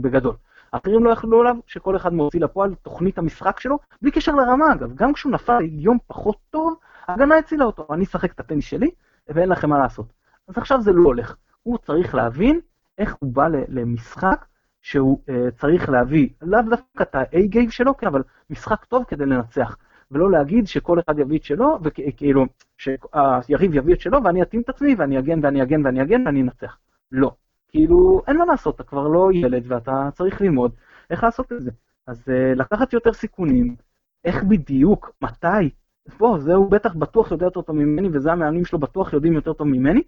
בגדול. 0.00 0.34
אחרים 0.76 1.04
לא 1.04 1.10
יכלו 1.10 1.40
עליו 1.40 1.56
שכל 1.66 1.96
אחד 1.96 2.12
מוציא 2.12 2.40
לפועל 2.40 2.74
תוכנית 2.74 3.18
המשחק 3.18 3.60
שלו, 3.60 3.78
בלי 4.02 4.10
קשר 4.10 4.32
לרמה 4.32 4.72
אגב. 4.72 4.94
גם 4.94 5.12
כשהוא 5.12 5.32
נפל 5.32 5.58
יום 5.62 5.98
פחות 6.06 6.36
טוב, 6.50 6.74
ההגנה 7.08 7.38
הצילה 7.38 7.64
אותו. 7.64 7.86
אני 7.90 8.04
אשחק 8.04 8.32
את 8.32 8.40
הטניס 8.40 8.64
שלי, 8.64 8.90
ואין 9.28 9.48
לכם 9.48 9.70
מה 9.70 9.78
לעשות. 9.78 10.06
אז 10.48 10.58
עכשיו 10.58 10.80
זה 10.80 10.92
לא 10.92 11.06
הולך. 11.06 11.36
הוא 11.62 11.78
צריך 11.78 12.14
להבין 12.14 12.60
איך 12.98 13.16
הוא 13.20 13.32
בא 13.32 13.48
למשחק 13.68 14.44
שהוא 14.82 15.20
uh, 15.28 15.32
צריך 15.60 15.88
להביא, 15.88 16.28
לאו 16.42 16.60
דווקא 16.70 17.02
את 17.02 17.14
ה-A-Game 17.14 17.70
שלו, 17.70 17.96
כן, 17.96 18.06
אבל 18.06 18.22
משחק 18.50 18.84
טוב 18.84 19.04
כדי 19.04 19.26
לנצח. 19.26 19.76
ולא 20.10 20.30
להגיד 20.30 20.66
שכל 20.66 20.98
אחד 21.00 21.18
יביא 21.18 21.38
את 21.38 21.44
שלו, 21.44 21.78
וכאילו, 21.82 22.46
שהיריב 22.78 23.74
יביא 23.74 23.94
את 23.94 24.00
שלו 24.00 24.24
ואני 24.24 24.42
אתאים 24.42 24.62
את 24.62 24.68
עצמי 24.68 24.94
ואני 24.94 25.18
אגן 25.18 25.40
ואני 25.42 25.62
אגן 25.62 25.86
ואני 25.86 26.02
אגן 26.02 26.26
ואני 26.26 26.42
אנצח. 26.42 26.78
לא. 27.12 27.34
כאילו, 27.74 28.22
אין 28.26 28.36
מה 28.36 28.44
לעשות, 28.44 28.74
אתה 28.74 28.84
כבר 28.84 29.08
לא 29.08 29.28
ילד 29.32 29.64
ואתה 29.66 30.08
צריך 30.12 30.40
ללמוד 30.40 30.72
איך 31.10 31.24
לעשות 31.24 31.52
את 31.52 31.62
זה. 31.62 31.70
אז 32.06 32.22
uh, 32.28 32.58
לקחת 32.58 32.92
יותר 32.92 33.12
סיכונים, 33.12 33.76
איך 34.24 34.42
בדיוק, 34.42 35.12
מתי, 35.22 35.70
בוא, 36.18 36.38
זה 36.38 36.54
הוא 36.54 36.70
בטח 36.70 36.94
בטוח 36.94 37.30
יודע 37.30 37.46
יותר 37.46 37.60
טוב 37.62 37.76
ממני, 37.76 38.08
וזה 38.12 38.32
המאמנים 38.32 38.64
שלו 38.64 38.78
בטוח 38.78 39.12
יודעים 39.12 39.32
יותר 39.32 39.52
טוב 39.52 39.66
ממני, 39.66 40.02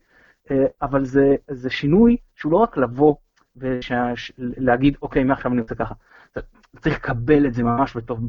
uh, 0.49 0.53
אבל 0.83 1.05
זה, 1.05 1.35
זה 1.51 1.71
שינוי 1.71 2.17
שהוא 2.35 2.53
לא 2.53 2.57
רק 2.57 2.77
לבוא 2.77 3.15
ולהגיד, 3.57 4.97
אוקיי, 5.03 5.25
מעכשיו 5.25 5.53
אני 5.53 5.61
עושה 5.61 5.75
ככה. 5.75 5.95
צריך 6.81 6.97
לקבל 6.97 7.47
את 7.47 7.55
זה 7.55 7.63
ממש 7.63 7.97
בטוב. 7.97 8.21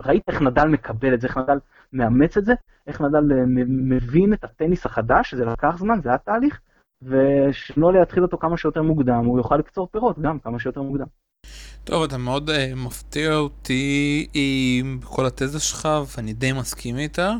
ראית 0.00 0.22
איך 0.28 0.42
נדל 0.42 0.68
מקבל 0.68 1.14
את 1.14 1.20
זה, 1.20 1.26
איך 1.26 1.36
נדל 1.36 1.58
מאמץ 1.92 2.36
את 2.36 2.44
זה, 2.44 2.52
איך 2.86 3.00
נדל 3.00 3.32
אה, 3.32 3.44
מבין 3.66 4.32
את 4.32 4.44
הטניס 4.44 4.86
החדש, 4.86 5.34
זה 5.34 5.44
לקח 5.44 5.76
זמן, 5.78 6.00
זה 6.02 6.08
היה 6.08 6.18
תהליך, 6.18 6.60
ושלא 7.02 7.92
להתחיל 7.92 8.22
אותו 8.22 8.38
כמה 8.38 8.56
שיותר 8.56 8.82
מוקדם, 8.82 9.24
הוא 9.24 9.38
יוכל 9.38 9.56
לקצור 9.56 9.88
פירות 9.92 10.18
גם 10.18 10.38
כמה 10.38 10.58
שיותר 10.58 10.82
מוקדם. 10.82 11.06
טוב, 11.84 12.02
אתה 12.02 12.18
מאוד 12.18 12.50
uh, 12.50 12.52
מפתיע 12.76 13.34
אותי 13.34 14.26
עם 14.34 14.98
כל 15.04 15.26
התזה 15.26 15.60
שלך, 15.60 15.88
ואני 16.16 16.32
די 16.32 16.52
מסכים 16.52 16.98
איתה. 16.98 17.34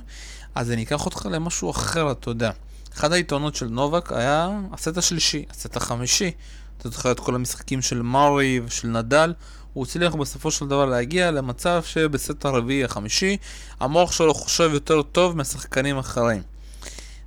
אז 0.55 0.73
אני 0.73 0.83
אקח 0.83 1.07
אותך 1.07 1.29
למשהו 1.31 1.71
אחר, 1.71 2.13
אתה 2.13 2.31
יודע. 2.31 2.51
אחד 2.93 3.13
היתרונות 3.13 3.55
של 3.55 3.67
נובק 3.67 4.13
היה 4.13 4.61
הסט 4.73 4.97
השלישי, 4.97 5.45
הסט 5.51 5.77
החמישי. 5.77 6.31
אתה 6.79 6.89
זוכר 6.89 7.13
את 7.13 7.21
כל 7.21 7.35
המשחקים 7.35 7.83
של 7.83 8.03
מארי 8.03 8.61
ושל 8.65 8.89
נדל, 8.89 9.33
הוא 9.73 9.85
הצליח 9.85 10.15
בסופו 10.15 10.51
של 10.51 10.67
דבר 10.67 10.87
להגיע 10.87 11.31
למצב 11.31 11.83
שבסט 11.83 12.45
הרביעי 12.45 12.85
החמישי, 12.85 13.37
המוח 13.81 14.13
שלו 14.13 14.35
חושב 14.35 14.71
יותר 14.73 15.03
טוב 15.03 15.37
משחקנים 15.37 15.99
אחרים. 15.99 16.43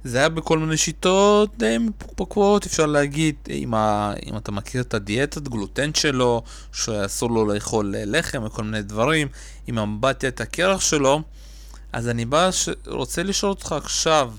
זה 0.03 0.17
היה 0.17 0.29
בכל 0.29 0.59
מיני 0.59 0.77
שיטות 0.77 1.57
די 1.57 1.77
מפוקפקות, 1.77 2.65
אפשר 2.65 2.85
להגיד, 2.85 3.35
אם, 3.49 3.73
ה... 3.73 4.13
אם 4.25 4.37
אתה 4.37 4.51
מכיר 4.51 4.81
את 4.81 4.93
הדיאטת 4.93 5.47
גלוטן 5.47 5.93
שלו, 5.93 6.43
שאסור 6.73 7.31
לו 7.31 7.45
לאכול 7.45 7.95
לחם 7.97 8.43
וכל 8.43 8.63
מיני 8.63 8.81
דברים, 8.81 9.27
עם 9.67 9.77
אמבטיית 9.77 10.41
הקרח 10.41 10.81
שלו, 10.81 11.21
אז 11.93 12.09
אני 12.09 12.25
בא, 12.25 12.51
ש... 12.51 12.69
רוצה 12.87 13.23
לשאול 13.23 13.49
אותך 13.49 13.71
עכשיו, 13.71 14.31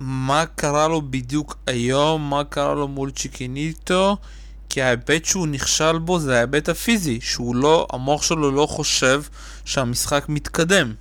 מה 0.00 0.44
קרה 0.46 0.88
לו 0.88 1.02
בדיוק 1.02 1.56
היום, 1.66 2.30
מה 2.30 2.44
קרה 2.44 2.74
לו 2.74 2.88
מול 2.88 3.10
צ'יקיניטו, 3.10 4.16
כי 4.68 4.82
ההיבט 4.82 5.24
שהוא 5.24 5.46
נכשל 5.46 5.98
בו 5.98 6.18
זה 6.18 6.36
ההיבט 6.36 6.68
הפיזי, 6.68 7.20
שהוא 7.20 7.56
לא, 7.56 7.86
המוח 7.92 8.22
שלו 8.22 8.50
לא 8.50 8.66
חושב 8.66 9.22
שהמשחק 9.64 10.24
מתקדם. 10.28 10.94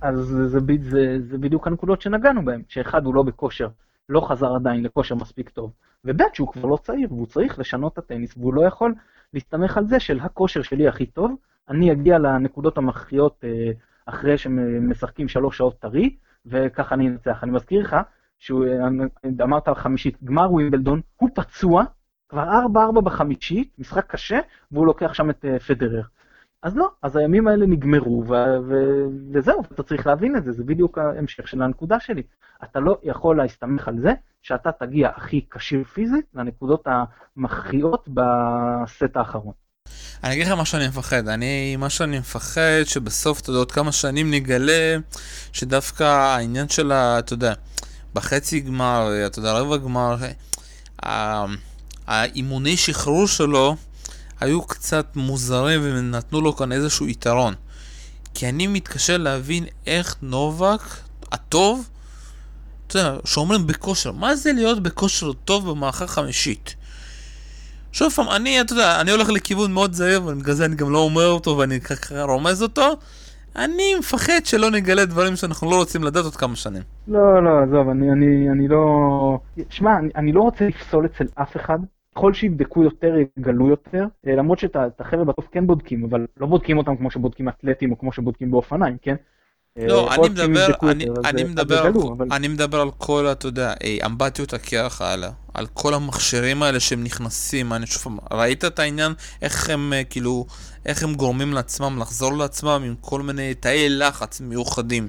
אז 0.00 0.18
זה, 0.18 0.48
זה, 0.48 0.58
זה, 0.80 1.16
זה 1.20 1.38
בדיוק 1.38 1.66
הנקודות 1.66 2.02
שנגענו 2.02 2.44
בהן, 2.44 2.62
שאחד 2.68 3.04
הוא 3.04 3.14
לא 3.14 3.22
בכושר, 3.22 3.68
לא 4.08 4.20
חזר 4.20 4.54
עדיין 4.54 4.82
לכושר 4.82 5.14
מספיק 5.14 5.48
טוב, 5.48 5.72
וב' 6.04 6.22
שהוא 6.32 6.48
כבר 6.52 6.68
לא 6.68 6.78
צעיר, 6.82 7.12
והוא 7.12 7.26
צריך 7.26 7.58
לשנות 7.58 7.92
את 7.92 7.98
הטניס, 7.98 8.36
והוא 8.36 8.54
לא 8.54 8.66
יכול 8.66 8.94
להסתמך 9.34 9.76
על 9.76 9.86
זה 9.86 10.00
של 10.00 10.20
הכושר 10.20 10.62
שלי 10.62 10.88
הכי 10.88 11.06
טוב, 11.06 11.36
אני 11.68 11.92
אגיע 11.92 12.18
לנקודות 12.18 12.78
המכריעות 12.78 13.44
אה, 13.44 13.70
אחרי 14.06 14.38
שמשחקים 14.38 15.28
שלוש 15.28 15.58
שעות 15.58 15.78
טרי, 15.78 16.16
וככה 16.46 16.94
אני 16.94 17.08
אנצח. 17.08 17.44
אני 17.44 17.50
מזכיר 17.50 17.80
לך, 17.80 17.96
שהוא, 18.38 18.64
אמרת 19.42 19.68
על 19.68 19.74
חמישית, 19.74 20.22
גמר 20.24 20.52
ווימבלדון, 20.52 21.00
הוא 21.16 21.30
פצוע, 21.34 21.84
כבר 22.28 22.44
4-4 22.96 23.00
בחמישית, 23.00 23.72
משחק 23.78 24.06
קשה, 24.06 24.40
והוא 24.72 24.86
לוקח 24.86 25.14
שם 25.14 25.30
את 25.30 25.44
uh, 25.44 25.58
פדרר. 25.58 26.02
אז 26.62 26.76
לא, 26.76 26.88
אז 27.02 27.16
הימים 27.16 27.48
האלה 27.48 27.66
נגמרו, 27.66 28.24
ו- 28.28 28.68
ו- 28.68 29.06
וזהו, 29.32 29.62
אתה 29.72 29.82
צריך 29.82 30.06
להבין 30.06 30.36
את 30.36 30.44
זה, 30.44 30.52
זה 30.52 30.64
בדיוק 30.64 30.98
ההמשך 30.98 31.48
של 31.48 31.62
הנקודה 31.62 32.00
שלי. 32.00 32.22
אתה 32.64 32.80
לא 32.80 32.98
יכול 33.02 33.36
להסתמך 33.36 33.88
על 33.88 34.00
זה 34.00 34.12
שאתה 34.42 34.72
תגיע 34.72 35.10
הכי 35.16 35.44
כשיר 35.50 35.84
פיזית 35.84 36.24
לנקודות 36.34 36.86
המכריעות 36.86 38.08
בסט 38.08 39.16
האחרון. 39.16 39.52
אני 40.24 40.34
אגיד 40.34 40.46
לך 40.46 40.52
מה 40.52 40.64
שאני 40.64 40.88
מפחד, 40.88 41.28
אני, 41.28 41.76
מה 41.76 41.90
שאני 41.90 42.18
מפחד 42.18 42.82
שבסוף, 42.84 43.40
אתה 43.40 43.50
יודע, 43.50 43.58
עוד 43.58 43.72
כמה 43.72 43.92
שנים 43.92 44.30
נגלה 44.30 44.96
שדווקא 45.52 46.04
העניין 46.04 46.68
של 46.68 46.92
ה... 46.92 47.18
אתה 47.18 47.32
יודע, 47.32 47.54
בחצי 48.14 48.60
גמר, 48.60 49.26
אתה 49.26 49.38
יודע, 49.38 49.52
רבע 49.52 49.76
גמר, 49.76 50.16
האימוני 52.06 52.76
שחרור 52.76 53.26
שלו 53.26 53.76
היו 54.40 54.62
קצת 54.62 55.06
מוזרים 55.16 55.80
ונתנו 55.84 56.40
לו 56.40 56.56
כאן 56.56 56.72
איזשהו 56.72 57.06
יתרון. 57.06 57.54
כי 58.34 58.48
אני 58.48 58.66
מתקשה 58.66 59.16
להבין 59.16 59.64
איך 59.86 60.16
נובק, 60.22 60.80
הטוב, 61.32 61.88
אתה 62.86 62.98
יודע, 62.98 63.16
שאומרים 63.24 63.66
בכושר, 63.66 64.12
מה 64.12 64.36
זה 64.36 64.52
להיות 64.52 64.82
בכושר 64.82 65.32
טוב 65.32 65.70
במערכה 65.70 66.06
חמישית? 66.06 66.74
שוב 67.92 68.12
פעם, 68.12 68.26
אני, 68.36 68.60
אתה 68.60 68.72
יודע, 68.72 69.00
אני 69.00 69.10
הולך 69.10 69.28
לכיוון 69.30 69.72
מאוד 69.72 69.92
זהיר, 69.92 70.22
ובגלל 70.26 70.54
זה 70.54 70.64
אני 70.64 70.76
גם 70.76 70.92
לא 70.92 70.98
אומר 70.98 71.26
אותו 71.26 71.58
ואני 71.58 71.80
ככה 71.80 72.22
רומז 72.22 72.62
אותו. 72.62 72.96
אני 73.56 73.94
מפחד 73.98 74.44
שלא 74.44 74.70
נגלה 74.70 75.04
דברים 75.04 75.36
שאנחנו 75.36 75.70
לא 75.70 75.76
רוצים 75.76 76.04
לדעת 76.04 76.24
עוד 76.24 76.36
כמה 76.36 76.56
שנים. 76.56 76.82
לא, 77.08 77.44
לא, 77.44 77.50
עזוב, 77.62 77.88
אני, 77.88 78.12
אני, 78.12 78.50
אני 78.50 78.68
לא... 78.68 79.38
שמע, 79.70 79.98
אני, 79.98 80.08
אני 80.16 80.32
לא 80.32 80.40
רוצה 80.40 80.64
לפסול 80.64 81.06
אצל 81.06 81.24
אף 81.34 81.56
אחד. 81.56 81.78
ככל 82.18 82.34
שיבדקו 82.34 82.82
יותר, 82.82 83.14
יגלו 83.38 83.68
יותר. 83.68 84.04
אה, 84.26 84.36
למרות 84.36 84.58
שאת 84.58 84.76
החבר'ה 85.00 85.24
בסוף 85.24 85.46
כן 85.52 85.66
בודקים, 85.66 86.04
אבל 86.04 86.26
לא 86.36 86.46
בודקים 86.46 86.78
אותם 86.78 86.96
כמו 86.96 87.10
שבודקים 87.10 87.48
אתלטים 87.48 87.92
או 87.92 87.98
כמו 87.98 88.12
שבודקים 88.12 88.50
באופניים, 88.50 88.96
כן? 89.02 89.14
לא, 89.76 90.08
אה, 90.08 90.14
אני 90.14 90.22
להיות 90.22 90.36
שהם 90.36 90.50
מדבר, 90.52 90.90
אני, 90.90 91.04
יותר, 91.04 91.20
אני, 91.28 91.42
אה, 91.42 91.48
מדבר 91.48 91.78
על, 91.78 91.88
יגלו, 91.90 92.12
אבל- 92.12 92.26
אני 92.32 92.48
מדבר 92.48 92.80
על 92.80 92.90
כל, 92.98 93.26
אתה 93.32 93.46
יודע, 93.46 93.72
אמבטיות 94.06 94.52
הקרח 94.54 95.02
האלה, 95.02 95.30
על 95.54 95.66
כל 95.66 95.94
המכשירים 95.94 96.62
האלה 96.62 96.80
שהם 96.80 97.04
נכנסים, 97.04 97.72
אני 97.72 97.86
שוב 97.86 98.18
ראית 98.32 98.64
את 98.64 98.78
העניין, 98.78 99.12
איך 99.42 99.70
הם 99.70 99.92
כאילו, 100.10 100.46
איך 100.86 101.02
הם 101.02 101.14
גורמים 101.14 101.52
לעצמם 101.52 101.98
לחזור 102.00 102.32
לעצמם 102.32 102.82
עם 102.86 102.94
כל 103.00 103.22
מיני 103.22 103.54
תאי 103.54 103.88
לחץ 103.88 104.40
מיוחדים. 104.40 105.08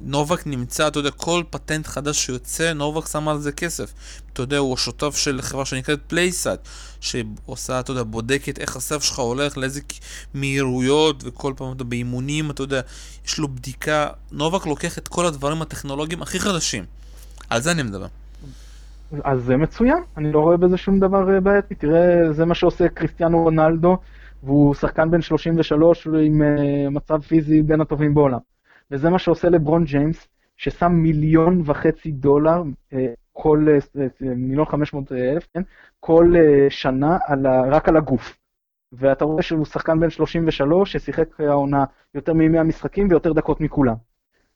נובק 0.00 0.46
נמצא, 0.46 0.88
אתה 0.88 0.98
יודע, 0.98 1.10
כל 1.10 1.42
פטנט 1.50 1.86
חדש 1.86 2.26
שיוצא, 2.26 2.72
נובק 2.72 3.06
שם 3.06 3.28
על 3.28 3.38
זה 3.38 3.52
כסף. 3.52 3.94
אתה 4.32 4.42
יודע, 4.42 4.58
הוא 4.58 4.74
השותף 4.74 5.16
של 5.16 5.42
חברה 5.42 5.64
שנקראת 5.64 6.00
פלייסאט, 6.06 6.68
שעושה, 7.00 7.80
אתה 7.80 7.90
יודע, 7.90 8.02
בודקת 8.02 8.58
איך 8.58 8.76
הסף 8.76 9.02
שלך 9.02 9.18
הולך, 9.18 9.58
לאיזה 9.58 9.80
מהירויות, 10.34 11.22
וכל 11.26 11.52
פעם, 11.56 11.72
אתה 11.72 11.84
באימונים, 11.84 12.50
אתה 12.50 12.62
יודע, 12.62 12.80
יש 13.26 13.38
לו 13.38 13.48
בדיקה. 13.48 14.08
נובק 14.32 14.66
לוקח 14.66 14.98
את 14.98 15.08
כל 15.08 15.26
הדברים 15.26 15.62
הטכנולוגיים 15.62 16.22
הכי 16.22 16.40
חדשים. 16.40 16.84
על 17.50 17.60
זה 17.60 17.72
אני 17.72 17.82
מדבר. 17.82 18.06
אז 19.24 19.42
זה 19.44 19.56
מצוין, 19.56 20.02
אני 20.16 20.32
לא 20.32 20.40
רואה 20.40 20.56
בזה 20.56 20.76
שום 20.76 21.00
דבר 21.00 21.34
אה, 21.34 21.40
בעייתי. 21.40 21.74
תראה, 21.74 22.32
זה 22.32 22.44
מה 22.44 22.54
שעושה 22.54 22.88
קריסטיאנו 22.88 23.42
רונלדו, 23.42 23.96
והוא 24.42 24.74
שחקן 24.74 25.10
בן 25.10 25.22
33 25.22 26.06
עם 26.06 26.42
אה, 26.42 26.90
מצב 26.90 27.20
פיזי 27.20 27.62
בין 27.62 27.80
הטובים 27.80 28.14
בעולם. 28.14 28.38
וזה 28.90 29.10
מה 29.10 29.18
שעושה 29.18 29.48
לברון 29.48 29.84
ג'יימס, 29.84 30.28
ששם 30.56 30.92
מיליון 30.92 31.62
וחצי 31.64 32.12
דולר, 32.12 32.62
אה, 32.92 33.12
כל, 33.32 33.66
אה, 33.68 34.02
אה, 34.02 34.34
מיליון 34.34 34.66
חמש 34.66 34.94
מאות 34.94 35.12
אלף, 35.12 35.46
כן? 35.54 35.62
כל 36.00 36.34
שנה 36.68 37.18
על 37.26 37.46
ה, 37.46 37.62
רק 37.70 37.88
על 37.88 37.96
הגוף. 37.96 38.38
ואתה 38.92 39.24
רואה 39.24 39.42
שהוא 39.42 39.64
שחקן 39.64 40.00
בן 40.00 40.10
33 40.10 40.92
ששיחק 40.92 41.40
העונה 41.40 41.84
יותר 42.14 42.32
מ-100 42.32 42.62
משחקים 42.62 43.08
ויותר 43.10 43.32
דקות 43.32 43.60
מכולם. 43.60 43.94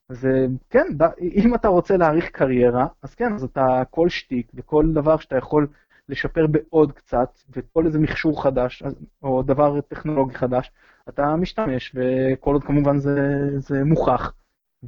אז 0.08 0.28
כן, 0.70 0.86
אם 1.22 1.54
אתה 1.54 1.68
רוצה 1.68 1.96
להאריך 1.96 2.30
קריירה, 2.30 2.86
אז 3.02 3.14
כן, 3.14 3.32
אז 3.34 3.44
אתה 3.44 3.82
כל 3.90 4.08
שטיק 4.08 4.52
וכל 4.54 4.86
דבר 4.92 5.16
שאתה 5.16 5.36
יכול 5.36 5.66
לשפר 6.08 6.46
בעוד 6.46 6.92
קצת, 6.92 7.38
וכל 7.56 7.86
איזה 7.86 7.98
מכשור 7.98 8.42
חדש, 8.42 8.82
או 9.22 9.42
דבר 9.42 9.80
טכנולוגי 9.80 10.34
חדש, 10.34 10.70
אתה 11.08 11.36
משתמש, 11.36 11.94
וכל 11.94 12.52
עוד 12.52 12.64
כמובן 12.64 12.98
זה, 12.98 13.38
זה 13.58 13.84
מוכח, 13.84 14.32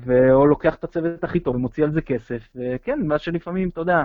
או 0.08 0.46
לוקח 0.46 0.74
את 0.74 0.84
הצוות 0.84 1.24
הכי 1.24 1.40
טוב 1.40 1.56
ומוציא 1.56 1.84
על 1.84 1.92
זה 1.92 2.02
כסף, 2.02 2.48
וכן, 2.54 3.06
מה 3.06 3.18
שלפעמים, 3.18 3.68
אתה 3.68 3.80
יודע, 3.80 4.04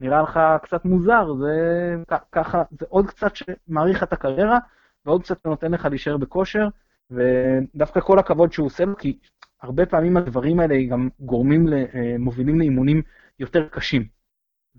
נראה 0.00 0.22
לך 0.22 0.40
קצת 0.62 0.84
מוזר, 0.84 1.34
זה 1.34 1.94
ככה, 2.32 2.62
זה 2.70 2.86
עוד 2.88 3.06
קצת 3.06 3.32
שמאריך 3.36 4.02
את 4.02 4.12
הקריירה, 4.12 4.58
ועוד 5.06 5.22
קצת 5.22 5.46
נותן 5.46 5.72
לך 5.72 5.84
להישאר 5.84 6.16
בכושר, 6.16 6.68
ודווקא 7.10 8.00
כל 8.00 8.18
הכבוד 8.18 8.52
שהוא 8.52 8.66
עושה 8.66 8.84
כי 8.98 9.18
הרבה 9.62 9.86
פעמים 9.86 10.16
הדברים 10.16 10.60
האלה 10.60 10.74
גם 10.90 11.08
גורמים, 11.20 11.68
אה, 11.72 12.16
מובילים 12.18 12.58
לאימונים 12.58 13.02
יותר 13.38 13.68
קשים. 13.68 14.17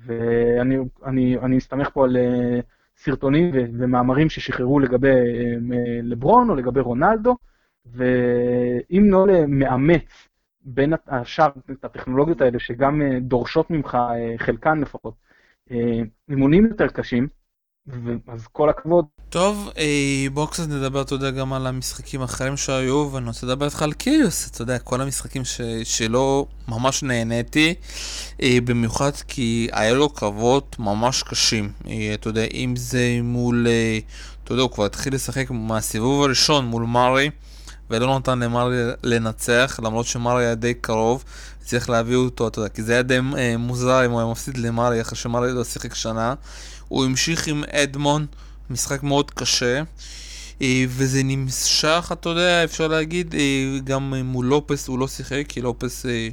ואני 0.05 0.77
אני, 1.05 1.37
אני 1.37 1.55
מסתמך 1.55 1.89
פה 1.93 2.05
על 2.05 2.17
אה, 2.17 2.59
סרטונים 2.97 3.51
ומאמרים 3.53 4.29
ששחררו 4.29 4.79
לגבי 4.79 5.07
אה, 5.09 5.99
לברון 6.03 6.49
או 6.49 6.55
לגבי 6.55 6.79
רונלדו, 6.79 7.37
ואם 7.85 9.03
לא 9.11 9.25
מאמץ 9.47 10.27
בין 10.61 10.93
השאר 11.07 11.49
את 11.71 11.85
הטכנולוגיות 11.85 12.41
האלה, 12.41 12.59
שגם 12.59 13.01
אה, 13.01 13.19
דורשות 13.19 13.71
ממך, 13.71 13.97
חלקן 14.37 14.79
לפחות, 14.79 15.13
אימונים 16.29 16.65
יותר 16.65 16.87
קשים, 16.87 17.27
אז 18.27 18.47
כל 18.51 18.69
הכבוד. 18.69 19.05
טוב, 19.29 19.69
אה, 19.77 20.27
בואו 20.33 20.47
קצת 20.47 20.67
נדבר, 20.67 21.01
אתה 21.01 21.15
יודע, 21.15 21.31
גם 21.31 21.53
על 21.53 21.67
המשחקים 21.67 22.21
האחרים 22.21 22.57
שהיו, 22.57 23.09
ואני 23.11 23.27
רוצה 23.27 23.45
לדבר 23.45 23.65
איתך 23.65 23.81
על 23.81 23.93
קיריוס, 23.93 24.49
אתה 24.49 24.61
יודע, 24.61 24.79
כל 24.79 25.01
המשחקים 25.01 25.45
ש... 25.45 25.61
שלא 25.83 26.45
ממש 26.67 27.03
נהניתי, 27.03 27.73
אה, 28.41 28.57
במיוחד 28.65 29.11
כי 29.27 29.69
היה 29.71 29.93
לו 29.93 30.09
קרבות 30.09 30.75
ממש 30.79 31.23
קשים, 31.23 31.71
אה, 31.87 32.11
אתה 32.13 32.29
יודע, 32.29 32.45
אם 32.53 32.73
זה 32.75 33.19
מול, 33.23 33.67
אתה 34.43 34.53
יודע, 34.53 34.63
הוא 34.63 34.71
כבר 34.71 34.85
התחיל 34.85 35.15
לשחק 35.15 35.51
מהסיבוב 35.51 36.23
הראשון 36.23 36.65
מול 36.65 36.83
מארי, 36.83 37.29
ולא 37.89 38.19
נתן 38.19 38.39
למארי 38.39 38.77
לנצח, 39.03 39.79
למרות 39.83 40.05
שמארי 40.05 40.45
היה 40.45 40.55
די 40.55 40.73
קרוב, 40.73 41.23
צריך 41.59 41.89
להביא 41.89 42.15
אותו, 42.15 42.47
אתה 42.47 42.59
יודע, 42.59 42.69
כי 42.69 42.83
זה 42.83 42.93
היה 42.93 43.01
די 43.01 43.19
מוזר 43.59 44.05
אם 44.05 44.11
הוא 44.11 44.19
היה 44.19 44.31
מפסיד 44.31 44.57
למארי 44.57 45.01
אחרי 45.01 45.17
שמארי 45.17 45.51
לא 45.51 45.63
שיחק 45.63 45.95
שנה. 45.95 46.33
הוא 46.89 47.05
המשיך 47.05 47.47
עם 47.47 47.63
אדמון, 47.71 48.25
משחק 48.69 49.03
מאוד 49.03 49.31
קשה, 49.31 49.83
אה, 50.61 50.85
וזה 50.87 51.23
נמשך, 51.23 52.09
אתה 52.13 52.29
יודע, 52.29 52.63
אפשר 52.63 52.87
להגיד, 52.87 53.35
אה, 53.35 53.79
גם 53.83 54.13
מול 54.13 54.45
לופס 54.45 54.87
הוא 54.87 54.99
לא 54.99 55.07
שיחק, 55.07 55.43
כי 55.47 55.61
לופס... 55.61 56.05
אה, 56.05 56.29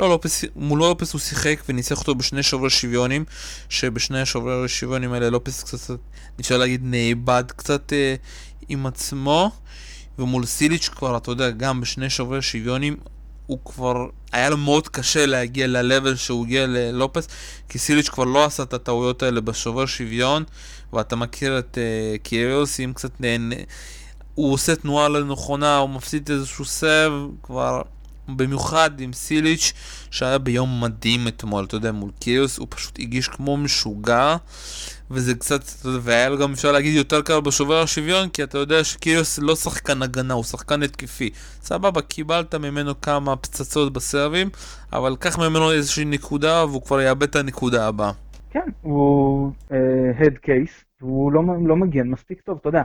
לא, 0.00 0.08
לופס, 0.08 0.44
מול 0.56 0.78
לופס 0.78 1.12
הוא 1.12 1.20
שיחק 1.20 1.62
וניצח 1.68 1.98
אותו 1.98 2.14
בשני 2.14 2.42
שוברי 2.42 2.70
שוויונים, 2.70 3.24
שבשני 3.68 4.20
השוברי 4.20 4.64
השוויונים 4.64 5.12
האלה 5.12 5.30
לופס 5.30 5.62
קצת, 5.62 5.96
אפשר 6.40 6.58
להגיד, 6.58 6.80
נאבד 6.84 7.44
קצת 7.56 7.92
עם 8.68 8.86
עצמו, 8.86 9.50
ומול 10.18 10.46
סיליץ' 10.46 10.88
כבר, 10.88 11.16
אתה 11.16 11.30
יודע, 11.30 11.50
גם 11.50 11.80
בשני 11.80 12.10
שוברי 12.10 12.42
שוויונים, 12.42 12.96
הוא 13.46 13.58
כבר, 13.64 14.06
היה 14.32 14.50
לו 14.50 14.56
מאוד 14.56 14.88
קשה 14.88 15.26
להגיע 15.26 15.66
ל-level 15.66 16.16
שהוא 16.16 16.44
הגיע 16.44 16.66
ללופס, 16.66 17.28
כי 17.68 17.78
סיליץ' 17.78 18.08
כבר 18.08 18.24
לא 18.24 18.44
עשה 18.44 18.62
את 18.62 18.74
הטעויות 18.74 19.22
האלה 19.22 19.40
בשובר 19.40 19.86
שוויון, 19.86 20.44
ואתה 20.92 21.16
מכיר 21.16 21.58
את 21.58 21.78
uh, 21.78 22.22
קיריוס, 22.22 22.80
אם 22.80 22.92
קצת 22.94 23.20
נהנה, 23.20 23.56
הוא 24.34 24.52
עושה 24.52 24.76
תנועה 24.76 25.08
לא 25.08 25.24
נכונה, 25.24 25.76
הוא 25.76 25.90
מפסיד 25.90 26.30
איזשהו 26.30 26.64
סב, 26.64 27.12
כבר 27.42 27.82
במיוחד 28.28 28.90
עם 29.00 29.12
סיליץ', 29.12 29.72
שהיה 30.10 30.38
ביום 30.38 30.80
מדהים 30.80 31.28
אתמול, 31.28 31.64
אתה 31.64 31.76
יודע, 31.76 31.92
מול 31.92 32.10
קיריוס, 32.18 32.58
הוא 32.58 32.66
פשוט 32.70 32.98
הגיש 32.98 33.28
כמו 33.28 33.56
משוגע, 33.56 34.36
וזה 35.14 35.34
קצת, 35.34 35.60
והיה 36.02 36.28
לו 36.28 36.38
גם 36.38 36.52
אפשר 36.52 36.72
להגיד 36.72 36.96
יותר 36.96 37.22
קל 37.22 37.40
בשובר 37.40 37.82
השוויון, 37.82 38.28
כי 38.28 38.42
אתה 38.42 38.58
יודע 38.58 38.84
שקיריוס 38.84 39.38
לא 39.38 39.56
שחקן 39.56 40.02
הגנה, 40.02 40.34
הוא 40.34 40.44
שחקן 40.44 40.82
התקפי. 40.82 41.30
סבבה, 41.60 42.02
קיבלת 42.02 42.54
ממנו 42.54 43.00
כמה 43.00 43.36
פצצות 43.36 43.92
בסרבים, 43.92 44.48
אבל 44.92 45.16
קח 45.16 45.38
ממנו 45.38 45.72
איזושהי 45.72 46.04
נקודה, 46.04 46.64
והוא 46.64 46.82
כבר 46.82 47.00
יאבד 47.00 47.22
את 47.22 47.36
הנקודה 47.36 47.88
הבאה. 47.88 48.12
כן, 48.50 48.68
הוא 48.82 49.52
הד 50.18 50.38
קייס, 50.38 50.84
והוא 51.00 51.32
לא, 51.32 51.42
לא 51.66 51.76
מגן 51.76 52.08
מספיק 52.08 52.40
טוב, 52.40 52.58
אתה 52.60 52.68
יודע, 52.68 52.82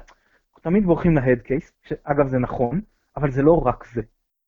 תמיד 0.61 0.85
בורחים 0.85 1.15
להד 1.15 1.39
קייס, 1.39 1.71
שאגב 1.87 2.27
זה 2.27 2.37
נכון, 2.37 2.81
אבל 3.17 3.31
זה 3.31 3.41
לא 3.41 3.61
רק 3.65 3.85
זה. 3.93 4.01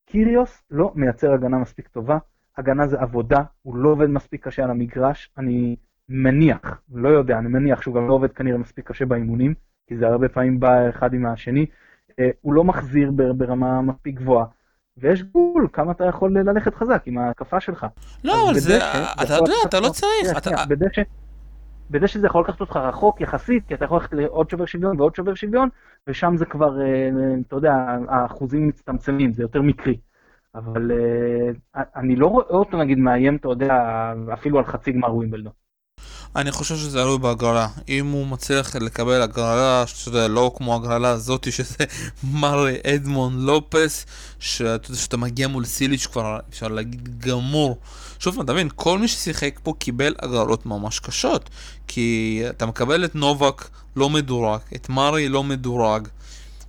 קיריוס 0.05 0.61
לא 0.71 0.91
מייצר 0.95 1.33
הגנה 1.33 1.57
מספיק 1.57 1.87
טובה, 1.87 2.17
הגנה 2.57 2.87
זה 2.87 2.99
עבודה, 2.99 3.37
הוא 3.61 3.75
לא 3.75 3.89
עובד 3.89 4.07
מספיק 4.07 4.47
קשה 4.47 4.63
על 4.63 4.71
המגרש, 4.71 5.29
אני 5.37 5.75
מניח, 6.13 6.81
לא 6.93 7.09
יודע, 7.09 7.37
אני 7.37 7.47
מניח 7.47 7.81
שהוא 7.81 7.95
גם 7.95 8.07
לא 8.07 8.13
עובד 8.13 8.31
כנראה 8.31 8.57
מספיק 8.57 8.87
קשה 8.87 9.05
באימונים, 9.05 9.53
כי 9.87 9.97
זה 9.97 10.07
הרבה 10.07 10.29
פעמים 10.29 10.59
בא 10.59 10.89
אחד 10.89 11.13
עם 11.13 11.25
השני, 11.25 11.65
אה, 12.19 12.29
הוא 12.41 12.53
לא 12.53 12.63
מחזיר 12.63 13.11
ברמה 13.11 13.81
מספיק 13.81 14.15
גבוהה. 14.15 14.45
ויש 14.97 15.23
גבול 15.23 15.67
כמה 15.73 15.91
אתה 15.91 16.05
יכול 16.05 16.37
ללכת 16.37 16.75
חזק 16.75 17.01
עם 17.05 17.17
ההתקפה 17.17 17.59
שלך. 17.59 17.85
לא, 18.23 18.49
אבל 18.49 18.59
זה, 18.59 18.77
אתה 18.77 19.33
יודע, 19.33 19.53
אתה 19.65 19.79
לא 19.79 19.89
צריך. 19.89 20.37
בדשא, 20.69 21.01
בדשא 21.89 22.19
זה 22.19 22.27
יכול 22.27 22.41
לקחת 22.41 22.61
אותך 22.61 22.75
רחוק 22.75 23.21
יחסית, 23.21 23.67
כי 23.67 23.73
אתה 23.73 23.85
יכול 23.85 23.97
ללכת 23.97 24.13
לעוד 24.13 24.49
שובר 24.49 24.65
שוויון 24.65 24.99
ועוד 24.99 25.15
שובר 25.15 25.33
שוויון, 25.33 25.69
ושם 26.07 26.37
זה 26.37 26.45
כבר, 26.45 26.77
אתה 27.47 27.55
יודע, 27.55 27.73
האחוזים 28.09 28.67
מצטמצמים, 28.67 29.33
זה 29.33 29.43
יותר 29.43 29.61
מקרי. 29.61 29.97
אבל 30.55 30.91
אני 31.95 32.15
לא 32.15 32.27
רואה 32.27 32.45
אותו 32.45 32.77
נגיד 32.77 32.97
מאיים, 32.97 33.35
אתה 33.35 33.47
יודע, 33.47 33.73
אפילו 34.33 34.57
על 34.57 34.65
חצי 34.65 34.91
גמר 34.91 35.15
ווימבלדון. 35.15 35.60
אני 36.35 36.51
חושב 36.51 36.75
שזה 36.75 37.01
עלוי 37.01 37.17
בהגרלה. 37.17 37.67
אם 37.89 38.11
הוא 38.11 38.27
מצליח 38.27 38.75
לקבל 38.75 39.21
הגרלה, 39.21 39.87
שאתה 39.87 40.09
יודע, 40.09 40.27
לא 40.27 40.51
כמו 40.57 40.75
הגרלה 40.75 41.09
הזאתי, 41.09 41.51
שזה 41.51 41.85
מר 42.23 42.65
אדמון 42.87 43.45
לופס, 43.45 44.05
שאתה 44.39 44.91
יודע, 44.91 45.01
שאתה 45.01 45.17
מגיע 45.17 45.47
מול 45.47 45.65
סיליץ' 45.65 46.05
כבר, 46.05 46.39
אפשר 46.49 46.67
להגיד, 46.67 47.19
גמור. 47.19 47.77
שוב, 48.19 48.39
אתה 48.39 48.53
מבין, 48.53 48.69
כל 48.75 48.99
מי 48.99 49.07
ששיחק 49.07 49.59
פה 49.63 49.73
קיבל 49.79 50.15
הגרלות 50.19 50.65
ממש 50.65 50.99
קשות. 50.99 51.49
כי 51.87 52.41
אתה 52.49 52.65
מקבל 52.65 53.05
את 53.05 53.15
נובק 53.15 53.69
לא 53.95 54.09
מדורג, 54.09 54.59
את 54.75 54.89
מארי 54.89 55.29
לא 55.29 55.43
מדורג. 55.43 56.07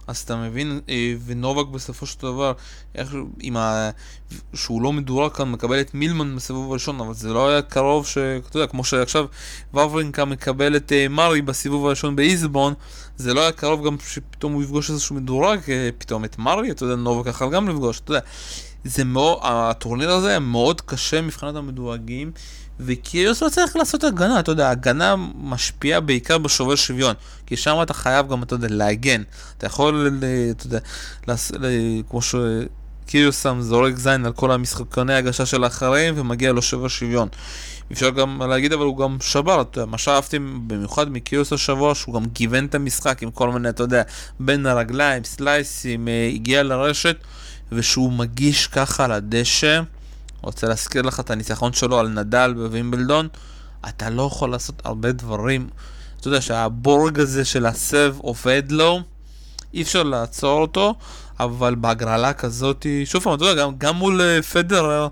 אז 0.07 0.19
אתה 0.19 0.37
מבין, 0.37 0.81
אה, 0.89 1.15
ונובק 1.25 1.67
בסופו 1.67 2.07
של 2.07 2.19
דבר, 2.23 2.53
איך, 2.95 3.15
עם 3.41 3.57
ה... 3.57 3.91
שהוא 4.55 4.83
לא 4.83 4.93
מדורג 4.93 5.33
כאן, 5.33 5.51
מקבל 5.51 5.81
את 5.81 5.95
מילמן 5.95 6.37
בסיבוב 6.37 6.71
הראשון, 6.71 7.01
אבל 7.01 7.15
זה 7.15 7.33
לא 7.33 7.49
היה 7.49 7.63
קרוב 7.63 8.07
ש... 8.07 8.19
אתה 8.19 8.57
יודע, 8.57 8.67
כמו 8.67 8.85
שעכשיו 8.85 9.27
וברינקה 9.75 10.25
מקבל 10.25 10.77
את 10.77 10.93
uh, 10.93 11.13
מרי 11.13 11.43
בסיבוב 11.43 11.87
הראשון 11.87 12.17
באיזבון, 12.17 12.75
זה 13.17 13.35
לא 13.35 13.41
היה 13.41 13.53
קרוב 13.53 13.87
גם 13.87 13.97
שפתאום 14.09 14.53
הוא 14.53 14.63
יפגוש 14.63 14.91
איזשהו 14.91 15.17
מדורג, 15.17 15.59
אה, 15.69 15.91
פתאום 15.99 16.25
את 16.25 16.39
מרי, 16.39 16.71
אתה 16.71 16.85
יודע, 16.85 16.97
נובק 16.97 17.27
יכול 17.27 17.51
גם 17.51 17.69
לפגוש, 17.69 18.01
אתה 18.01 18.11
יודע. 18.11 18.27
זה 18.85 19.05
מאוד, 19.05 19.39
הטורניר 19.43 20.11
הזה 20.11 20.29
היה 20.29 20.39
מאוד 20.39 20.81
קשה 20.81 21.21
מבחינת 21.21 21.57
המדורגים. 21.57 22.33
וקיריוס 22.81 23.43
לא 23.43 23.49
צריך 23.49 23.77
לעשות 23.77 24.05
הגנה, 24.05 24.41
אתה 24.41 24.53
יודע, 24.53 24.71
הגנה 24.71 25.15
משפיעה 25.37 26.01
בעיקר 26.01 26.39
בשובר 26.39 26.75
שוויון, 26.75 27.15
כי 27.47 27.57
שם 27.57 27.77
אתה 27.83 27.95
חייב 27.95 28.29
גם, 28.29 28.43
אתה 28.43 28.55
יודע, 28.55 28.69
להגן. 28.71 29.23
אתה 29.59 29.67
יכול, 29.67 30.11
אתה 30.51 30.67
יודע, 30.67 30.79
לס... 31.29 31.53
כמו 32.11 32.21
שקיריוס 32.23 33.43
שם 33.43 33.61
זורק 33.61 33.97
זין 33.97 34.27
על 34.27 34.33
כל 34.33 34.51
המשחקוני 34.51 35.15
הגשה 35.15 35.47
של 35.47 35.65
האחרים 35.65 36.15
ומגיע 36.17 36.53
לו 36.53 36.63
שובר 36.63 36.89
שוויון. 36.89 37.29
אפשר 37.93 38.11
גם 38.11 38.43
להגיד, 38.43 38.73
אבל 38.73 38.85
הוא 38.85 38.99
גם 38.99 39.17
שבר, 39.21 39.61
אתה 39.61 39.79
יודע, 39.79 39.91
מה 39.91 39.99
שאהבתי 39.99 40.39
במיוחד 40.39 41.11
מקיריוס 41.11 41.53
השבוע, 41.53 41.95
שהוא 41.95 42.15
גם 42.15 42.27
גיוון 42.27 42.67
את 42.67 42.75
המשחק 42.75 43.23
עם 43.23 43.31
כל 43.31 43.51
מיני, 43.51 43.69
אתה 43.69 43.83
יודע, 43.83 44.03
בין 44.41 44.67
הרגליים, 44.67 45.25
סלייסים, 45.25 46.09
אה, 46.09 46.31
הגיע 46.35 46.63
לרשת, 46.63 47.17
ושהוא 47.73 48.13
מגיש 48.13 48.67
ככה 48.67 49.05
על 49.05 49.13
הדשא. 49.13 49.83
רוצה 50.43 50.67
להזכיר 50.69 51.03
לך 51.03 51.21
את 51.21 51.31
הניצחון 51.31 51.73
שלו 51.73 51.99
על 51.99 52.09
נדל 52.09 52.55
בווימבלדון, 52.57 53.29
אתה 53.89 54.11
לא 54.11 54.23
יכול 54.23 54.51
לעשות 54.51 54.83
הרבה 54.85 55.13
דברים. 55.13 55.69
אתה 56.21 56.29
יודע 56.29 56.41
שהבורג 56.41 57.21
הזה 57.21 57.45
של 57.45 57.67
הסב 57.67 58.15
עובד 58.19 58.63
לו, 58.71 59.01
אי 59.75 59.83
אפשר 59.83 60.03
לעצור 60.03 60.61
אותו, 60.61 60.95
אבל 61.41 61.75
בהגרלה 61.75 62.33
כזאת, 62.33 62.87
שוב 63.05 63.23
פעם, 63.23 63.35
אתה 63.35 63.45
יודע, 63.45 63.63
גם, 63.63 63.73
גם 63.79 63.97
מול 63.97 64.21
uh, 64.21 64.43
פדרר, 64.43 65.09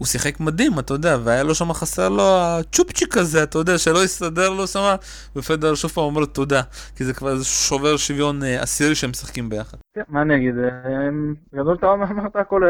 הוא 0.00 0.06
שיחק 0.06 0.40
מדהים, 0.40 0.78
אתה 0.78 0.94
יודע, 0.94 1.16
והיה 1.24 1.42
לו 1.42 1.54
שם 1.54 1.72
חסר 1.72 2.08
לו 2.08 2.22
הצ'ופצ'יק 2.22 3.16
הזה, 3.16 3.42
אתה 3.42 3.58
יודע, 3.58 3.78
שלא 3.78 4.04
יסתדר 4.04 4.50
לו 4.50 4.66
שם, 4.66 4.94
ופדר 5.36 5.74
שוב 5.74 5.90
פעם 5.90 6.04
אומר 6.04 6.24
תודה, 6.24 6.62
כי 6.96 7.04
זה 7.04 7.14
כבר 7.14 7.42
שובר 7.42 7.96
שוויון 7.96 8.42
אה, 8.42 8.62
עשירי 8.62 8.94
שהם 8.94 9.10
משחקים 9.10 9.48
ביחד. 9.48 9.78
כן, 9.94 10.02
מה 10.08 10.22
אני 10.22 10.36
אגיד, 10.36 10.58
אה, 10.58 11.08
גדול 11.54 11.76
אתה 11.76 11.92
אמרת 11.92 12.36
הכל 12.36 12.62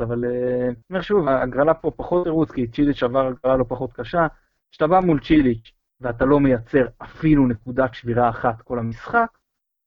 אבל 0.00 0.24
אה, 0.24 0.64
אני 0.66 0.74
אומר 0.90 1.00
שוב, 1.00 1.28
הגרלה 1.28 1.74
פה 1.74 1.90
פחות 1.96 2.24
תירוץ, 2.24 2.50
כי 2.50 2.66
צ'יליץ' 2.66 3.02
עבר 3.02 3.26
הגרלה 3.26 3.56
לא 3.56 3.64
פחות 3.68 3.92
קשה, 3.92 4.26
כשאתה 4.70 4.86
בא 4.86 5.00
מול 5.00 5.20
צ'יליץ' 5.20 5.72
ואתה 6.00 6.24
לא 6.24 6.40
מייצר 6.40 6.86
אפילו 7.02 7.46
נקודת 7.46 7.94
שבירה 7.94 8.28
אחת 8.28 8.62
כל 8.62 8.78
המשחק, 8.78 9.28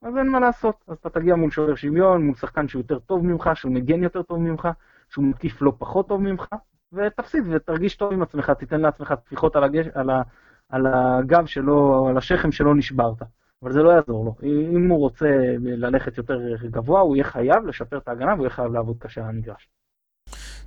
אז 0.01 0.17
אין 0.17 0.29
מה 0.29 0.39
לעשות, 0.39 0.75
אז 0.87 0.97
אתה 1.01 1.09
תגיע 1.09 1.35
מול 1.35 1.51
שובר 1.51 1.75
שוויון, 1.75 2.25
מול 2.25 2.35
שחקן 2.35 2.67
שהוא 2.67 2.79
יותר 2.79 2.99
טוב 2.99 3.25
ממך, 3.25 3.49
שהוא 3.53 3.71
מגן 3.71 4.03
יותר 4.03 4.21
טוב 4.21 4.39
ממך, 4.39 4.67
שהוא 5.15 5.25
מתקיף 5.25 5.61
לא 5.61 5.73
פחות 5.77 6.07
טוב 6.07 6.21
ממך, 6.21 6.45
ותפסיד 6.93 7.43
ותרגיש 7.49 7.95
טוב 7.95 8.13
עם 8.13 8.21
עצמך, 8.21 8.49
תיתן 8.49 8.81
לעצמך 8.81 9.13
טפיחות 9.25 9.55
על, 9.55 9.63
הגש, 9.63 9.85
על, 9.93 10.09
ה, 10.09 10.21
על 10.69 10.87
הגב 10.87 11.45
שלו, 11.45 12.07
על 12.09 12.17
השכם 12.17 12.51
שלא 12.51 12.75
נשברת. 12.75 13.21
אבל 13.63 13.73
זה 13.73 13.79
לא 13.79 13.89
יעזור 13.89 14.25
לו. 14.25 14.35
אם 14.75 14.89
הוא 14.89 14.99
רוצה 14.99 15.25
ללכת 15.59 16.17
יותר 16.17 16.39
גבוה, 16.71 17.01
הוא 17.01 17.15
יהיה 17.15 17.23
חייב 17.23 17.65
לשפר 17.65 17.97
את 17.97 18.07
ההגנה 18.07 18.33
והוא 18.33 18.41
יהיה 18.41 18.49
חייב 18.49 18.73
לעבוד 18.73 18.97
קשה 18.99 19.21
על 19.21 19.29
המגרש. 19.29 19.67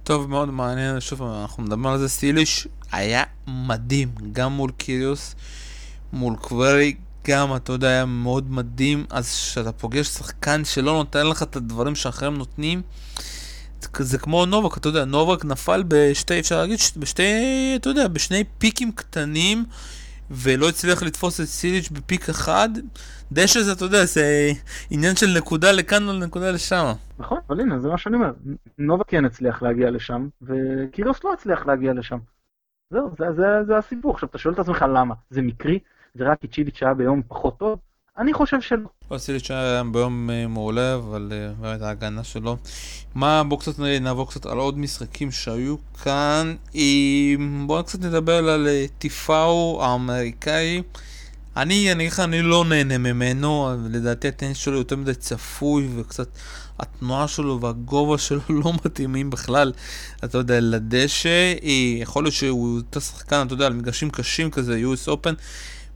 טוב, 0.03 0.31
מאוד 0.31 0.51
מעניין, 0.51 1.01
שוב 1.01 1.23
אנחנו 1.23 1.63
מדברים 1.63 1.87
על 1.87 1.99
זה, 1.99 2.09
סטיליש 2.09 2.69
היה 2.93 3.25
מדהים, 3.47 4.09
גם 4.33 4.53
מול 4.53 4.71
קיריוס, 4.71 5.37
מול 6.13 6.37
קוורי, 6.37 6.97
גם, 7.29 7.57
אתה 7.57 7.73
יודע, 7.73 7.89
היה 7.89 8.05
מאוד 8.05 8.51
מדהים, 8.51 9.05
אז 9.11 9.27
כשאתה 9.27 9.73
פוגש 9.73 10.07
שחקן 10.07 10.65
שלא 10.65 10.93
נותן 10.93 11.27
לך 11.27 11.43
את 11.43 11.57
הדברים 11.57 11.95
שאחרים 11.95 12.35
נותנים, 12.35 12.83
זה 13.99 14.19
כמו 14.19 14.47
נובק, 14.47 14.77
אתה 14.77 14.89
יודע, 14.89 15.05
נובק 15.05 15.45
נפל 15.45 15.85
בשתי, 15.89 16.41
אפשר 16.41 16.59
להגיד, 16.61 16.79
בשתי, 16.97 17.23
אתה 17.77 17.89
יודע, 17.89 18.09
בשני 18.09 18.45
פיקים 18.59 18.93
קטנים, 18.93 19.65
ולא 20.31 20.69
הצליח 20.69 21.03
לתפוס 21.03 21.41
את 21.41 21.47
סיליץ' 21.47 21.89
בפיק 21.89 22.29
אחד. 22.29 22.69
דשא 23.33 23.61
זה, 23.61 23.73
אתה 23.73 23.85
יודע, 23.85 24.05
זה 24.05 24.51
עניין 24.91 25.17
של 25.17 25.27
נקודה 25.37 25.73
לכאן 25.73 26.09
או 26.09 26.13
נקודה 26.13 26.51
לשם. 26.51 26.93
נכון, 27.19 27.39
אבל 27.49 27.61
הנה, 27.61 27.81
זה 27.81 27.89
מה 27.89 27.99
שאני 27.99 28.17
אומר. 28.17 28.31
נובק 28.79 29.09
כן 29.09 29.25
הצליח 29.25 29.63
להגיע 29.63 29.91
לשם, 29.91 30.29
וקירוס 30.43 31.25
לא 31.25 31.33
הצליח 31.33 31.67
להגיע 31.67 31.93
לשם. 31.93 32.19
זהו, 32.91 33.11
זה, 33.19 33.25
זה, 33.37 33.65
זה 33.67 33.77
הסיפור. 33.77 34.15
עכשיו, 34.15 34.29
אתה 34.29 34.39
שואל 34.39 34.55
את 34.55 34.59
עצמך 34.59 34.85
למה. 34.95 35.15
זה 35.31 35.43
מקרי? 35.43 35.79
זה 36.15 36.25
רק 36.25 36.41
כי 36.41 36.49
צ'יליץ' 36.49 36.83
היה 36.83 36.95
ביום 36.95 37.23
פחות 37.29 37.59
טוב? 37.59 37.79
אני 38.19 38.33
חושב 38.33 38.61
שלא. 38.61 38.89
וסיליץ' 39.11 39.51
היה 39.51 39.83
ביום 39.93 40.31
אה, 40.31 40.47
מעולה, 40.47 40.95
אבל 40.95 41.33
אה, 41.33 41.53
באמת 41.61 41.83
ההגנה 41.83 42.25
שלו. 42.25 42.57
מה, 43.15 43.45
בואו 43.45 43.61
קצת 43.61 43.79
נעבור 43.79 44.31
קצת 44.31 44.47
על 44.47 44.59
עוד 44.59 44.79
משחקים 44.79 45.31
שהיו 45.31 45.77
כאן. 46.05 46.55
בואו 47.67 47.85
קצת 47.85 48.01
נדבר 48.01 48.49
על 48.49 48.69
אה, 48.69 48.87
טיפאו 48.99 49.79
האמריקאי. 49.83 50.83
אני, 51.57 51.93
אני 51.93 52.03
אגיד 52.05 52.13
לך, 52.13 52.21
אני 52.21 52.43
לא 52.43 52.65
נהנה 52.65 52.99
ממנו, 52.99 53.71
לדעתי 53.91 54.29
הטניס 54.29 54.57
שלו 54.59 54.79
יותר 54.79 54.97
מדי 54.97 55.15
צפוי 55.15 55.89
וקצת 55.97 56.29
התנועה 56.79 57.29
שלו 57.29 57.61
והגובה 57.61 58.19
שלו 58.19 58.41
לא 58.65 58.73
מתאימים 58.85 59.31
בכלל, 59.31 59.73
אתה 60.25 60.39
יודע, 60.39 60.61
לדשא. 60.61 61.55
יכול 62.01 62.25
להיות 62.25 62.35
שהוא 62.35 62.77
יותר 62.77 63.01
שחקן, 63.01 63.47
אתה 63.47 63.55
יודע, 63.55 63.67
על 63.67 63.73
מגרשים 63.73 64.11
קשים 64.11 64.51
כזה, 64.51 64.81
US 64.85 65.09
Open. 65.09 65.35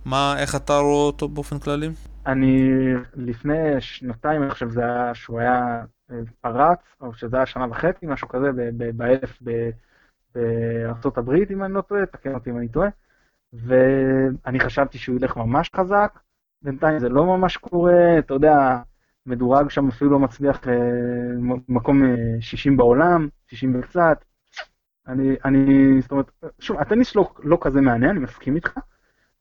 מה, 0.04 0.34
איך 0.38 0.56
אתה 0.56 0.78
רואה 0.78 1.06
אותו 1.06 1.28
באופן 1.28 1.58
כללי? 1.58 1.88
אני 2.26 2.70
לפני 3.14 3.80
שנתיים, 3.80 4.42
אני 4.42 4.50
חושב 4.50 4.70
שזה 4.70 4.84
היה, 4.84 5.14
שהוא 5.14 5.40
היה 5.40 5.84
אה, 6.10 6.16
פרץ, 6.40 6.78
או 7.00 7.14
שזה 7.14 7.36
היה 7.36 7.46
שנה 7.46 7.66
וחצי, 7.70 8.06
משהו 8.06 8.28
כזה, 8.28 8.50
באלף 8.94 9.38
בארצות 10.34 11.18
הברית, 11.18 11.50
אם 11.50 11.64
אני 11.64 11.72
לא 11.72 11.80
טועה, 11.80 12.06
תקן 12.06 12.34
אותי 12.34 12.50
אם 12.50 12.58
אני 12.58 12.68
טועה, 12.68 12.88
ואני 13.52 14.60
חשבתי 14.60 14.98
שהוא 14.98 15.16
ילך 15.16 15.36
ממש 15.36 15.70
חזק, 15.76 16.18
בינתיים 16.62 16.98
זה 16.98 17.08
לא 17.08 17.26
ממש 17.26 17.56
קורה, 17.56 18.18
אתה 18.18 18.34
יודע, 18.34 18.78
מדורג 19.26 19.70
שם 19.70 19.88
אפילו 19.88 20.10
לא 20.10 20.18
מצליח 20.18 20.68
אה, 20.68 20.74
מקום 21.68 22.02
60 22.40 22.72
אה, 22.72 22.78
בעולם, 22.78 23.28
60 23.46 23.80
וקצת. 23.80 24.24
אני, 25.06 25.36
אני, 25.44 26.00
זאת 26.00 26.10
אומרת, 26.10 26.30
שוב, 26.58 26.78
הטניס 26.80 27.16
לא, 27.16 27.32
לא 27.42 27.58
כזה 27.60 27.80
מעניין, 27.80 28.10
אני 28.10 28.20
מסכים 28.20 28.56
איתך, 28.56 28.78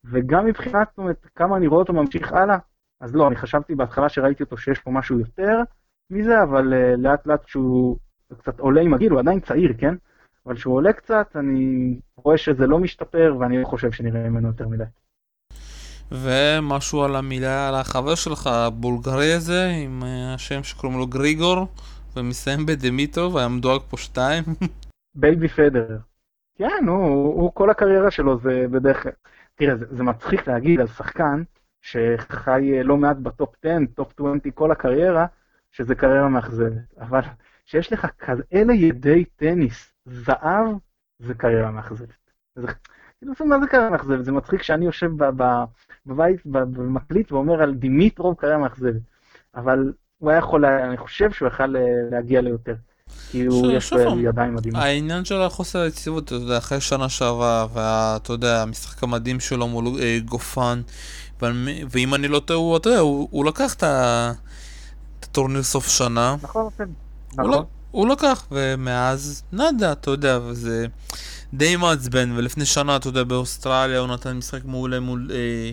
וגם 0.05 0.45
מבחינת, 0.45 0.87
זאת 0.89 0.97
אומרת, 0.97 1.27
כמה 1.35 1.57
אני 1.57 1.67
רואה 1.67 1.79
אותו 1.79 1.93
ממשיך 1.93 2.33
הלאה, 2.33 2.57
אז 2.99 3.15
לא, 3.15 3.27
אני 3.27 3.35
חשבתי 3.35 3.75
בהתחלה 3.75 4.09
שראיתי 4.09 4.43
אותו 4.43 4.57
שיש 4.57 4.79
פה 4.79 4.91
משהו 4.91 5.19
יותר 5.19 5.61
מזה, 6.09 6.43
אבל 6.43 6.73
uh, 6.73 6.97
לאט 6.97 7.27
לאט 7.27 7.45
כשהוא 7.45 7.97
קצת 8.37 8.59
עולה 8.59 8.81
עם 8.81 8.93
הגיל, 8.93 9.11
הוא 9.11 9.19
עדיין 9.19 9.39
צעיר, 9.39 9.73
כן? 9.77 9.95
אבל 10.45 10.55
כשהוא 10.55 10.75
עולה 10.75 10.93
קצת, 10.93 11.35
אני 11.35 11.99
רואה 12.17 12.37
שזה 12.37 12.67
לא 12.67 12.79
משתפר, 12.79 13.35
ואני 13.39 13.61
לא 13.61 13.65
חושב 13.65 13.91
שנראה 13.91 14.29
ממנו 14.29 14.47
יותר 14.47 14.67
מדי. 14.67 14.83
ומשהו 16.11 17.03
על 17.03 17.15
המילה, 17.15 17.67
על 17.67 17.75
החבר 17.75 18.15
שלך, 18.15 18.47
הבולגרי 18.47 19.33
הזה, 19.33 19.67
עם 19.83 20.03
אה, 20.03 20.33
השם 20.33 20.63
שקוראים 20.63 20.99
לו 20.99 21.07
גריגור, 21.07 21.67
ומסיים 22.15 22.65
בדמיטרוב, 22.65 23.37
היה 23.37 23.47
מדורג 23.47 23.81
פה 23.89 23.97
שתיים. 23.97 24.43
baby 25.15 25.47
פדרר. 25.47 25.97
כן, 26.57 26.85
הוא, 26.87 27.41
הוא 27.41 27.51
כל 27.53 27.69
הקריירה 27.69 28.11
שלו 28.11 28.39
זה 28.39 28.65
בדרך 28.71 29.03
כלל. 29.03 29.11
תראה, 29.61 29.75
זה, 29.75 29.85
זה 29.89 30.03
מצחיק 30.03 30.47
להגיד 30.47 30.79
על 30.79 30.87
שחקן 30.87 31.43
שחי 31.81 32.71
אה, 32.73 32.83
לא 32.83 32.97
מעט 32.97 33.17
ב 33.17 33.27
top 33.27 33.55
10, 33.65 33.77
top 33.95 34.13
20 34.19 34.39
כל 34.55 34.71
הקריירה, 34.71 35.25
שזה 35.71 35.95
קריירה 35.95 36.29
מאכזבת. 36.29 36.97
אבל 36.99 37.21
שיש 37.65 37.93
לך 37.93 38.07
כאלה 38.19 38.73
ידי 38.73 39.25
טניס, 39.25 39.93
זהב, 40.05 40.67
זה 41.19 41.33
קריירה 41.33 41.71
מאכזבת. 41.71 42.29
זה, 42.55 42.67
כאילו, 43.19 43.33
מה 43.45 43.59
זה 43.59 43.67
קריירה 43.67 43.89
מאכזבת? 43.89 44.25
זה 44.25 44.31
מצחיק 44.31 44.61
שאני 44.61 44.85
יושב 44.85 45.11
בבית 46.05 46.39
ומקליט 46.45 47.31
ואומר 47.31 47.61
על 47.61 47.73
דימיטרוב 47.73 48.35
קריירה 48.35 48.57
מאכזבת. 48.57 49.01
אבל 49.55 49.93
הוא 50.17 50.29
היה 50.29 50.39
יכול, 50.39 50.65
אני 50.65 50.97
חושב 50.97 51.31
שהוא 51.31 51.47
יכל 51.47 51.75
אה, 51.75 51.81
להגיע 52.11 52.41
ליותר. 52.41 52.75
כי 53.31 53.45
הוא 53.45 53.71
יש 53.71 53.93
לו 53.93 54.19
ידיים 54.19 54.55
מדהימות. 54.55 54.81
העניין 54.81 55.25
של 55.25 55.41
החוסר 55.41 55.79
היציבות, 55.79 56.23
אתה 56.23 56.35
יודע, 56.35 56.57
אחרי 56.57 56.81
שנה 56.81 57.09
שעברה, 57.09 57.67
ואתה 57.73 58.33
יודע, 58.33 58.61
המשחק 58.61 59.03
המדהים 59.03 59.39
שלו 59.39 59.67
מול 59.67 59.85
אה, 59.99 60.19
גופן, 60.25 60.81
ואם 61.91 62.15
אני 62.15 62.27
לא 62.27 62.39
טועה, 62.39 62.59
הוא, 62.59 62.77
אתה 62.77 62.89
יודע, 62.89 62.99
הוא 62.99 63.45
לקח 63.45 63.73
את 63.73 63.83
הטורניר 65.23 65.63
סוף 65.63 65.87
שנה. 65.87 66.35
נכון, 66.43 66.69
כן. 66.77 66.83
לא- 67.37 67.47
נכון. 67.49 67.65
הוא 67.91 68.07
לקח, 68.07 68.45
ומאז 68.51 69.43
נאדה, 69.51 69.91
אתה 69.91 70.11
יודע, 70.11 70.39
וזה 70.45 70.85
די 71.53 71.75
מעצבן, 71.75 72.31
ולפני 72.35 72.65
שנה, 72.65 72.95
אתה 72.95 73.07
יודע, 73.07 73.23
באוסטרליה 73.23 73.99
הוא 73.99 74.07
נתן 74.07 74.37
משחק 74.37 74.65
מעולה 74.65 74.99
מול 74.99 75.31
אה, 75.33 75.71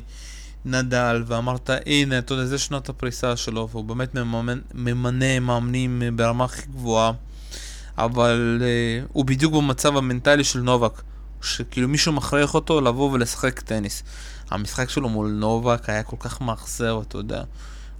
נדל, 0.64 1.22
ואמרת, 1.26 1.70
הנה, 1.86 2.18
אתה 2.18 2.34
יודע, 2.34 2.44
זה 2.44 2.58
שנת 2.58 2.88
הפריסה 2.88 3.36
שלו, 3.36 3.68
והוא 3.72 3.84
באמת 3.84 4.14
מממן, 4.14 4.58
ממנה 4.74 5.40
מאמנים 5.40 6.02
ברמה 6.16 6.44
הכי 6.44 6.66
גבוהה. 6.66 7.12
אבל 7.98 8.60
uh, 8.60 9.10
הוא 9.12 9.24
בדיוק 9.24 9.54
במצב 9.54 9.96
המנטלי 9.96 10.44
של 10.44 10.60
נובק, 10.60 11.02
שכאילו 11.42 11.88
מישהו 11.88 12.12
מכריח 12.12 12.54
אותו 12.54 12.80
לבוא 12.80 13.12
ולשחק 13.12 13.60
טניס. 13.60 14.02
המשחק 14.50 14.90
שלו 14.90 15.08
מול 15.08 15.28
נובק 15.28 15.88
היה 15.88 16.02
כל 16.02 16.16
כך 16.20 16.40
מאכזר, 16.40 17.00
אתה 17.08 17.18
יודע. 17.18 17.42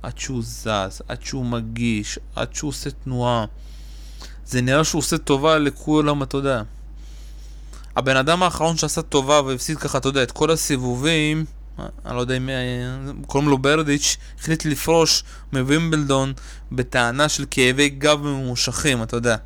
עד 0.02 0.18
שהוא 0.18 0.42
זז, 0.42 1.02
עד 1.08 1.22
שהוא 1.22 1.46
מגיש, 1.46 2.18
עד 2.36 2.54
שהוא 2.54 2.68
עושה 2.68 2.90
תנועה. 2.90 3.44
זה 4.46 4.60
נראה 4.60 4.84
שהוא 4.84 4.98
עושה 4.98 5.18
טובה 5.18 5.58
לכולם, 5.58 6.22
אתה 6.22 6.36
יודע. 6.36 6.62
הבן 7.96 8.16
אדם 8.16 8.42
האחרון 8.42 8.76
שעשה 8.76 9.02
טובה 9.02 9.42
והפסיד 9.42 9.78
ככה, 9.78 9.98
אתה 9.98 10.08
יודע, 10.08 10.22
את 10.22 10.32
כל 10.32 10.50
הסיבובים, 10.50 11.44
אני 12.06 12.16
לא 12.16 12.20
יודע 12.20 12.36
אם 12.36 12.48
קוראים 13.26 13.48
לו 13.48 13.58
ברדיץ', 13.58 14.16
החליט 14.40 14.64
לפרוש 14.64 15.24
מווימבלדון 15.52 16.32
בטענה 16.72 17.28
של 17.28 17.44
כאבי 17.50 17.88
גב 17.88 18.22
ממושכים, 18.22 19.02
אתה 19.02 19.16
יודע. 19.16 19.36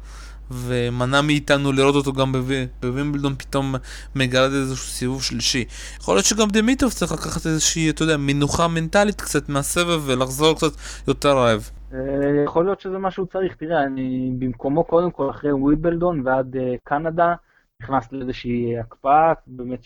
ומנע 0.53 1.21
מאיתנו 1.21 1.73
לראות 1.73 1.95
אותו 1.95 2.13
גם 2.13 2.33
בווימבלדון 2.81 3.35
פתאום 3.35 3.75
מגרד 4.17 4.51
איזשהו 4.53 4.87
סיבוב 4.87 5.23
שלישי. 5.23 5.65
יכול 6.01 6.15
להיות 6.15 6.27
שגם 6.27 6.49
דמיטרוב 6.49 6.93
צריך 6.93 7.13
לקחת 7.13 7.47
איזושהי, 7.47 7.91
אתה 7.91 8.03
יודע, 8.03 8.17
מנוחה 8.17 8.69
מנטלית 8.69 9.21
קצת 9.21 9.49
מהסבב 9.49 10.03
ולחזור 10.07 10.57
קצת 10.57 10.73
יותר 11.09 11.37
רעב. 11.37 11.71
אה, 11.95 12.43
יכול 12.45 12.65
להיות 12.65 12.81
שזה 12.81 12.99
מה 12.99 13.11
שהוא 13.11 13.27
צריך, 13.27 13.57
תראה, 13.57 13.85
אני 13.85 14.33
במקומו 14.39 14.85
קודם 14.85 15.11
כל 15.11 15.31
אחרי 15.31 15.53
ווימבלדון 15.53 16.27
ועד 16.27 16.57
אה, 16.57 16.75
קנדה, 16.85 17.35
נכנס 17.83 18.13
לאיזושהי 18.13 18.79
הקפאה, 18.79 19.33
באמת 19.47 19.81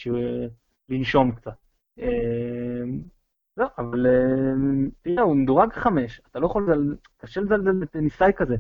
לנשום 0.89 1.33
קצת. 1.33 1.55
אה, 2.01 2.07
לא, 3.57 3.67
אבל 3.79 4.07
תראה, 5.03 5.23
הוא 5.23 5.37
מדורג 5.37 5.73
חמש, 5.73 6.21
אתה 6.31 6.39
לא 6.39 6.47
יכול, 6.47 6.97
קשה 7.19 7.41
לזלזל 7.41 7.73
בטניסאי 7.73 8.33
כזה. 8.37 8.57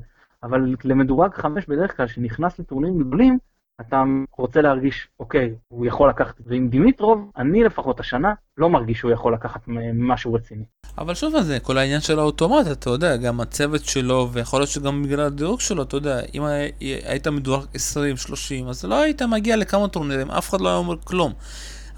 אבל 0.46 0.74
למדורג 0.84 1.34
חמש 1.34 1.66
בדרך 1.66 1.96
כלל, 1.96 2.06
שנכנס 2.06 2.58
לטורנירים 2.58 2.98
גדולים, 2.98 3.38
אתה 3.80 4.02
רוצה 4.36 4.60
להרגיש, 4.60 5.08
אוקיי, 5.20 5.54
הוא 5.68 5.86
יכול 5.86 6.10
לקחת, 6.10 6.34
ועם 6.46 6.68
דימיטרוב, 6.68 7.30
אני 7.36 7.64
לפחות 7.64 8.00
השנה, 8.00 8.32
לא 8.58 8.70
מרגיש 8.70 8.98
שהוא 8.98 9.10
יכול 9.10 9.34
לקחת 9.34 9.60
משהו 9.94 10.34
רציני. 10.34 10.64
אבל 10.98 11.14
שוב 11.14 11.40
זה, 11.40 11.60
כל 11.60 11.78
העניין 11.78 12.00
של 12.00 12.18
האוטומט, 12.18 12.66
אתה 12.72 12.90
יודע, 12.90 13.16
גם 13.16 13.40
הצוות 13.40 13.84
שלו, 13.84 14.28
ויכול 14.32 14.60
להיות 14.60 14.70
שגם 14.70 15.02
בגלל 15.02 15.20
הדירוג 15.20 15.60
שלו, 15.60 15.82
אתה 15.82 15.96
יודע, 15.96 16.20
אם 16.34 16.42
היית 16.80 17.26
מדורג 17.26 17.64
20-30, 17.64 18.68
אז 18.68 18.84
לא 18.84 19.02
היית 19.02 19.22
מגיע 19.22 19.56
לכמה 19.56 19.88
טורנירים, 19.88 20.30
אף 20.30 20.50
אחד 20.50 20.60
לא 20.60 20.68
היה 20.68 20.78
אומר 20.78 20.96
כלום. 21.04 21.32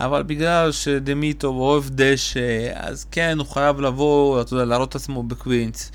אבל 0.01 0.23
בגלל 0.23 0.73
שדמיטרוב 0.73 1.61
אוהב 1.61 1.85
דשא, 1.91 2.71
אז 2.75 3.05
כן, 3.05 3.39
הוא 3.39 3.47
חייב 3.47 3.81
לבוא, 3.81 4.41
אתה 4.41 4.55
יודע, 4.55 4.65
להראות 4.65 4.89
את 4.89 4.95
עצמו 4.95 5.23
בקווינס. 5.23 5.93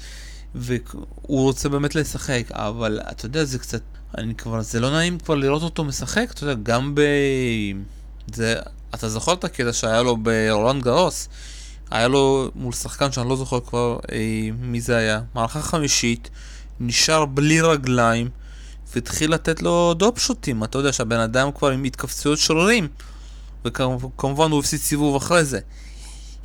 והוא 0.56 1.42
רוצה 1.42 1.70
באמת 1.70 1.96
לשחק, 1.96 2.44
אבל 2.52 3.00
אתה 3.12 3.26
יודע, 3.26 3.44
זה 3.44 3.60
קצת, 3.60 3.82
אני 4.18 4.36
כבר, 4.36 4.62
זה 4.62 4.80
לא 4.80 4.92
נעים 4.92 5.20
כבר 5.20 5.36
לראות 5.36 5.62
אותו 5.62 5.84
משחק, 5.84 6.32
אתה 6.32 6.44
יודע, 6.44 6.54
גם 6.64 6.96
ב... 6.96 7.02
זה, 8.34 8.56
אתה 8.94 9.10
זוכר 9.10 9.34
את 9.34 9.44
הקטע 9.44 9.74
שהיה 9.74 10.02
לו 10.02 10.18
ברולנד 10.18 10.84
גרוס? 10.84 11.30
היה 11.92 12.08
לו 12.08 12.52
מול 12.56 12.74
שחקן 12.74 13.12
שאני 13.12 13.30
לא 13.30 13.36
זוכר 13.36 13.60
כבר 13.60 14.00
אה, 14.12 14.50
מי 14.60 14.82
זה 14.82 14.98
היה, 14.98 15.22
מערכה 15.36 15.62
חמישית, 15.62 16.30
נשאר 16.80 17.26
בלי 17.26 17.62
רגליים, 17.62 18.30
והתחיל 18.94 19.34
לתת 19.34 19.62
לו 19.62 19.94
drop 19.94 20.20
shot 20.20 20.45
ים, 20.45 20.64
אתה 20.64 20.78
יודע 20.78 20.94
שהבן 20.94 21.20
אדם 21.20 21.52
כבר 21.52 21.70
עם 21.70 21.84
התכווצויות 21.84 22.40
שרירים, 22.40 22.88
וכמובן 23.66 24.52
הוא 24.52 24.60
הפסיד 24.60 24.80
סיבוב 24.80 25.16
אחרי 25.16 25.46
זה. 25.46 25.60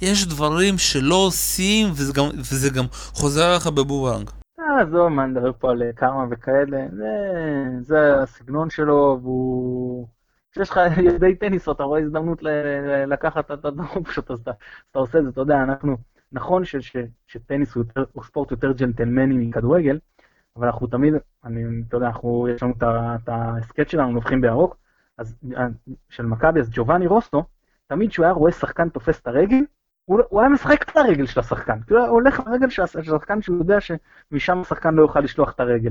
יש 0.01 0.27
דברים 0.27 0.79
שלא 0.79 1.15
עושים, 1.15 1.87
וזה 1.91 2.13
גם, 2.13 2.25
וזה 2.39 2.71
גם 2.77 2.85
חוזר 2.91 3.57
לך 3.57 3.67
בבומרנג. 3.67 4.31
אה, 4.61 4.81
עזוב, 4.83 5.09
מה 5.09 5.27
נדבר 5.27 5.53
פה 5.53 5.71
על 5.71 5.83
קרמה 5.95 6.25
וכאלה, 6.31 6.87
זה, 6.97 7.07
זה 7.81 8.23
הסגנון 8.23 8.71
שלו, 8.71 9.19
והוא... 9.23 10.07
כשיש 10.53 10.71
לך 10.71 10.81
ידי 11.15 11.35
טניס, 11.35 11.69
אתה 11.69 11.83
רואה 11.83 12.01
הזדמנות 12.01 12.39
לקחת 13.07 13.51
את 13.51 13.65
הדרום 13.65 14.05
פשוט, 14.09 14.31
אז 14.31 14.41
אתה, 14.41 14.51
אתה 14.91 14.99
עושה 14.99 15.19
את 15.19 15.25
זה, 15.25 15.31
אתה 15.31 15.41
יודע, 15.41 15.63
אנחנו, 15.63 15.97
נכון 16.33 16.65
ש, 16.65 16.77
ש, 16.77 16.97
שטניס 17.27 17.75
הוא, 17.75 17.85
יותר, 17.85 18.05
הוא 18.13 18.25
ספורט 18.25 18.51
יותר 18.51 18.73
ג'נטלמני 18.73 19.47
מכדורגל, 19.47 19.99
אבל 20.57 20.67
אנחנו 20.67 20.87
תמיד, 20.87 21.15
אני, 21.45 21.63
אתה 21.89 21.97
יודע, 21.97 22.07
אנחנו, 22.07 22.49
יש 22.55 22.63
לנו 22.63 22.75
את 22.83 23.29
ההסכת 23.29 23.89
שלנו, 23.89 24.13
נובחים 24.13 24.41
בירוק, 24.41 24.77
אז 25.19 25.37
של 26.09 26.27
מכבי, 26.27 26.61
אז 26.61 26.71
ג'ובאני 26.73 27.07
רוסטו, 27.07 27.45
תמיד 27.87 28.11
כשהוא 28.11 28.25
היה 28.25 28.33
רואה 28.33 28.53
שחקן 28.53 28.89
תופס 28.89 29.21
את 29.21 29.27
הרגל, 29.27 29.61
הוא, 30.09 30.21
הוא 30.29 30.41
היה 30.41 30.49
משחק 30.49 30.83
את 30.83 30.97
הרגל 30.97 31.27
של 31.27 31.41
השחקן, 31.41 31.79
כאילו 31.87 32.01
הוא 32.01 32.09
הולך 32.09 32.41
לרגל 32.47 32.71
של 32.71 32.83
השחקן 32.83 33.43
שהוא 33.43 33.59
יודע 33.59 33.79
שמשם 33.81 34.61
השחקן 34.61 34.95
לא 34.95 35.03
יוכל 35.03 35.21
לשלוח 35.21 35.53
את 35.53 35.61
הרגל. 35.61 35.91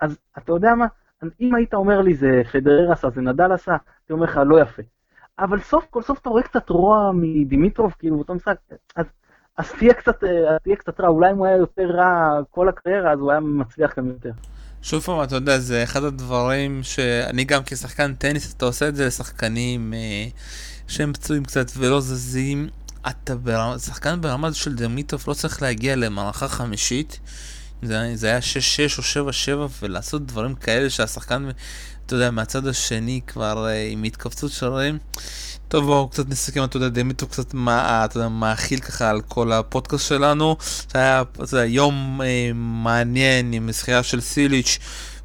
אז 0.00 0.18
אתה 0.38 0.52
יודע 0.52 0.74
מה, 0.74 0.86
אם 1.40 1.54
היית 1.54 1.74
אומר 1.74 2.00
לי 2.00 2.14
זה 2.14 2.42
פדרר 2.52 2.92
עשה, 2.92 3.10
זה 3.10 3.20
נדל 3.20 3.52
עשה, 3.52 3.70
הייתי 3.70 4.12
אומר 4.12 4.24
לך 4.24 4.40
לא 4.46 4.60
יפה. 4.60 4.82
אבל 5.38 5.60
סוף 5.60 5.84
כל 5.90 6.02
סוף 6.02 6.18
אתה 6.18 6.28
רואה 6.28 6.42
קצת 6.42 6.70
רוע 6.70 7.10
מדימיטרוב, 7.14 7.94
כאילו 7.98 8.16
באותו 8.16 8.34
משחק, 8.34 8.56
אז, 8.96 9.06
אז 9.56 9.72
תהיה 9.72 9.94
קצת, 9.94 10.24
אה, 10.24 10.58
תהיה 10.62 10.76
קצת 10.76 11.00
רע, 11.00 11.08
אולי 11.08 11.30
אם 11.30 11.36
הוא 11.36 11.46
היה 11.46 11.56
יותר 11.56 11.90
רע 11.90 12.40
כל 12.50 12.68
הקריירה, 12.68 13.12
אז 13.12 13.18
הוא 13.18 13.30
היה 13.30 13.40
מצליח 13.40 13.98
גם 13.98 14.08
יותר. 14.08 14.32
שוב 14.82 15.02
פעם, 15.02 15.22
אתה 15.22 15.34
יודע, 15.34 15.58
זה 15.58 15.82
אחד 15.82 16.04
הדברים 16.04 16.82
שאני 16.82 17.44
גם 17.44 17.62
כשחקן 17.66 18.14
טניס, 18.14 18.54
אתה 18.54 18.64
עושה 18.64 18.88
את 18.88 18.96
זה 18.96 19.06
לשחקנים 19.06 19.94
אה, 19.94 20.26
שהם 20.88 21.12
פצועים 21.12 21.44
קצת 21.44 21.66
ולא 21.78 22.00
זזים, 22.00 22.68
אתה 23.08 23.36
ברמה, 23.36 23.78
שחקן 23.78 24.20
ברמה 24.20 24.52
של 24.52 24.74
דמיטרוף 24.74 25.28
לא 25.28 25.34
צריך 25.34 25.62
להגיע 25.62 25.96
למערכה 25.96 26.48
חמישית. 26.48 27.18
זה, 27.82 28.10
זה 28.14 28.26
היה 28.26 28.38
6-6 28.38 29.18
או 29.18 29.66
7-7 29.68 29.72
ולעשות 29.82 30.26
דברים 30.26 30.54
כאלה 30.54 30.90
שהשחקן, 30.90 31.48
אתה 32.06 32.14
יודע, 32.14 32.30
מהצד 32.30 32.66
השני 32.66 33.20
כבר 33.26 33.66
אה, 33.68 33.88
עם 33.90 34.02
התכווצות 34.02 34.52
שרירים. 34.52 34.98
טוב 35.68 35.84
בואו 35.84 36.08
קצת 36.08 36.28
נסכם, 36.28 36.64
אתה 36.64 36.76
יודע, 36.76 36.88
דמיטרוף 36.88 37.32
קצת 37.32 37.54
מה, 37.54 38.04
אתה 38.04 38.18
יודע, 38.18 38.28
מאכיל 38.28 38.80
ככה 38.80 39.10
על 39.10 39.20
כל 39.20 39.52
הפודקאסט 39.52 40.08
שלנו. 40.08 40.56
זה 40.92 40.98
היה, 40.98 41.22
אתה 41.32 41.54
יודע, 41.54 41.64
יום 41.64 42.20
אה, 42.24 42.50
מעניין 42.54 43.52
עם 43.52 43.72
זכייה 43.72 44.02
של 44.02 44.20
סיליץ'. 44.20 44.78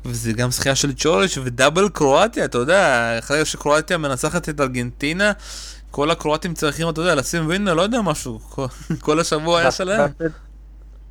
וזה 0.05 0.34
גם 0.34 0.51
זכייה 0.51 0.75
של 0.75 0.93
צ'וריץ' 0.93 1.38
ודאבל 1.43 1.89
קרואטיה, 1.89 2.45
אתה 2.45 2.57
יודע, 2.57 3.15
אחרי 3.19 3.45
שקרואטיה 3.45 3.97
מנצחת 3.97 4.49
את 4.49 4.61
ארגנטינה, 4.61 5.31
כל 5.94 6.12
הקרואטים 6.12 6.54
צריכים, 6.54 6.89
אתה 6.89 7.02
יודע, 7.02 7.16
לשים 7.16 7.46
ווינר, 7.46 7.74
לא 7.74 7.82
יודע 7.82 8.02
משהו, 8.02 8.39
כל 9.06 9.20
השבוע 9.20 9.60
היה 9.60 9.72
שלהם. 9.72 10.10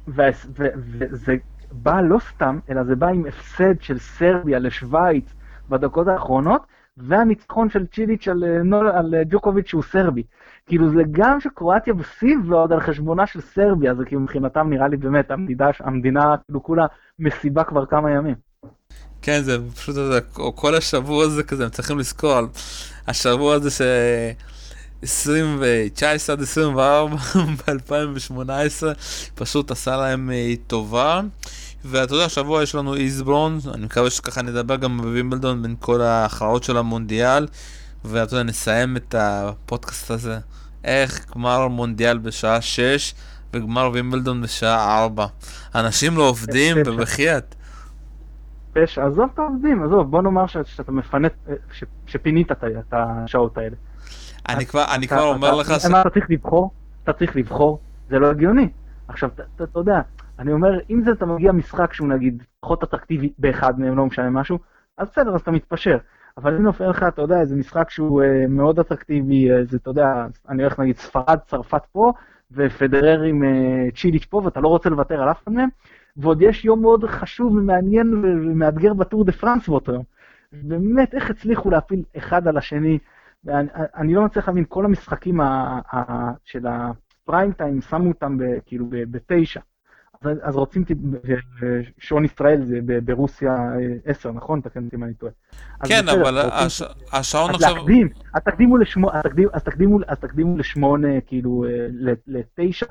וזה 0.09 1.37
בא 1.73 2.01
לא 2.01 2.19
סתם, 2.35 2.59
אלא 2.71 2.85
זה 2.85 2.95
בא 2.97 3.07
עם 3.07 3.25
הפסד 3.29 3.81
של 3.81 3.99
סרביה 3.99 4.59
לשוויץ 4.59 5.25
בדקות 5.69 6.09
האחרונות, 6.09 6.63
והניצחון 6.97 7.71
של 7.71 7.87
צ'יליץ' 7.87 8.29
על, 8.29 8.45
אה, 8.45 8.99
על 8.99 9.15
אה, 9.15 9.23
ג'וקוביץ' 9.31 9.67
שהוא 9.67 9.83
סרבי. 9.83 10.23
כאילו 10.67 10.91
זה 10.91 11.03
גם 11.11 11.41
שקרואטיה 11.41 11.95
בשיא 11.95 12.37
ועוד 12.47 12.73
על 12.73 12.81
חשבונה 12.81 13.27
של 13.27 13.41
סרביה, 13.41 13.95
זה 13.95 14.05
כאילו 14.05 14.21
מבחינתם 14.21 14.71
נראה 14.71 14.89
לי 14.89 14.97
באמת, 14.97 15.31
המדינה, 15.31 15.71
המדינה 15.81 16.35
כאילו 16.47 16.63
כולה 16.63 16.87
מסיבה 17.19 17.65
כבר 17.65 17.87
כמה 17.87 18.11
ימים. 18.11 18.35
כן, 19.23 19.41
זה 19.43 19.57
פשוט, 19.75 19.97
כל 20.55 20.75
השבוע 20.75 21.25
הזה 21.25 21.43
כזה, 21.43 21.65
הם 21.65 21.71
צריכים 21.71 21.99
לזכור 21.99 22.33
השבוע 23.07 23.55
הזה 23.55 23.71
ש... 23.71 23.81
2019 25.03 26.37
עד 26.37 26.43
24 26.43 27.17
ב-2018 27.59 28.87
פשוט 29.35 29.71
עשה 29.71 29.97
להם 29.97 30.31
אה, 30.31 30.55
טובה. 30.67 31.21
ואתה 31.85 32.15
יודע, 32.15 32.25
השבוע 32.25 32.63
יש 32.63 32.75
לנו 32.75 32.95
איזברון, 32.95 33.59
אני 33.75 33.85
מקווה 33.85 34.11
שככה 34.11 34.43
נדבר 34.43 34.77
גם 34.77 34.99
בווימבלדון 34.99 35.63
בין 35.63 35.77
כל 35.81 36.01
ההכרעות 36.01 36.65
של 36.65 36.77
המונדיאל, 36.77 37.47
ואתה 38.05 38.35
יודע, 38.35 38.43
נסיים 38.43 38.97
את 38.97 39.15
הפודקאסט 39.19 40.11
הזה. 40.11 40.39
איך 40.85 41.35
גמר 41.35 41.69
מונדיאל 41.69 42.19
בשעה 42.19 42.61
6 42.61 43.15
וגמר 43.55 43.91
וימבלדון 43.93 44.43
בשעה 44.43 45.03
4. 45.03 45.27
אנשים 45.75 46.17
לא 46.17 46.29
עובדים 46.29 46.77
ובחייאת. 46.87 47.55
פשע, 48.73 49.07
עזוב 49.07 49.31
את 49.35 49.39
העובדים, 49.39 49.83
עזוב, 49.83 50.11
בוא 50.11 50.23
נאמר 50.23 50.47
שאתה 50.47 50.93
מפנה, 50.93 51.29
אה, 51.49 51.55
שפינית 52.07 52.53
את 52.53 52.65
השעות 52.93 53.59
האלה. 53.59 53.77
אני 54.49 54.67
כבר, 54.67 54.85
אני 54.95 55.09
כבר 55.09 55.23
אומר 55.23 55.55
לך 55.55 55.67
ש... 55.81 55.87
אתה 55.87 56.11
צריך 56.11 56.31
לבחור, 56.31 56.71
אתה 57.05 57.13
צריך 57.13 57.37
לבחור, 57.37 57.81
זה 58.09 58.19
לא 58.19 58.31
הגיוני. 58.31 58.69
עכשיו, 59.09 59.31
אתה 59.57 59.79
יודע, 59.79 60.01
אני 60.39 60.53
אומר, 60.53 60.79
אם 60.91 61.03
זה 61.05 61.13
אתה 61.13 61.27
מגיע 61.27 61.53
משחק 61.53 61.93
שהוא 61.93 62.09
נגיד 62.09 62.43
פחות 62.61 62.83
אטרקטיבי 62.83 63.33
באחד 63.39 63.81
מהם, 63.81 63.97
לא 63.97 64.07
משנה 64.07 64.31
משהו, 64.31 64.59
אז 64.99 65.09
בסדר, 65.13 65.35
אז 65.35 65.41
אתה 65.41 65.51
מתפשר. 65.51 65.99
אבל 66.39 66.57
אם 66.57 66.63
נופל 66.63 66.89
לך, 66.89 67.03
אתה 67.03 67.23
יודע, 67.23 67.41
איזה 67.41 67.57
משחק 67.57 67.91
שהוא 67.91 68.23
אה, 68.23 68.47
מאוד 68.49 68.79
אטרקטיבי, 68.79 69.53
איזה, 69.53 69.77
אתה 69.77 69.91
יודע, 69.91 70.27
אני 70.49 70.63
הולך 70.63 70.79
נגיד 70.79 70.99
ספרד, 70.99 71.39
צרפת 71.47 71.83
פה, 71.93 72.13
ופדרר 72.53 73.23
עם 73.23 73.45
אה, 73.45 73.91
צ'יליץ' 73.97 74.25
פה, 74.25 74.43
ואתה 74.45 74.61
לא 74.61 74.69
רוצה 74.69 74.91
לוותר 74.91 75.23
על 75.23 75.31
אף 75.31 75.43
אחד 75.43 75.53
מהם, 75.53 75.69
ועוד 76.17 76.43
יש 76.43 76.65
יום 76.65 76.83
מאוד 76.83 77.05
חשוב 77.05 77.57
ומעניין 77.57 78.15
ומאתגר 78.25 78.95
בטור 78.95 79.25
דה 79.25 79.33
פרנס 79.33 79.69
באותו 79.69 79.93
יום. 79.93 80.03
באמת, 80.53 81.15
איך 81.15 81.31
הצליחו 81.31 81.71
להפיל 81.71 82.03
אחד 82.17 82.49
על 82.49 82.57
השני, 82.57 82.99
ואני, 83.45 83.69
אני 83.97 84.15
לא 84.15 84.25
מצליח 84.25 84.49
להבין, 84.49 84.65
כל 84.69 84.85
המשחקים 84.85 85.41
ה, 85.41 85.81
ה, 85.93 86.31
של 86.45 86.67
הפריים 86.67 87.53
טיים, 87.53 87.81
שמו 87.81 88.09
אותם 88.09 88.39
ב, 88.39 88.43
כאילו 88.67 88.87
בתשע. 88.91 89.61
אז, 90.23 90.39
אז 90.43 90.57
רוצים, 90.57 90.85
שעון 91.99 92.25
ישראל 92.25 92.63
זה 92.65 92.79
ברוסיה 93.05 93.57
10, 94.05 94.29
אה, 94.29 94.35
נכון? 94.35 94.61
תקן 94.61 94.85
אותי 94.85 94.97
אם 94.97 95.05
אני 95.05 95.15
טועה. 95.15 95.33
כן, 95.89 96.09
אבל 96.09 96.39
הש, 96.39 96.83
השעון 97.13 97.51
עכשיו... 97.51 97.75
להקדים, 97.77 98.09
אז 98.35 98.43
תקדימו 98.43 98.77
לשמונה, 98.77 99.19
אז 99.53 99.63
תקדימו, 99.63 99.99
אז 100.07 100.19
תקדימו 100.19 100.59
לשמונה, 100.59 101.21
כאילו, 101.27 101.65
לתשע, 102.27 102.87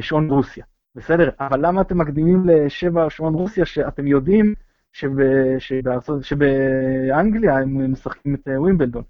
שעון 0.00 0.30
רוסיה. 0.30 0.64
בסדר, 0.94 1.30
אבל 1.40 1.66
למה 1.66 1.80
אתם 1.80 1.98
מקדימים 1.98 2.42
לשבע 2.48 3.10
שמונה 3.10 3.36
רוסיה 3.36 3.66
שאתם 3.66 4.06
יודעים 4.06 4.54
שב- 4.92 5.58
שבארצות- 5.58 6.24
שבאנגליה 6.24 7.58
הם 7.58 7.92
משחקים 7.92 8.34
את 8.34 8.48
אה, 8.48 8.60
ווימבלדון? 8.60 9.02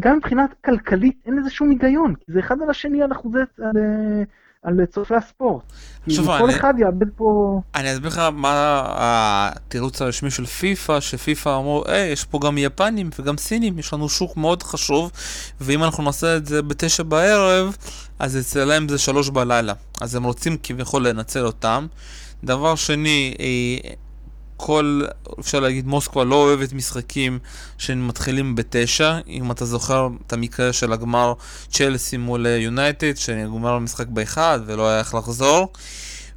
גם 0.00 0.16
מבחינת 0.16 0.50
כלכלית 0.64 1.16
אין 1.26 1.36
לזה 1.38 1.50
שום 1.50 1.70
היגיון, 1.70 2.14
כי 2.14 2.32
זה 2.32 2.40
אחד 2.40 2.56
על 2.62 2.70
השני 2.70 3.02
על 3.02 3.12
אחוזי, 3.12 3.38
על, 3.38 3.64
אה, 3.76 4.22
על 4.62 4.86
צופי 4.86 5.14
הספורט. 5.14 5.62
שוב, 6.08 6.26
כל 6.26 6.44
אני- 6.44 6.56
אחד 6.56 6.74
יאבד 6.78 7.06
פה... 7.16 7.60
אני 7.74 7.92
אסביר 7.92 8.08
לך 8.10 8.18
מה 8.32 8.82
התירוץ 8.96 10.02
הרשמי 10.02 10.30
של 10.30 10.46
פיפא, 10.46 11.00
שפיפא 11.00 11.48
אמרו, 11.48 11.84
היי, 11.86 12.12
יש 12.12 12.24
פה 12.24 12.38
גם 12.42 12.58
יפנים 12.58 13.10
וגם 13.18 13.36
סינים, 13.36 13.78
יש 13.78 13.92
לנו 13.92 14.08
שוק 14.08 14.36
מאוד 14.36 14.62
חשוב, 14.62 15.10
ואם 15.60 15.84
אנחנו 15.84 16.02
נעשה 16.04 16.36
את 16.36 16.46
זה 16.46 16.62
בתשע 16.62 17.02
בערב, 17.02 17.76
אז 18.18 18.36
אצלם 18.38 18.88
זה 18.88 18.98
שלוש 18.98 19.30
בלילה. 19.30 19.72
אז 20.00 20.14
הם 20.14 20.24
רוצים 20.24 20.56
כביכול 20.62 21.08
לנצל 21.08 21.46
אותם. 21.46 21.86
דבר 22.44 22.74
שני, 22.74 23.34
אה, 23.40 23.90
כל, 24.66 25.02
אפשר 25.40 25.60
להגיד, 25.60 25.86
מוסקבה 25.86 26.24
לא 26.24 26.34
אוהבת 26.34 26.72
משחקים 26.72 27.38
שמתחילים 27.78 28.54
בתשע. 28.54 29.18
אם 29.28 29.50
אתה 29.50 29.64
זוכר 29.64 30.08
את 30.26 30.32
המקרה 30.32 30.72
של 30.72 30.92
הגמר 30.92 31.32
צ'לסי 31.70 32.16
מול 32.16 32.46
יונייטד, 32.46 33.16
שנגמר 33.16 33.72
המשחק 33.72 34.06
באחד 34.06 34.60
ולא 34.66 34.88
היה 34.88 34.98
איך 34.98 35.14
לחזור. 35.14 35.72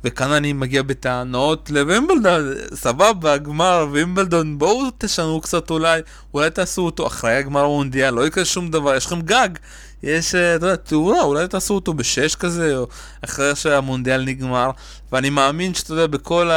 וכאן 0.04 0.32
אני 0.32 0.54
מגיע 0.54 0.82
בטענות 0.82 1.70
לווימבלדון, 1.70 2.54
סבבה, 2.74 3.38
גמר 3.38 3.88
וימבלדון, 3.92 4.58
בואו 4.58 4.84
תשנו 4.98 5.42
קצת 5.42 5.70
אולי, 5.70 6.02
אולי 6.34 6.50
תעשו 6.50 6.82
אותו 6.82 7.08
אחרי 7.08 7.36
הגמר 7.36 7.64
המונדיאל, 7.64 8.14
לא 8.14 8.28
יקרה 8.28 8.46
שום 8.46 8.72
דבר, 8.72 8.96
יש 8.96 9.06
לכם 9.06 9.22
גג, 9.22 9.50
יש, 10.04 10.36
אה, 10.36 10.56
אתה 10.56 10.66
יודע, 10.66 10.76
תאורה, 10.76 11.22
אולי 11.22 11.48
תעשו 11.48 11.74
אותו 11.74 11.94
בשש 11.94 12.36
כזה, 12.36 12.78
או 12.78 12.88
אחרי 13.26 13.56
שהמונדיאל 13.56 14.24
נגמר, 14.24 14.72
ואני 15.12 15.30
מאמין 15.30 15.74
שאתה 15.74 15.94
יודע, 15.94 16.08
בכל 16.08 16.50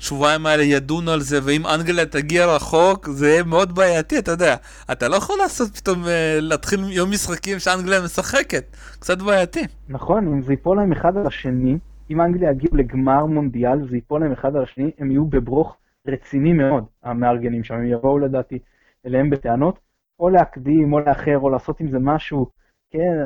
השבועיים 0.00 0.46
האלה 0.46 0.62
ידונו 0.62 1.10
על 1.10 1.20
זה, 1.20 1.38
ואם 1.42 1.62
אנגליה 1.66 2.06
תגיע 2.06 2.46
רחוק, 2.46 3.08
זה 3.08 3.28
יהיה 3.28 3.42
מאוד 3.44 3.74
בעייתי, 3.74 4.18
אתה 4.18 4.30
יודע, 4.30 4.56
אתה 4.92 5.08
לא 5.08 5.16
יכול 5.16 5.36
לעשות 5.38 5.76
פתאום, 5.76 6.04
אה, 6.06 6.38
להתחיל 6.40 6.80
יום 6.92 7.10
משחקים 7.10 7.58
שאנגליה 7.58 8.00
משחקת, 8.04 8.76
קצת 9.00 9.22
בעייתי. 9.22 9.60
נכון, 9.88 10.26
אם 10.26 10.42
זה 10.42 10.52
ייפול 10.52 10.76
להם 10.76 10.92
אחד 10.92 11.16
על 11.16 11.26
השני, 11.26 11.78
אם 12.10 12.20
אנגליה 12.20 12.50
יגיעו 12.50 12.76
לגמר 12.76 13.26
מונדיאל, 13.26 13.88
זה 13.88 13.96
ייפול 13.96 14.20
להם 14.20 14.32
אחד 14.32 14.56
על 14.56 14.62
השני, 14.62 14.90
הם 14.98 15.10
יהיו 15.10 15.24
בברוך 15.24 15.76
רציני 16.06 16.52
מאוד, 16.52 16.84
המארגנים 17.02 17.64
שם, 17.64 17.74
הם 17.74 17.86
יבואו 17.86 18.18
לדעתי 18.18 18.58
אליהם 19.06 19.30
בטענות, 19.30 19.78
או 20.20 20.28
להקדים, 20.28 20.92
או 20.92 21.00
לאחר, 21.00 21.38
או 21.38 21.50
לעשות 21.50 21.80
עם 21.80 21.90
זה 21.90 21.98
משהו, 21.98 22.46
כן, 22.90 23.24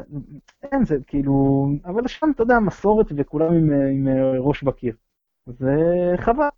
אין, 0.62 0.84
זה 0.84 0.96
כאילו, 1.06 1.66
אבל 1.84 2.06
שם, 2.06 2.26
אתה 2.34 2.42
יודע, 2.42 2.58
מסורת 2.58 3.06
וכולם 3.16 3.52
עם, 3.52 3.70
עם 3.72 4.08
ראש 4.38 4.62
בקיר. 4.62 4.94
זה 5.46 5.74
חבל. 6.16 6.48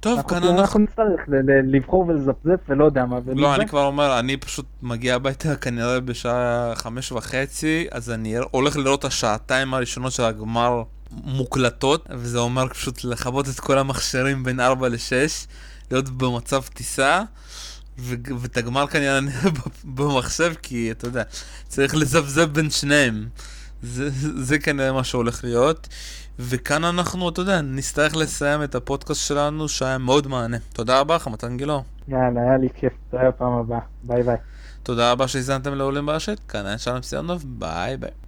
טוב, 0.00 0.22
כאן 0.28 0.36
אנחנו... 0.36 0.60
אנחנו 0.60 0.80
נצטרך 0.80 1.20
ל- 1.28 1.50
ל- 1.50 1.76
לבחור 1.76 2.06
ולזפזפ 2.08 2.60
ולא 2.68 2.84
יודע 2.84 3.04
מה. 3.04 3.18
לא. 3.34 3.54
אני 3.54 3.68
כבר 3.68 3.84
אומר, 3.84 4.18
אני 4.18 4.36
פשוט 4.36 4.66
מגיע 4.82 5.14
הביתה 5.14 5.56
כנראה 5.56 6.00
בשעה 6.00 6.72
חמש 6.74 7.12
וחצי, 7.12 7.86
אז 7.90 8.10
אני 8.10 8.36
הולך 8.50 8.76
לראות 8.76 9.00
את 9.00 9.04
השעתיים 9.04 9.74
הראשונות 9.74 10.12
של 10.12 10.22
הגמר 10.22 10.82
מוקלטות, 11.24 12.06
וזה 12.10 12.38
אומר 12.38 12.68
פשוט 12.68 13.04
לכבות 13.04 13.48
את 13.48 13.60
כל 13.60 13.78
המכשירים 13.78 14.44
בין 14.44 14.60
4 14.60 14.88
ל-6, 14.88 15.48
להיות 15.90 16.08
במצב 16.08 16.62
טיסה, 16.74 17.22
ואת 17.98 18.56
הגמר 18.56 18.86
כנראה 18.86 19.18
במחשב, 19.84 20.52
כי 20.62 20.90
אתה 20.90 21.06
יודע, 21.06 21.22
צריך 21.68 21.94
לזפזפ 21.94 22.46
בין 22.46 22.70
שניהם. 22.70 23.28
זה, 23.82 24.08
זה 24.44 24.58
כנראה 24.58 24.92
מה 24.92 25.04
שהולך 25.04 25.44
להיות. 25.44 25.88
וכאן 26.40 26.84
אנחנו, 26.84 27.28
אתה 27.28 27.40
יודע, 27.40 27.60
נצטרך 27.60 28.16
לסיים 28.16 28.62
את 28.62 28.74
הפודקאסט 28.74 29.26
שלנו 29.26 29.68
שהיה 29.68 29.98
מאוד 29.98 30.26
מהנה. 30.26 30.56
תודה 30.72 31.00
רבה 31.00 31.16
לך, 31.16 31.28
מתן 31.28 31.56
גילאור. 31.56 31.84
יאללה, 32.08 32.40
היה 32.40 32.56
לי 32.56 32.68
כיף, 32.74 32.92
תראה 33.10 33.28
בפעם 33.30 33.52
הבאה. 33.52 33.78
ביי 34.02 34.22
ביי. 34.22 34.36
תודה 34.82 35.12
רבה 35.12 35.28
שהאזנתם 35.28 35.74
לעולים 35.74 36.06
לרשת, 36.06 36.38
כאן 36.48 36.66
היה 36.66 36.78
שלום 36.78 37.02
סיונוב, 37.02 37.44
ביי 37.46 37.96
ביי. 37.96 38.10